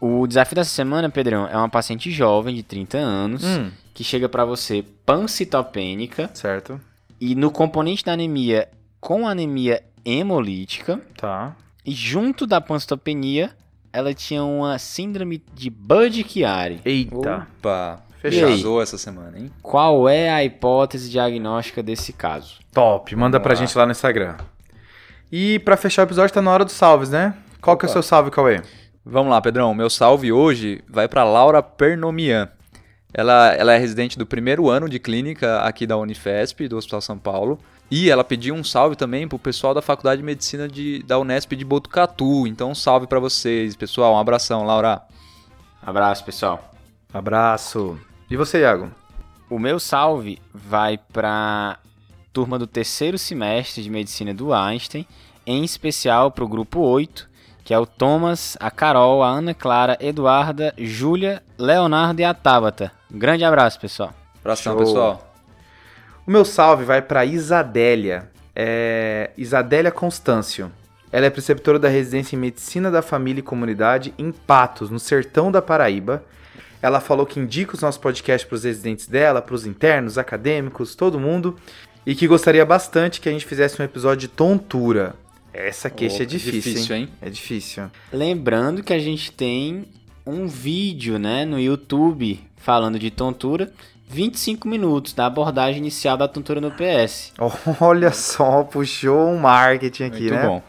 O 0.00 0.26
desafio 0.26 0.56
dessa 0.56 0.70
semana, 0.70 1.08
Pedrão, 1.08 1.46
é 1.46 1.56
uma 1.56 1.68
paciente 1.68 2.10
jovem 2.10 2.54
de 2.56 2.64
30 2.64 2.98
anos 2.98 3.44
Hum, 3.44 3.70
que 3.94 4.02
chega 4.02 4.28
pra 4.28 4.44
você 4.44 4.84
pancitopênica 5.06 6.28
certo. 6.34 6.80
e 7.20 7.34
no 7.36 7.50
componente 7.52 8.04
da 8.04 8.12
anemia 8.14 8.68
com 9.00 9.28
anemia 9.28 9.82
hemolítica 10.04 11.00
Tá. 11.16 11.54
e 11.86 11.92
junto 11.92 12.46
da 12.46 12.60
pancitopenia 12.60 13.50
ela 13.92 14.12
tinha 14.14 14.42
uma 14.42 14.78
síndrome 14.78 15.42
de 15.54 15.68
Budd-Chiari. 15.70 16.80
Eita. 16.84 17.46
Opa. 17.58 18.02
Fechado. 18.20 18.52
Fechou 18.52 18.82
essa 18.82 18.98
semana, 18.98 19.38
hein? 19.38 19.50
Qual 19.62 20.08
é 20.08 20.28
a 20.30 20.44
hipótese 20.44 21.08
diagnóstica 21.10 21.82
desse 21.82 22.12
caso? 22.12 22.56
Top. 22.72 23.14
Manda 23.16 23.38
Vamos 23.38 23.42
pra 23.42 23.54
lá. 23.54 23.66
gente 23.66 23.78
lá 23.78 23.86
no 23.86 23.92
Instagram. 23.92 24.36
E 25.32 25.58
pra 25.60 25.76
fechar 25.76 26.02
o 26.02 26.06
episódio, 26.06 26.34
tá 26.34 26.42
na 26.42 26.50
hora 26.50 26.64
dos 26.64 26.74
salves, 26.74 27.08
né? 27.08 27.34
Qual 27.60 27.76
que 27.76 27.86
é 27.86 27.88
o 27.88 27.90
Opa. 27.90 27.94
seu 27.94 28.02
salve, 28.02 28.30
Cauê? 28.30 28.60
Vamos 29.04 29.30
lá, 29.30 29.40
Pedrão. 29.40 29.72
Meu 29.74 29.88
salve 29.88 30.30
hoje 30.32 30.82
vai 30.88 31.08
para 31.08 31.24
Laura 31.24 31.62
Pernomian. 31.62 32.48
Ela, 33.12 33.54
ela 33.54 33.72
é 33.72 33.78
residente 33.78 34.18
do 34.18 34.26
primeiro 34.26 34.68
ano 34.68 34.88
de 34.88 34.98
clínica 34.98 35.60
aqui 35.62 35.86
da 35.86 35.96
Unifesp, 35.96 36.68
do 36.68 36.76
Hospital 36.76 37.00
São 37.00 37.18
Paulo. 37.18 37.58
E 37.90 38.08
ela 38.10 38.22
pediu 38.22 38.54
um 38.54 38.62
salve 38.62 38.94
também 38.96 39.26
pro 39.26 39.38
pessoal 39.38 39.72
da 39.74 39.82
Faculdade 39.82 40.20
de 40.20 40.24
Medicina 40.26 40.68
de, 40.68 41.02
da 41.04 41.18
Unesp 41.18 41.52
de 41.56 41.64
Botucatu. 41.64 42.46
Então, 42.46 42.70
um 42.70 42.74
salve 42.74 43.06
para 43.06 43.18
vocês, 43.18 43.74
pessoal. 43.74 44.14
Um 44.14 44.18
abração, 44.18 44.64
Laura. 44.64 45.02
Abraço, 45.82 46.24
pessoal. 46.24 46.70
Abraço. 47.12 47.98
E 48.30 48.36
você, 48.36 48.60
Iago? 48.60 48.92
O 49.50 49.58
meu 49.58 49.80
salve 49.80 50.38
vai 50.54 50.96
para 50.96 51.78
turma 52.32 52.60
do 52.60 52.66
terceiro 52.66 53.18
semestre 53.18 53.82
de 53.82 53.90
medicina 53.90 54.32
do 54.32 54.54
Einstein, 54.54 55.04
em 55.44 55.64
especial 55.64 56.30
para 56.30 56.44
o 56.44 56.48
grupo 56.48 56.78
8, 56.78 57.28
que 57.64 57.74
é 57.74 57.78
o 57.78 57.84
Thomas, 57.84 58.56
a 58.60 58.70
Carol, 58.70 59.24
a 59.24 59.28
Ana 59.28 59.52
Clara, 59.52 59.98
Eduarda, 60.00 60.72
Júlia, 60.78 61.42
Leonardo 61.58 62.20
e 62.20 62.24
a 62.24 62.32
Tabata. 62.32 62.92
Um 63.12 63.18
grande 63.18 63.42
abraço, 63.42 63.80
pessoal. 63.80 64.14
Abração, 64.38 64.76
pessoal. 64.76 65.34
O 66.24 66.30
meu 66.30 66.44
salve 66.44 66.84
vai 66.84 67.02
para 67.02 67.24
Isadélia. 67.24 68.30
É... 68.54 69.32
Isadélia 69.36 69.90
Constâncio. 69.90 70.70
Ela 71.10 71.26
é 71.26 71.30
preceptora 71.30 71.80
da 71.80 71.88
residência 71.88 72.36
em 72.36 72.38
Medicina 72.38 72.92
da 72.92 73.02
Família 73.02 73.40
e 73.40 73.42
Comunidade 73.42 74.14
em 74.16 74.30
Patos, 74.30 74.88
no 74.88 75.00
sertão 75.00 75.50
da 75.50 75.60
Paraíba. 75.60 76.22
Ela 76.82 77.00
falou 77.00 77.26
que 77.26 77.38
indica 77.38 77.74
os 77.74 77.82
nossos 77.82 78.00
podcasts 78.00 78.48
para 78.48 78.56
os 78.56 78.64
residentes 78.64 79.06
dela, 79.06 79.42
para 79.42 79.54
os 79.54 79.66
internos, 79.66 80.16
acadêmicos, 80.16 80.94
todo 80.94 81.20
mundo, 81.20 81.56
e 82.06 82.14
que 82.14 82.26
gostaria 82.26 82.64
bastante 82.64 83.20
que 83.20 83.28
a 83.28 83.32
gente 83.32 83.44
fizesse 83.44 83.80
um 83.80 83.84
episódio 83.84 84.20
de 84.20 84.28
tontura. 84.28 85.14
Essa 85.52 85.90
queixa 85.90 86.22
é 86.22 86.22
Opa, 86.22 86.26
difícil, 86.26 86.52
difícil, 86.52 86.96
hein? 86.96 87.02
hein? 87.02 87.08
É 87.20 87.28
difícil. 87.28 87.84
Lembrando 88.12 88.82
que 88.82 88.92
a 88.92 88.98
gente 88.98 89.32
tem 89.32 89.86
um 90.24 90.46
vídeo 90.46 91.18
né, 91.18 91.44
no 91.44 91.58
YouTube 91.58 92.40
falando 92.56 92.98
de 92.98 93.10
tontura, 93.10 93.72
25 94.08 94.68
minutos 94.68 95.12
da 95.12 95.26
abordagem 95.26 95.78
inicial 95.78 96.16
da 96.16 96.28
tontura 96.28 96.60
no 96.60 96.70
PS. 96.70 97.32
Olha 97.80 98.12
só, 98.12 98.62
puxou 98.64 99.28
um 99.28 99.38
marketing 99.38 100.04
aqui, 100.04 100.20
Muito 100.22 100.34
né? 100.34 100.46
bom. 100.46 100.62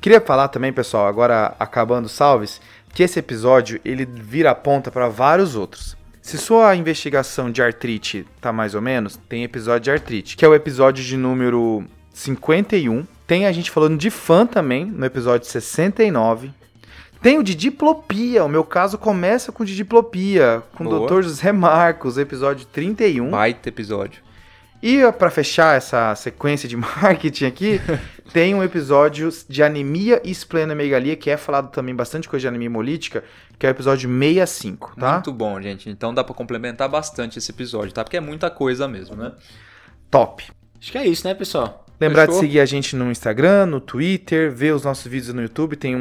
Queria 0.00 0.20
falar 0.20 0.48
também, 0.48 0.72
pessoal, 0.72 1.06
agora 1.06 1.54
acabando 1.58 2.06
os 2.06 2.12
salves, 2.12 2.60
que 2.92 3.02
esse 3.02 3.18
episódio 3.18 3.80
ele 3.84 4.04
vira 4.04 4.50
a 4.50 4.54
ponta 4.54 4.90
para 4.90 5.08
vários 5.08 5.56
outros. 5.56 5.96
Se 6.20 6.36
sua 6.36 6.76
investigação 6.76 7.50
de 7.50 7.62
artrite 7.62 8.26
tá 8.40 8.52
mais 8.52 8.74
ou 8.74 8.82
menos, 8.82 9.18
tem 9.28 9.42
episódio 9.42 9.80
de 9.80 9.90
artrite, 9.90 10.36
que 10.36 10.44
é 10.44 10.48
o 10.48 10.54
episódio 10.54 11.02
de 11.02 11.16
número 11.16 11.84
51. 12.12 13.06
Tem 13.26 13.46
a 13.46 13.52
gente 13.52 13.70
falando 13.70 13.96
de 13.98 14.10
fã 14.10 14.46
também, 14.46 14.84
no 14.84 15.04
episódio 15.06 15.48
69. 15.48 16.52
Tem 17.22 17.38
o 17.38 17.42
de 17.42 17.54
diplopia, 17.54 18.44
o 18.44 18.48
meu 18.48 18.64
caso 18.64 18.96
começa 18.96 19.52
com 19.52 19.64
de 19.64 19.76
diplopia, 19.76 20.62
com 20.74 20.84
Boa. 20.84 21.00
o 21.00 21.06
Dr. 21.06 21.22
José 21.22 21.52
Marcos, 21.52 22.16
episódio 22.16 22.66
31. 22.66 23.30
Baita 23.30 23.68
episódio. 23.68 24.22
E 24.82 25.00
para 25.18 25.30
fechar 25.30 25.76
essa 25.76 26.14
sequência 26.14 26.68
de 26.68 26.76
marketing 26.78 27.44
aqui, 27.44 27.80
tem 28.32 28.54
um 28.54 28.62
episódio 28.62 29.28
de 29.48 29.62
anemia 29.62 30.20
e 30.24 30.30
esplenomegalia, 30.30 31.16
que 31.16 31.30
é 31.30 31.36
falado 31.36 31.70
também 31.70 31.94
bastante 31.94 32.28
coisa 32.28 32.42
de 32.42 32.48
anemia 32.48 32.66
hemolítica, 32.66 33.24
que 33.58 33.66
é 33.66 33.68
o 33.68 33.72
episódio 33.72 34.08
65, 34.08 34.94
tá? 34.98 35.14
Muito 35.14 35.32
bom, 35.32 35.60
gente. 35.60 35.90
Então 35.90 36.14
dá 36.14 36.22
pra 36.22 36.34
complementar 36.34 36.88
bastante 36.88 37.38
esse 37.38 37.50
episódio, 37.50 37.92
tá? 37.92 38.04
Porque 38.04 38.16
é 38.16 38.20
muita 38.20 38.50
coisa 38.50 38.86
mesmo, 38.86 39.16
né? 39.16 39.32
Top. 40.10 40.44
Acho 40.80 40.92
que 40.92 40.98
é 40.98 41.06
isso, 41.06 41.26
né, 41.26 41.34
pessoal? 41.34 41.86
Lembrar 42.00 42.22
Fechou? 42.26 42.40
de 42.40 42.46
seguir 42.46 42.60
a 42.60 42.64
gente 42.64 42.96
no 42.96 43.10
Instagram, 43.10 43.66
no 43.66 43.78
Twitter, 43.80 44.50
ver 44.50 44.72
os 44.74 44.84
nossos 44.84 45.06
vídeos 45.06 45.34
no 45.34 45.42
YouTube. 45.42 45.76
Tem 45.76 45.94
um, 45.94 45.98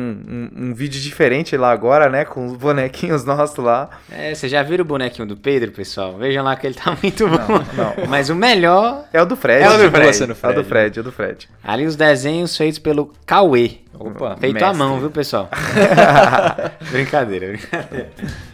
um- 0.57 0.69
um 0.69 0.73
vídeo 0.73 0.99
diferente 1.01 1.57
lá 1.57 1.71
agora, 1.71 2.09
né? 2.09 2.23
Com 2.23 2.45
os 2.47 2.55
bonequinhos 2.55 3.23
nossos 3.25 3.57
lá. 3.57 3.89
É, 4.09 4.33
vocês 4.33 4.49
já 4.51 4.63
viram 4.63 4.83
o 4.83 4.87
bonequinho 4.87 5.27
do 5.27 5.35
Pedro, 5.35 5.71
pessoal? 5.71 6.17
Vejam 6.17 6.43
lá 6.43 6.55
que 6.55 6.65
ele 6.67 6.75
tá 6.75 6.95
muito 7.03 7.27
bom. 7.27 7.37
não. 7.75 8.07
Mas 8.07 8.29
o 8.29 8.35
melhor, 8.35 9.03
É 9.11 9.21
o 9.21 9.25
do 9.25 9.35
Fred. 9.35 9.61
É 9.63 9.67
o 9.67 9.71
do 9.71 9.77
Continua 9.77 9.91
Fred. 10.01 10.15
sendo 10.15 10.37
É 10.41 10.47
o 10.47 10.53
do 10.55 10.63
Fred, 10.63 10.97
é 10.97 11.01
o 11.01 11.03
do 11.03 11.11
Fred. 11.11 11.49
ali 11.63 11.85
os 11.85 11.95
desenhos 11.97 12.55
feitos 12.55 12.79
pelo 12.79 13.11
Cauê. 13.25 13.71
Opa. 13.93 14.37
Feito 14.39 14.55
à 14.63 14.67
mestre. 14.69 14.77
mão, 14.77 14.99
viu, 15.01 15.11
pessoal? 15.11 15.49
brincadeira, 16.91 17.47
brincadeira. 17.47 18.09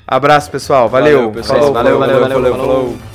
Abraço, 0.08 0.50
pessoal. 0.50 0.90
Valeu. 0.90 1.18
Valeu, 1.18 1.32
pessoal. 1.32 1.60
Falou, 1.60 1.74
Valeu, 1.74 2.00
falou, 2.00 2.08
valeu, 2.20 2.28
falou, 2.30 2.42
valeu, 2.42 2.58
falou. 2.58 2.84
falou. 2.96 3.15